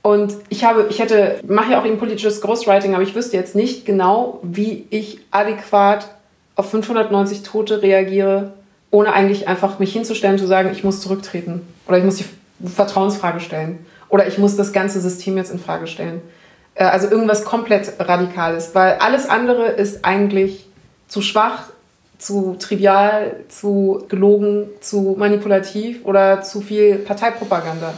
Und 0.02 0.34
ich 0.50 0.64
habe, 0.64 0.88
ich 0.90 1.00
hätte, 1.00 1.40
mache 1.48 1.72
ja 1.72 1.82
auch 1.82 1.86
eben 1.86 2.00
politisches 2.00 2.42
Ghostwriting, 2.42 2.96
aber 2.96 3.04
ich 3.04 3.14
wüsste 3.14 3.38
jetzt 3.38 3.56
nicht 3.56 3.86
genau, 3.86 4.40
wie 4.42 4.88
ich 4.90 5.20
adäquat 5.30 6.08
auf 6.56 6.72
590 6.72 7.44
Tote 7.44 7.82
reagiere, 7.82 8.54
ohne 8.90 9.14
eigentlich 9.14 9.48
einfach 9.48 9.80
mich 9.80 9.94
hinzustellen 9.94 10.40
zu 10.40 10.48
sagen, 10.48 10.70
ich 10.72 10.84
muss 10.84 11.02
zurücktreten 11.02 11.62
oder 11.88 11.98
ich 11.98 12.04
muss 12.04 12.18
die 12.18 12.26
Vertrauensfrage 12.68 13.40
stellen 13.40 13.86
oder 14.10 14.28
ich 14.28 14.38
muss 14.38 14.58
das 14.58 14.74
ganze 14.74 15.00
System 15.00 15.38
jetzt 15.38 15.52
in 15.52 15.60
Frage 15.60 15.88
stellen. 15.88 16.22
Äh, 16.76 16.86
also 16.86 17.08
irgendwas 17.08 17.46
komplett 17.46 17.94
Radikales, 18.00 18.74
weil 18.74 18.94
alles 18.96 19.30
andere 19.30 19.68
ist 19.68 20.04
eigentlich 20.04 20.68
zu 21.08 21.22
schwach, 21.22 21.70
zu 22.18 22.56
trivial, 22.60 23.36
zu 23.50 24.06
gelogen, 24.10 24.70
zu 24.80 25.16
manipulativ 25.18 26.06
oder 26.06 26.42
zu 26.42 26.62
viel 26.62 26.98
Parteipropaganda. 26.98 27.94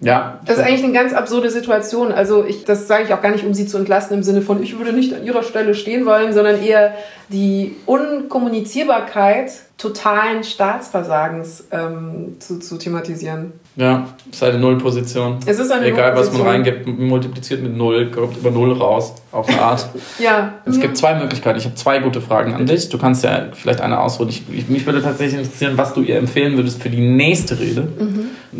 Ja. 0.00 0.40
Das 0.44 0.58
ist 0.58 0.64
eigentlich 0.64 0.84
eine 0.84 0.92
ganz 0.92 1.12
absurde 1.12 1.50
Situation. 1.50 2.12
Also 2.12 2.44
ich, 2.44 2.64
das 2.64 2.88
sage 2.88 3.04
ich 3.04 3.14
auch 3.14 3.22
gar 3.22 3.30
nicht, 3.30 3.44
um 3.44 3.54
sie 3.54 3.66
zu 3.66 3.78
entlasten 3.78 4.16
im 4.16 4.22
Sinne 4.22 4.42
von, 4.42 4.62
ich 4.62 4.78
würde 4.78 4.92
nicht 4.92 5.14
an 5.14 5.24
ihrer 5.24 5.42
Stelle 5.42 5.74
stehen 5.74 6.04
wollen, 6.04 6.32
sondern 6.32 6.62
eher 6.62 6.94
die 7.28 7.76
Unkommunizierbarkeit 7.86 9.52
totalen 9.76 10.44
Staatsversagens 10.44 11.64
ähm, 11.72 12.36
zu, 12.38 12.60
zu 12.60 12.78
thematisieren. 12.78 13.52
Ja, 13.76 14.06
es 14.30 14.36
ist 14.36 14.42
eine 14.44 14.58
Nullposition. 14.58 15.38
Es 15.46 15.58
ist 15.58 15.72
eine 15.72 15.86
Egal, 15.86 16.14
was 16.16 16.32
man 16.32 16.42
reingibt, 16.42 16.86
multipliziert 16.86 17.60
mit 17.60 17.76
Null, 17.76 18.08
kommt 18.12 18.36
über 18.36 18.52
Null 18.52 18.72
raus, 18.72 19.14
auf 19.32 19.48
eine 19.48 19.60
Art. 19.60 19.88
Ja. 20.20 20.54
Es 20.64 20.78
gibt 20.80 20.96
zwei 20.96 21.16
Möglichkeiten. 21.16 21.58
Ich 21.58 21.64
habe 21.64 21.74
zwei 21.74 21.98
gute 21.98 22.20
Fragen 22.20 22.54
an 22.54 22.66
dich. 22.66 22.88
Du 22.88 22.98
kannst 22.98 23.24
ja 23.24 23.46
vielleicht 23.52 23.80
eine 23.80 23.98
ausruhen. 24.00 24.28
Ich, 24.28 24.44
ich, 24.52 24.68
mich 24.68 24.86
würde 24.86 25.02
tatsächlich 25.02 25.40
interessieren, 25.40 25.72
was 25.76 25.92
du 25.92 26.02
ihr 26.02 26.18
empfehlen 26.18 26.56
würdest 26.56 26.80
für 26.80 26.88
die 26.88 27.00
nächste 27.00 27.58
Rede. 27.58 27.88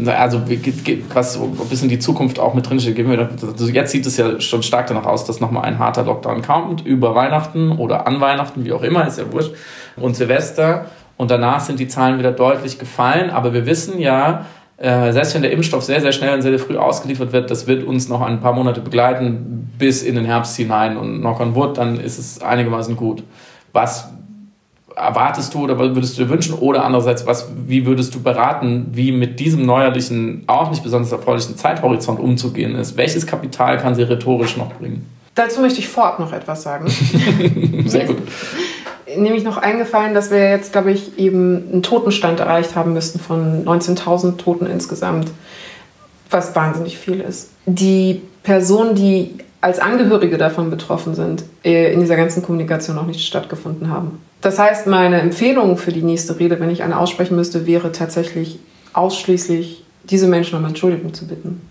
Also, 0.06 0.48
wie- 0.48 0.56
ge- 0.56 1.02
was 1.12 1.36
ein 1.40 1.52
bisschen 1.70 1.88
die 1.88 2.00
Zukunft 2.00 2.40
auch 2.40 2.54
mit 2.54 2.68
drinsteht. 2.68 2.98
Also 3.40 3.68
jetzt 3.68 3.92
sieht 3.92 4.04
es 4.06 4.16
ja 4.16 4.40
schon 4.40 4.64
stark 4.64 4.88
danach 4.88 5.06
aus, 5.06 5.24
dass 5.24 5.38
nochmal 5.40 5.64
ein 5.64 5.78
harter 5.78 6.02
Lockdown 6.02 6.42
kommt, 6.42 6.84
über 6.84 7.14
Weihnachten 7.14 7.70
oder 7.70 8.08
an 8.08 8.20
Weihnachten, 8.20 8.64
wie 8.64 8.72
auch 8.72 8.82
immer, 8.82 9.06
ist 9.06 9.18
ja 9.18 9.32
wurscht, 9.32 9.52
und 9.96 10.16
Silvester. 10.16 10.86
Und 11.16 11.30
danach 11.30 11.60
sind 11.60 11.78
die 11.78 11.88
Zahlen 11.88 12.18
wieder 12.18 12.32
deutlich 12.32 12.78
gefallen. 12.78 13.30
Aber 13.30 13.52
wir 13.52 13.66
wissen 13.66 13.98
ja, 13.98 14.46
äh, 14.76 15.12
selbst 15.12 15.34
wenn 15.34 15.42
der 15.42 15.52
Impfstoff 15.52 15.84
sehr, 15.84 16.00
sehr 16.00 16.12
schnell 16.12 16.34
und 16.34 16.42
sehr, 16.42 16.56
sehr 16.56 16.66
früh 16.66 16.76
ausgeliefert 16.76 17.32
wird, 17.32 17.50
das 17.50 17.66
wird 17.66 17.84
uns 17.84 18.08
noch 18.08 18.20
ein 18.20 18.40
paar 18.40 18.52
Monate 18.52 18.80
begleiten, 18.80 19.70
bis 19.78 20.02
in 20.02 20.16
den 20.16 20.24
Herbst 20.24 20.56
hinein. 20.56 20.96
Und 20.96 21.20
knock 21.20 21.40
on 21.40 21.54
wood, 21.54 21.78
dann 21.78 22.00
ist 22.00 22.18
es 22.18 22.42
einigermaßen 22.42 22.96
gut. 22.96 23.22
Was 23.72 24.08
erwartest 24.96 25.54
du 25.54 25.64
oder 25.64 25.78
was 25.78 25.94
würdest 25.94 26.18
du 26.18 26.24
dir 26.24 26.30
wünschen? 26.30 26.54
Oder 26.54 26.84
andererseits, 26.84 27.26
was, 27.26 27.48
wie 27.66 27.86
würdest 27.86 28.14
du 28.14 28.22
beraten, 28.22 28.88
wie 28.92 29.12
mit 29.12 29.40
diesem 29.40 29.64
neuerlichen, 29.66 30.44
auch 30.46 30.70
nicht 30.70 30.82
besonders 30.82 31.12
erfreulichen 31.12 31.56
Zeithorizont 31.56 32.20
umzugehen 32.20 32.74
ist? 32.74 32.96
Welches 32.96 33.26
Kapital 33.26 33.78
kann 33.78 33.94
sie 33.94 34.02
rhetorisch 34.02 34.56
noch 34.56 34.72
bringen? 34.74 35.06
Dazu 35.34 35.60
möchte 35.60 35.80
ich 35.80 35.88
vorab 35.88 36.20
noch 36.20 36.32
etwas 36.32 36.62
sagen. 36.62 36.86
Sehr 37.86 38.06
gut. 38.06 38.18
Nämlich 39.16 39.44
noch 39.44 39.56
eingefallen, 39.56 40.14
dass 40.14 40.30
wir 40.30 40.50
jetzt, 40.50 40.72
glaube 40.72 40.92
ich, 40.92 41.18
eben 41.18 41.70
einen 41.72 41.82
Totenstand 41.82 42.40
erreicht 42.40 42.76
haben 42.76 42.92
müssten 42.92 43.18
von 43.18 43.64
19.000 43.64 44.36
Toten 44.36 44.66
insgesamt, 44.66 45.30
was 46.30 46.54
wahnsinnig 46.54 46.98
viel 46.98 47.20
ist. 47.20 47.50
Die 47.66 48.22
Personen, 48.42 48.94
die 48.94 49.34
als 49.60 49.78
Angehörige 49.78 50.36
davon 50.36 50.70
betroffen 50.70 51.14
sind, 51.14 51.44
äh, 51.64 51.92
in 51.92 52.00
dieser 52.00 52.16
ganzen 52.16 52.42
Kommunikation 52.42 52.96
noch 52.96 53.06
nicht 53.06 53.26
stattgefunden 53.26 53.88
haben. 53.88 54.20
Das 54.42 54.58
heißt, 54.58 54.86
meine 54.86 55.20
Empfehlung 55.22 55.78
für 55.78 55.90
die 55.90 56.02
nächste 56.02 56.38
Rede, 56.38 56.60
wenn 56.60 56.68
ich 56.68 56.82
eine 56.82 56.98
aussprechen 56.98 57.34
müsste, 57.34 57.66
wäre 57.66 57.92
tatsächlich 57.92 58.58
ausschließlich, 58.92 59.84
diese 60.04 60.26
Menschen 60.26 60.58
um 60.58 60.64
Entschuldigung 60.66 61.14
zu 61.14 61.26
bitten. 61.26 61.62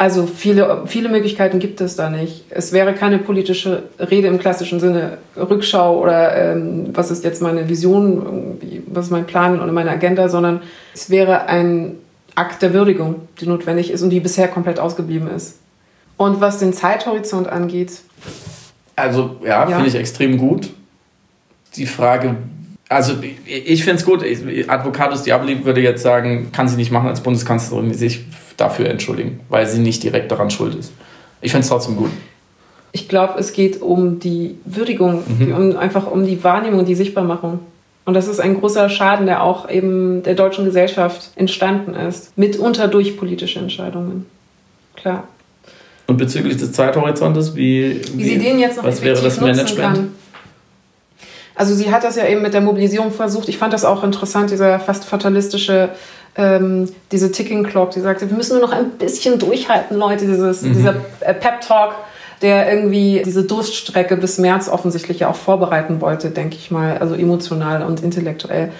Also 0.00 0.26
viele, 0.26 0.84
viele 0.86 1.10
Möglichkeiten 1.10 1.58
gibt 1.58 1.82
es 1.82 1.94
da 1.94 2.08
nicht. 2.08 2.44
Es 2.48 2.72
wäre 2.72 2.94
keine 2.94 3.18
politische 3.18 3.82
Rede 3.98 4.28
im 4.28 4.38
klassischen 4.38 4.80
Sinne, 4.80 5.18
Rückschau 5.36 6.00
oder 6.00 6.34
ähm, 6.54 6.86
was 6.94 7.10
ist 7.10 7.22
jetzt 7.22 7.42
meine 7.42 7.68
Vision, 7.68 8.56
was 8.86 9.04
ist 9.06 9.10
mein 9.10 9.26
Plan 9.26 9.60
oder 9.60 9.70
meine 9.72 9.90
Agenda, 9.90 10.30
sondern 10.30 10.62
es 10.94 11.10
wäre 11.10 11.48
ein 11.48 11.96
Akt 12.34 12.62
der 12.62 12.72
Würdigung, 12.72 13.16
die 13.42 13.46
notwendig 13.46 13.90
ist 13.90 14.00
und 14.00 14.08
die 14.08 14.20
bisher 14.20 14.48
komplett 14.48 14.80
ausgeblieben 14.80 15.28
ist. 15.28 15.58
Und 16.16 16.40
was 16.40 16.56
den 16.58 16.72
Zeithorizont 16.72 17.46
angeht, 17.48 17.92
Also, 18.96 19.36
ja, 19.42 19.68
Ja. 19.68 19.76
finde 19.76 19.88
ich 19.88 19.94
extrem 19.96 20.38
gut. 20.38 20.70
Die 21.76 21.84
Frage, 21.86 22.36
also 22.88 23.14
ich- 23.46 23.68
ich 23.70 23.84
finde 23.84 23.96
es 23.98 24.04
gut. 24.06 24.22
Ich- 24.22 24.70
Advocatus 24.70 25.24
Diaboli 25.24 25.62
würde 25.64 25.82
jetzt 25.82 26.02
sagen, 26.02 26.52
kann 26.52 26.68
sie 26.68 26.76
nicht 26.76 26.90
machen 26.90 27.08
als 27.08 27.20
Bundeskanzlerin, 27.22 27.92
sich 27.92 28.24
dafür 28.60 28.88
entschuldigen, 28.88 29.40
weil 29.48 29.66
sie 29.66 29.80
nicht 29.80 30.02
direkt 30.02 30.30
daran 30.30 30.50
schuld 30.50 30.74
ist. 30.74 30.92
Ich 31.40 31.52
finde 31.52 31.62
es 31.64 31.68
trotzdem 31.68 31.96
gut. 31.96 32.10
ich 32.92 33.08
glaube, 33.08 33.38
es 33.38 33.52
geht 33.52 33.80
um 33.80 34.18
die 34.18 34.56
Würdigung, 34.64 35.22
die, 35.40 35.52
um, 35.52 35.76
einfach 35.76 36.10
um 36.10 36.26
die 36.26 36.42
Wahrnehmung, 36.44 36.84
die 36.84 36.94
Sichtbarmachung. 36.94 37.60
Und 38.04 38.14
das 38.14 38.26
ist 38.28 38.40
ein 38.40 38.58
großer 38.58 38.88
Schaden, 38.88 39.26
der 39.26 39.42
auch 39.42 39.70
eben 39.70 40.22
der 40.22 40.34
deutschen 40.34 40.64
Gesellschaft 40.64 41.30
entstanden 41.36 41.94
ist, 41.94 42.36
mitunter 42.36 42.88
durch 42.88 43.16
politische 43.16 43.58
Entscheidungen. 43.60 44.26
Klar. 44.96 45.24
Und 46.06 46.16
bezüglich 46.16 46.56
des 46.56 46.72
Zeithorizontes, 46.72 47.54
wie, 47.54 48.00
Wie 48.14 48.24
sie 48.24 48.38
den 48.38 48.58
jetzt 48.58 48.78
noch 48.78 48.84
was 48.84 49.00
wäre 49.02 49.22
das 49.22 49.40
Management? 49.40 49.94
kann. 49.94 50.14
Also 51.54 51.74
sie 51.74 51.92
hat 51.92 52.02
das 52.04 52.16
ja 52.16 52.26
eben 52.26 52.42
mit 52.42 52.54
der 52.54 52.62
Mobilisierung 52.62 53.12
versucht. 53.12 53.48
Ich 53.48 53.58
fand 53.58 53.72
das 53.72 53.84
auch 53.84 54.02
interessant, 54.02 54.50
dieser 54.50 54.80
fast 54.80 55.04
fatalistische, 55.04 55.90
ähm, 56.36 56.88
diese 57.12 57.32
Ticking 57.32 57.64
Clock, 57.64 57.90
die 57.90 58.00
sagte, 58.00 58.28
wir 58.30 58.36
müssen 58.36 58.58
nur 58.58 58.66
noch 58.66 58.72
ein 58.72 58.90
bisschen 58.90 59.38
durchhalten, 59.38 59.96
Leute, 59.96 60.26
dieses, 60.26 60.62
Mhm. 60.62 60.72
dieser 60.74 60.94
äh, 61.20 61.34
Pep-Talk, 61.34 61.94
der 62.42 62.72
irgendwie 62.72 63.22
diese 63.24 63.44
Durststrecke 63.44 64.16
bis 64.16 64.38
März 64.38 64.68
offensichtlich 64.68 65.20
ja 65.20 65.28
auch 65.28 65.36
vorbereiten 65.36 66.00
wollte, 66.00 66.30
denke 66.30 66.56
ich 66.56 66.70
mal, 66.70 66.98
also 66.98 67.14
emotional 67.14 67.82
und 67.82 68.02
intellektuell. 68.02 68.72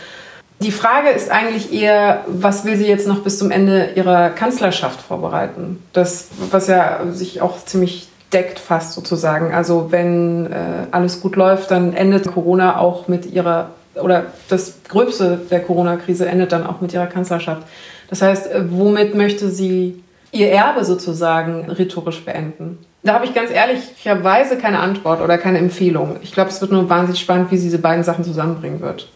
Die 0.60 0.72
Frage 0.72 1.08
ist 1.08 1.30
eigentlich 1.30 1.72
eher, 1.72 2.24
was 2.26 2.64
will 2.64 2.76
sie 2.76 2.86
jetzt 2.86 3.06
noch 3.06 3.20
bis 3.20 3.38
zum 3.38 3.50
Ende 3.50 3.90
ihrer 3.94 4.28
Kanzlerschaft 4.30 5.00
vorbereiten? 5.00 5.82
Das, 5.94 6.28
was 6.50 6.68
ja 6.68 7.00
sich 7.10 7.40
auch 7.40 7.64
ziemlich 7.64 8.08
deckt 8.32 8.58
fast 8.58 8.92
sozusagen. 8.92 9.52
Also 9.52 9.90
wenn 9.90 10.46
äh, 10.52 10.86
alles 10.90 11.20
gut 11.20 11.36
läuft, 11.36 11.70
dann 11.70 11.94
endet 11.94 12.30
Corona 12.32 12.78
auch 12.78 13.08
mit 13.08 13.26
ihrer, 13.26 13.70
oder 13.94 14.26
das 14.48 14.80
Gröbste 14.88 15.40
der 15.50 15.60
Corona-Krise 15.60 16.26
endet 16.26 16.52
dann 16.52 16.66
auch 16.66 16.80
mit 16.80 16.92
ihrer 16.92 17.06
Kanzlerschaft. 17.06 17.66
Das 18.08 18.22
heißt, 18.22 18.50
äh, 18.50 18.64
womit 18.70 19.14
möchte 19.14 19.50
sie 19.50 20.02
ihr 20.32 20.50
Erbe 20.50 20.84
sozusagen 20.84 21.70
rhetorisch 21.70 22.24
beenden? 22.24 22.78
Da 23.02 23.14
habe 23.14 23.24
ich 23.24 23.34
ganz 23.34 23.50
ehrlicherweise 23.50 24.58
keine 24.58 24.80
Antwort 24.80 25.22
oder 25.22 25.38
keine 25.38 25.58
Empfehlung. 25.58 26.16
Ich 26.22 26.32
glaube, 26.32 26.50
es 26.50 26.60
wird 26.60 26.70
nur 26.70 26.88
wahnsinnig 26.90 27.20
spannend, 27.20 27.50
wie 27.50 27.56
sie 27.56 27.64
diese 27.64 27.78
beiden 27.78 28.04
Sachen 28.04 28.24
zusammenbringen 28.24 28.80
wird. 28.80 29.08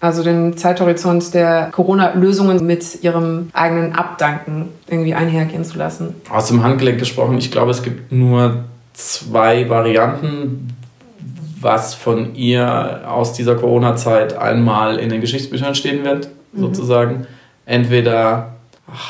Also 0.00 0.22
den 0.22 0.56
Zeithorizont 0.56 1.34
der 1.34 1.70
Corona-Lösungen 1.72 2.64
mit 2.66 3.02
ihrem 3.02 3.50
eigenen 3.52 3.94
Abdanken 3.94 4.68
irgendwie 4.88 5.14
einhergehen 5.14 5.64
zu 5.64 5.76
lassen. 5.76 6.14
Aus 6.30 6.48
dem 6.48 6.62
Handgelenk 6.62 6.98
gesprochen, 6.98 7.38
ich 7.38 7.50
glaube, 7.50 7.72
es 7.72 7.82
gibt 7.82 8.12
nur 8.12 8.64
zwei 8.94 9.68
Varianten, 9.68 10.68
was 11.60 11.94
von 11.94 12.34
ihr 12.34 13.02
aus 13.08 13.32
dieser 13.32 13.54
Corona-Zeit 13.54 14.36
einmal 14.36 14.98
in 14.98 15.08
den 15.08 15.20
Geschichtsbüchern 15.20 15.74
stehen 15.74 16.04
wird, 16.04 16.28
sozusagen. 16.54 17.26
Entweder 17.66 18.54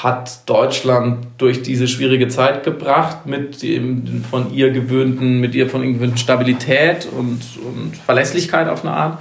hat 0.03 0.49
Deutschland 0.49 1.27
durch 1.39 1.63
diese 1.63 1.87
schwierige 1.87 2.29
Zeit 2.29 2.65
gebracht 2.65 3.27
mit 3.27 3.63
dem 3.63 4.25
von 4.29 4.53
ihr 4.53 4.71
gewöhnten, 4.71 5.39
mit 5.41 5.55
ihr 5.55 5.71
von 5.71 5.85
ihr 5.85 5.93
gewöhnten 5.93 6.19
Stabilität 6.19 7.07
und, 7.07 7.41
und 7.65 7.97
Verlässlichkeit 7.97 8.69
auf 8.69 8.85
eine 8.85 8.93
Art 8.93 9.19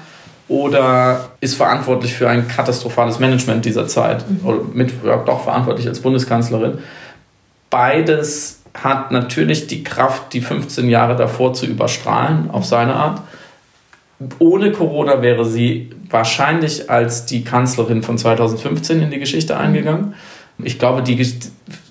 oder 0.48 1.30
ist 1.42 1.56
verantwortlich 1.56 2.14
für 2.14 2.30
ein 2.30 2.48
katastrophales 2.48 3.20
Management 3.20 3.66
dieser 3.66 3.88
Zeit 3.88 4.24
oder 4.44 4.62
mit 4.74 4.92
ja, 5.06 5.18
doch 5.18 5.44
verantwortlich 5.44 5.88
als 5.88 6.00
Bundeskanzlerin. 6.00 6.80
Beides 7.70 8.57
hat 8.84 9.12
natürlich 9.12 9.68
die 9.68 9.84
Kraft, 9.84 10.34
die 10.34 10.42
15 10.42 10.90
Jahre 10.90 11.16
davor 11.16 11.54
zu 11.54 11.66
überstrahlen, 11.66 12.50
auf 12.52 12.66
seine 12.66 12.96
Art. 12.96 13.22
Ohne 14.40 14.72
Corona 14.72 15.22
wäre 15.22 15.46
sie 15.46 15.90
wahrscheinlich 16.10 16.90
als 16.90 17.26
die 17.26 17.44
Kanzlerin 17.44 18.02
von 18.02 18.18
2015 18.18 19.02
in 19.02 19.12
die 19.12 19.20
Geschichte 19.20 19.58
eingegangen. 19.58 20.16
Ich 20.64 20.80
glaube, 20.80 21.04
die, 21.04 21.24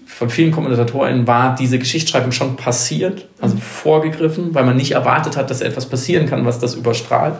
von 0.06 0.30
vielen 0.30 0.50
KommentatorInnen 0.50 1.26
war 1.26 1.54
diese 1.54 1.78
Geschichtsschreibung 1.78 2.32
schon 2.32 2.56
passiert, 2.56 3.26
also 3.40 3.56
vorgegriffen, 3.58 4.54
weil 4.54 4.64
man 4.64 4.76
nicht 4.76 4.92
erwartet 4.92 5.36
hat, 5.36 5.50
dass 5.50 5.60
etwas 5.60 5.86
passieren 5.86 6.26
kann, 6.26 6.44
was 6.44 6.58
das 6.58 6.74
überstrahlt. 6.74 7.34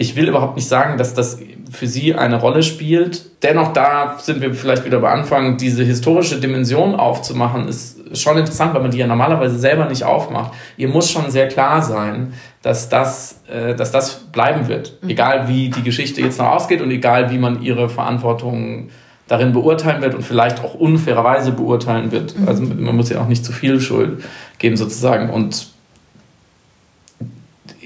Ich 0.00 0.14
will 0.14 0.28
überhaupt 0.28 0.54
nicht 0.54 0.68
sagen, 0.68 0.96
dass 0.96 1.12
das 1.12 1.40
für 1.72 1.88
sie 1.88 2.14
eine 2.14 2.40
Rolle 2.40 2.62
spielt. 2.62 3.42
Dennoch, 3.42 3.72
da 3.72 4.16
sind 4.18 4.40
wir 4.40 4.54
vielleicht 4.54 4.84
wieder 4.84 5.00
bei 5.00 5.10
Anfang, 5.10 5.56
diese 5.56 5.82
historische 5.82 6.38
Dimension 6.38 6.94
aufzumachen, 6.94 7.66
ist 7.66 8.16
schon 8.16 8.38
interessant, 8.38 8.74
weil 8.74 8.82
man 8.82 8.92
die 8.92 8.98
ja 8.98 9.08
normalerweise 9.08 9.58
selber 9.58 9.86
nicht 9.86 10.04
aufmacht. 10.04 10.52
Ihr 10.76 10.88
muss 10.88 11.10
schon 11.10 11.30
sehr 11.30 11.48
klar 11.48 11.82
sein, 11.82 12.32
dass 12.62 12.88
das, 12.88 13.40
äh, 13.52 13.74
dass 13.74 13.90
das 13.90 14.14
bleiben 14.30 14.68
wird. 14.68 14.98
Egal 15.06 15.48
wie 15.48 15.68
die 15.68 15.82
Geschichte 15.82 16.20
jetzt 16.20 16.38
noch 16.38 16.46
ausgeht 16.46 16.80
und 16.80 16.92
egal 16.92 17.30
wie 17.30 17.38
man 17.38 17.60
ihre 17.60 17.88
Verantwortung 17.88 18.90
darin 19.26 19.52
beurteilen 19.52 20.00
wird 20.00 20.14
und 20.14 20.22
vielleicht 20.22 20.64
auch 20.64 20.74
unfairerweise 20.74 21.52
beurteilen 21.52 22.12
wird. 22.12 22.34
Also 22.46 22.62
man 22.62 22.96
muss 22.96 23.10
ja 23.10 23.20
auch 23.20 23.28
nicht 23.28 23.44
zu 23.44 23.52
viel 23.52 23.80
Schuld 23.80 24.22
geben 24.58 24.76
sozusagen. 24.76 25.28
Und 25.28 25.68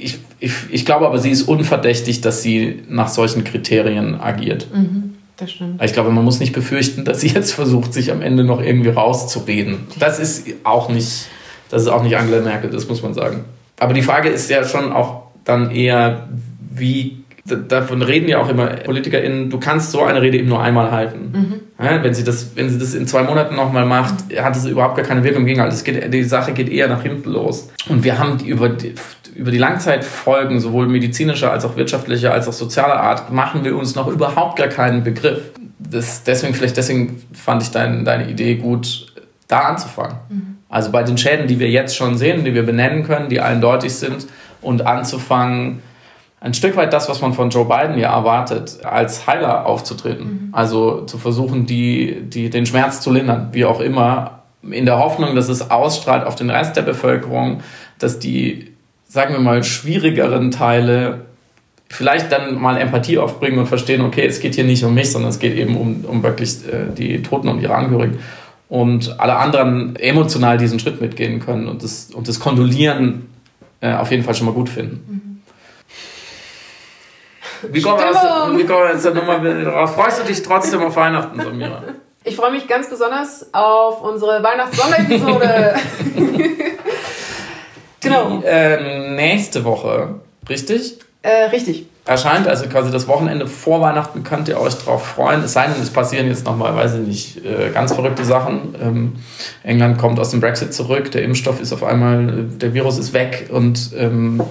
ich, 0.02 0.18
ich, 0.40 0.52
ich 0.70 0.84
glaube 0.84 1.06
aber, 1.06 1.18
sie 1.18 1.30
ist 1.30 1.42
unverdächtig, 1.42 2.20
dass 2.20 2.42
sie 2.42 2.82
nach 2.88 3.08
solchen 3.08 3.44
Kriterien 3.44 4.20
agiert. 4.20 4.66
Das 5.36 5.50
stimmt. 5.50 5.82
Ich 5.82 5.92
glaube, 5.92 6.10
man 6.10 6.24
muss 6.24 6.40
nicht 6.40 6.52
befürchten, 6.52 7.04
dass 7.04 7.20
sie 7.20 7.28
jetzt 7.28 7.52
versucht, 7.52 7.92
sich 7.92 8.12
am 8.12 8.22
Ende 8.22 8.44
noch 8.44 8.62
irgendwie 8.62 8.90
rauszureden. 8.90 9.86
Das 9.98 10.18
ist 10.18 10.46
auch 10.64 10.88
nicht, 10.88 11.26
das 11.70 11.82
ist 11.82 11.88
auch 11.88 12.02
nicht 12.02 12.16
Angela 12.16 12.42
Merkel, 12.42 12.70
das 12.70 12.88
muss 12.88 13.02
man 13.02 13.14
sagen. 13.14 13.44
Aber 13.78 13.94
die 13.94 14.02
Frage 14.02 14.28
ist 14.28 14.50
ja 14.50 14.64
schon 14.64 14.92
auch 14.92 15.22
dann 15.44 15.70
eher, 15.70 16.28
wie 16.70 17.22
davon 17.44 18.02
reden 18.02 18.28
ja 18.28 18.40
auch 18.40 18.48
immer 18.48 18.66
PolitikerInnen, 18.66 19.50
du 19.50 19.58
kannst 19.58 19.90
so 19.90 20.02
eine 20.02 20.22
Rede 20.22 20.38
eben 20.38 20.48
nur 20.48 20.62
einmal 20.62 20.92
halten. 20.92 21.32
Mhm. 21.32 21.84
Ja, 21.84 22.02
wenn, 22.02 22.14
sie 22.14 22.22
das, 22.22 22.54
wenn 22.54 22.70
sie 22.70 22.78
das 22.78 22.94
in 22.94 23.06
zwei 23.08 23.24
Monaten 23.24 23.56
nochmal 23.56 23.84
macht, 23.84 24.14
hat 24.36 24.56
es 24.56 24.64
überhaupt 24.64 24.96
gar 24.96 25.04
keine 25.04 25.24
Wirkung. 25.24 25.44
Gegenteil, 25.44 25.70
also 25.70 25.82
geht, 25.82 26.14
die 26.14 26.22
Sache 26.22 26.52
geht 26.52 26.68
eher 26.68 26.86
nach 26.88 27.02
hinten 27.02 27.30
los. 27.30 27.70
Und 27.88 28.04
wir 28.04 28.18
haben 28.18 28.38
die, 28.38 28.46
über, 28.46 28.68
die, 28.68 28.94
über 29.34 29.50
die 29.50 29.58
Langzeitfolgen, 29.58 30.60
sowohl 30.60 30.86
medizinischer 30.86 31.52
als 31.52 31.64
auch 31.64 31.76
wirtschaftlicher 31.76 32.32
als 32.32 32.48
auch 32.48 32.52
sozialer 32.52 33.00
Art, 33.00 33.32
machen 33.32 33.64
wir 33.64 33.76
uns 33.76 33.94
noch 33.94 34.08
überhaupt 34.08 34.58
gar 34.58 34.68
keinen 34.68 35.02
Begriff. 35.02 35.50
Das, 35.78 36.22
deswegen, 36.24 36.54
vielleicht 36.54 36.76
deswegen 36.76 37.22
fand 37.32 37.62
ich 37.62 37.70
dein, 37.70 38.04
deine 38.04 38.28
Idee 38.28 38.56
gut, 38.56 39.12
da 39.48 39.60
anzufangen. 39.60 40.16
Mhm. 40.28 40.56
Also 40.68 40.90
bei 40.90 41.02
den 41.02 41.18
Schäden, 41.18 41.46
die 41.46 41.58
wir 41.58 41.68
jetzt 41.68 41.96
schon 41.96 42.16
sehen, 42.16 42.44
die 42.44 42.54
wir 42.54 42.64
benennen 42.64 43.04
können, 43.04 43.28
die 43.28 43.40
eindeutig 43.40 43.94
sind, 43.94 44.26
und 44.62 44.86
anzufangen, 44.86 45.82
ein 46.40 46.54
Stück 46.54 46.76
weit 46.76 46.92
das, 46.92 47.08
was 47.08 47.20
man 47.20 47.34
von 47.34 47.50
Joe 47.50 47.66
Biden 47.66 47.98
ja 47.98 48.12
erwartet, 48.12 48.78
als 48.84 49.26
Heiler 49.26 49.66
aufzutreten. 49.66 50.24
Mhm. 50.24 50.48
Also 50.52 51.02
zu 51.02 51.18
versuchen, 51.18 51.66
die, 51.66 52.22
die, 52.22 52.50
den 52.50 52.66
Schmerz 52.66 53.00
zu 53.00 53.12
lindern, 53.12 53.50
wie 53.52 53.64
auch 53.64 53.80
immer, 53.80 54.42
in 54.68 54.86
der 54.86 54.98
Hoffnung, 54.98 55.34
dass 55.34 55.48
es 55.48 55.70
ausstrahlt 55.70 56.24
auf 56.24 56.34
den 56.34 56.50
Rest 56.50 56.76
der 56.76 56.82
Bevölkerung, 56.82 57.60
dass 57.98 58.18
die, 58.18 58.71
sagen 59.12 59.34
wir 59.34 59.40
mal, 59.40 59.62
schwierigeren 59.62 60.50
Teile 60.50 61.26
vielleicht 61.90 62.32
dann 62.32 62.58
mal 62.58 62.78
Empathie 62.78 63.18
aufbringen 63.18 63.58
und 63.58 63.66
verstehen, 63.66 64.00
okay, 64.00 64.24
es 64.24 64.40
geht 64.40 64.54
hier 64.54 64.64
nicht 64.64 64.82
um 64.84 64.94
mich, 64.94 65.12
sondern 65.12 65.30
es 65.30 65.38
geht 65.38 65.54
eben 65.54 65.76
um, 65.76 66.06
um 66.06 66.22
wirklich 66.22 66.66
äh, 66.66 66.90
die 66.96 67.20
Toten 67.20 67.48
und 67.48 67.60
ihre 67.60 67.74
Angehörigen. 67.74 68.20
Und 68.70 69.20
alle 69.20 69.36
anderen 69.36 69.96
emotional 69.96 70.56
diesen 70.56 70.78
Schritt 70.78 71.02
mitgehen 71.02 71.40
können 71.40 71.68
und 71.68 71.82
das, 71.82 72.08
und 72.14 72.26
das 72.26 72.40
Kondolieren 72.40 73.28
äh, 73.82 73.92
auf 73.92 74.10
jeden 74.10 74.24
Fall 74.24 74.34
schon 74.34 74.46
mal 74.46 74.54
gut 74.54 74.70
finden. 74.70 75.04
Mhm. 75.06 75.32
Wie 77.70 77.82
kommen, 77.82 77.98
wir 77.98 78.08
aus, 78.08 78.58
wie 78.58 78.64
kommen 78.64 78.84
wir 78.84 78.92
jetzt 78.94 79.14
nochmal 79.14 79.62
drauf? 79.62 79.94
Freust 79.94 80.22
du 80.22 80.24
dich 80.24 80.42
trotzdem 80.42 80.80
auf 80.80 80.96
Weihnachten, 80.96 81.38
Samira? 81.38 81.82
Ich 82.24 82.34
freue 82.34 82.50
mich 82.50 82.66
ganz 82.66 82.88
besonders 82.88 83.52
auf 83.52 84.00
unsere 84.00 84.42
Weihnachts-Sonderepisode. 84.42 85.74
genau. 88.02 88.38
Die, 88.38 88.46
äh, 88.46 89.14
nächste 89.14 89.64
Woche, 89.64 90.16
richtig? 90.48 90.98
Äh, 91.22 91.44
richtig. 91.50 91.86
Erscheint 92.04 92.48
also 92.48 92.66
quasi 92.66 92.90
das 92.90 93.06
Wochenende 93.06 93.46
vor 93.46 93.80
Weihnachten, 93.80 94.24
könnt 94.24 94.48
ihr 94.48 94.60
euch 94.60 94.74
darauf 94.74 95.06
freuen. 95.06 95.44
Es 95.44 95.52
sei 95.52 95.68
denn, 95.68 95.80
es 95.80 95.90
passieren 95.90 96.26
jetzt 96.26 96.44
nochmal, 96.44 96.74
weiß 96.74 96.94
ich 96.94 97.06
nicht, 97.06 97.44
äh, 97.44 97.70
ganz 97.72 97.92
verrückte 97.92 98.24
Sachen. 98.24 98.74
Ähm, 98.82 99.12
England 99.62 99.98
kommt 99.98 100.18
aus 100.18 100.30
dem 100.30 100.40
Brexit 100.40 100.74
zurück, 100.74 101.12
der 101.12 101.22
Impfstoff 101.22 101.60
ist 101.60 101.72
auf 101.72 101.84
einmal, 101.84 102.28
äh, 102.28 102.58
der 102.58 102.74
Virus 102.74 102.98
ist 102.98 103.12
weg 103.12 103.50
und 103.52 103.92
ähm, 103.96 104.42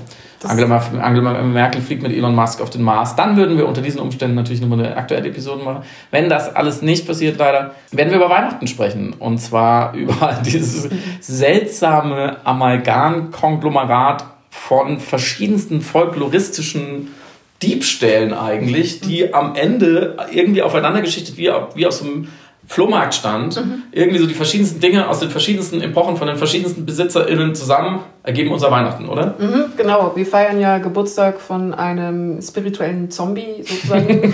Angela, 0.44 0.78
Angela, 1.02 1.42
Merkel 1.44 1.82
fliegt 1.82 2.02
mit 2.02 2.12
Elon 2.12 2.34
Musk 2.34 2.62
auf 2.62 2.70
den 2.70 2.82
Mars. 2.82 3.16
Dann 3.16 3.38
würden 3.38 3.58
wir 3.58 3.68
unter 3.68 3.82
diesen 3.82 4.00
Umständen 4.00 4.36
natürlich 4.36 4.62
nochmal 4.62 4.80
eine 4.80 4.98
aktuelle 4.98 5.30
Episode 5.30 5.64
machen. 5.64 5.84
Wenn 6.10 6.30
das 6.30 6.56
alles 6.56 6.82
nicht 6.82 7.06
passiert, 7.06 7.38
leider, 7.38 7.76
werden 7.92 8.10
wir 8.10 8.18
über 8.18 8.30
Weihnachten 8.30 8.68
sprechen. 8.68 9.14
Und 9.14 9.40
zwar 9.40 9.94
über 9.96 10.42
dieses 10.46 10.90
seltsame 11.20 12.38
Amalgam-Konglomerat 12.44 14.26
von 14.50 15.00
verschiedensten 15.00 15.82
folkloristischen 15.82 17.10
Diebstählen 17.62 18.34
eigentlich, 18.34 19.02
die 19.02 19.34
am 19.34 19.56
Ende 19.56 20.18
irgendwie 20.32 20.64
aufeinander 20.64 21.02
geschichtet 21.02 21.38
wie, 21.38 21.52
wie 21.76 21.86
aus 21.86 22.02
einem 22.02 22.28
Flohmarkt 22.72 23.14
stand, 23.14 23.58
mhm. 23.58 23.84
irgendwie 23.92 24.18
so 24.18 24.26
die 24.26 24.34
verschiedensten 24.34 24.80
Dinge 24.80 25.10
aus 25.10 25.20
den 25.20 25.30
verschiedensten 25.30 25.82
Epochen 25.82 26.16
von 26.16 26.28
den 26.28 26.38
verschiedensten 26.38 26.86
BesitzerInnen 26.86 27.54
zusammen 27.54 28.00
ergeben 28.24 28.50
unser 28.50 28.72
Weihnachten, 28.72 29.10
oder? 29.10 29.36
Mhm, 29.38 29.74
genau, 29.76 30.14
wir 30.16 30.26
feiern 30.26 30.58
ja 30.58 30.78
Geburtstag 30.78 31.42
von 31.42 31.74
einem 31.74 32.42
spirituellen 32.42 33.12
Zombie 33.12 33.66
sozusagen, 33.66 34.34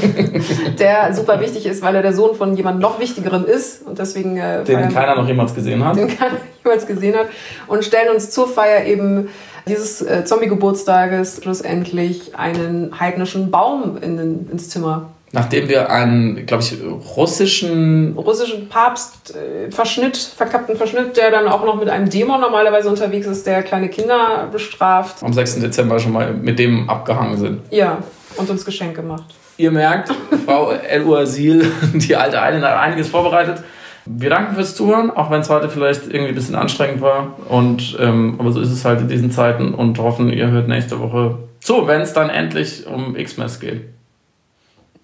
der 0.80 1.16
super 1.16 1.40
wichtig 1.40 1.66
ist, 1.66 1.82
weil 1.82 1.96
er 1.96 2.04
der 2.04 2.14
Sohn 2.14 2.36
von 2.36 2.56
jemand 2.56 2.80
noch 2.80 3.00
wichtigeren 3.00 3.44
ist 3.44 3.88
und 3.88 3.98
deswegen 3.98 4.38
äh, 4.38 4.64
den 4.64 4.94
keiner 4.94 5.16
noch 5.16 5.28
jemals 5.28 5.56
gesehen 5.56 5.84
hat. 5.84 5.96
Den 5.96 6.08
keiner 6.08 6.38
jemals 6.64 6.86
gesehen 6.86 7.16
hat 7.16 7.30
und 7.66 7.84
stellen 7.84 8.14
uns 8.14 8.30
zur 8.30 8.48
Feier 8.48 8.86
eben 8.86 9.30
dieses 9.68 10.04
äh, 10.04 10.26
Zombie-Geburtstages 10.26 11.40
schlussendlich 11.42 12.38
einen 12.38 13.00
heidnischen 13.00 13.50
Baum 13.50 13.98
in 13.98 14.18
den, 14.18 14.50
ins 14.52 14.70
Zimmer 14.70 15.10
Nachdem 15.34 15.68
wir 15.68 15.92
einen, 15.92 16.46
glaube 16.46 16.64
ich, 16.64 16.78
russischen... 17.16 18.14
Russischen 18.16 18.70
Papst 18.70 19.36
äh, 19.36 19.70
Verschnitt, 19.72 20.16
verkappten 20.16 20.78
Verschnitt, 20.78 21.18
der 21.18 21.32
dann 21.32 21.48
auch 21.48 21.66
noch 21.66 21.78
mit 21.78 21.90
einem 21.90 22.10
Dämon 22.10 22.40
normalerweise 22.40 22.90
unterwegs 22.90 23.28
ist, 23.28 23.46
der 23.46 23.62
kleine 23.64 23.90
Kinder 23.90 24.48
bestraft. 24.52 25.22
Am 25.24 25.34
6. 25.34 25.60
Dezember 25.60 26.00
schon 26.00 26.14
mal 26.14 26.34
mit 26.34 26.60
dem 26.60 26.90
abgehangen 26.90 27.38
sind. 27.38 27.62
Ja, 27.72 27.98
und 28.38 28.50
uns 28.50 28.64
Geschenke 28.64 29.02
macht. 29.02 29.36
Ihr 29.58 29.72
merkt, 29.72 30.12
Frau 30.46 30.72
El 30.72 31.04
Uasil, 31.04 31.72
die 31.94 32.16
alte 32.16 32.42
Eilen, 32.42 32.64
hat 32.64 32.78
einiges 32.78 33.10
vorbereitet. 33.10 33.64
Wir 34.06 34.30
danken 34.30 34.56
fürs 34.56 34.76
Zuhören, 34.76 35.12
auch 35.12 35.30
wenn 35.30 35.42
es 35.42 35.50
heute 35.50 35.70
vielleicht 35.70 36.04
irgendwie 36.06 36.30
ein 36.30 36.36
bisschen 36.36 36.56
anstrengend 36.56 37.02
war. 37.02 37.36
Und, 37.50 37.98
ähm, 38.00 38.36
aber 38.40 38.54
so 38.54 38.62
ist 38.62 38.72
es 38.72 38.86
halt 38.86 39.02
in 39.02 39.10
diesen 39.10 39.32
Zeiten 39.32 39.74
und 39.74 40.00
hoffen, 40.00 40.32
ihr 40.32 40.50
hört 40.50 40.70
nächste 40.70 41.02
Woche 41.02 41.40
zu, 41.60 41.88
wenn 41.88 42.00
es 42.00 42.14
dann 42.14 42.30
endlich 42.30 42.88
um 42.88 43.18
X-Mess 43.18 43.60
geht. 43.60 43.97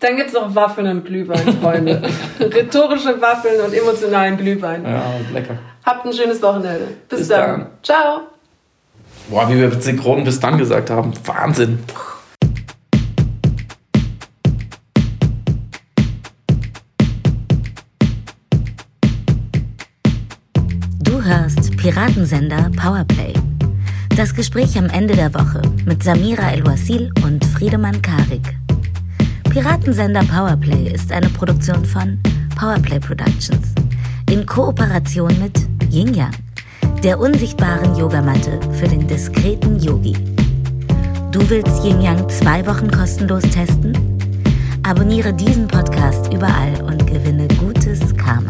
Dann 0.04 0.18
gibt 0.18 0.28
es 0.28 0.34
noch 0.34 0.54
Waffeln 0.54 0.86
und 0.88 1.06
Glühwein, 1.06 1.58
Freunde. 1.62 2.01
Rhetorische 2.41 3.22
Waffeln 3.22 3.62
und 3.62 3.74
emotionalen 3.74 4.36
Glühwein. 4.36 4.84
Ja, 4.84 5.01
lecker. 5.32 5.58
Habt 5.86 6.06
ein 6.06 6.12
schönes 6.12 6.41
Wochenende. 6.41 6.88
Bis, 7.08 7.20
bis 7.20 7.28
dann. 7.30 7.60
dann. 7.62 7.68
Ciao. 7.82 8.22
Boah, 9.30 9.49
wie 9.49 9.58
wir 9.58 9.72
synchron 9.72 10.26
bis 10.26 10.41
dann 10.41 10.58
gesagt 10.58 10.89
haben. 10.89 11.14
Wahnsinn. 11.24 11.80
Du 21.01 21.24
hörst 21.24 21.78
Piratensender 21.78 22.70
Powerplay. 22.76 23.32
Das 24.18 24.36
Gespräch 24.36 24.78
am 24.78 24.89
Ende 24.89 25.16
der 25.16 25.34
Woche 25.34 25.62
mit 25.86 26.04
Samira 26.04 26.51
El-Wasil 26.51 27.10
und 27.24 27.45
Friedemann 27.45 28.01
Karik. 28.01 28.62
Piratensender 29.54 30.24
Powerplay 30.24 30.91
ist 30.91 31.12
eine 31.12 31.30
Produktion 31.30 31.86
von 31.86 32.20
Powerplay 32.56 32.99
Productions 32.99 33.76
in 34.32 34.47
Kooperation 34.47 35.32
mit 35.39 35.68
Yin 35.91 36.16
Yang, 36.16 36.34
der 37.04 37.20
unsichtbaren 37.20 37.95
Yogamatte 37.95 38.60
für 38.72 38.88
den 38.88 39.08
diskreten 39.08 39.80
Yogi. 39.80 40.14
Du 41.32 41.47
willst 41.51 41.86
Yin 41.86 42.01
Yang 42.01 42.28
zwei 42.30 42.66
Wochen 42.66 42.89
kostenlos 42.89 43.43
testen? 43.43 43.95
Abonniere 44.82 45.32
diesen 45.32 45.68
Podcast 45.68 46.34
überall 46.34 46.82
und 46.82 47.06
gewinne 47.06 47.47
gutes 47.60 48.16
Karma. 48.18 48.49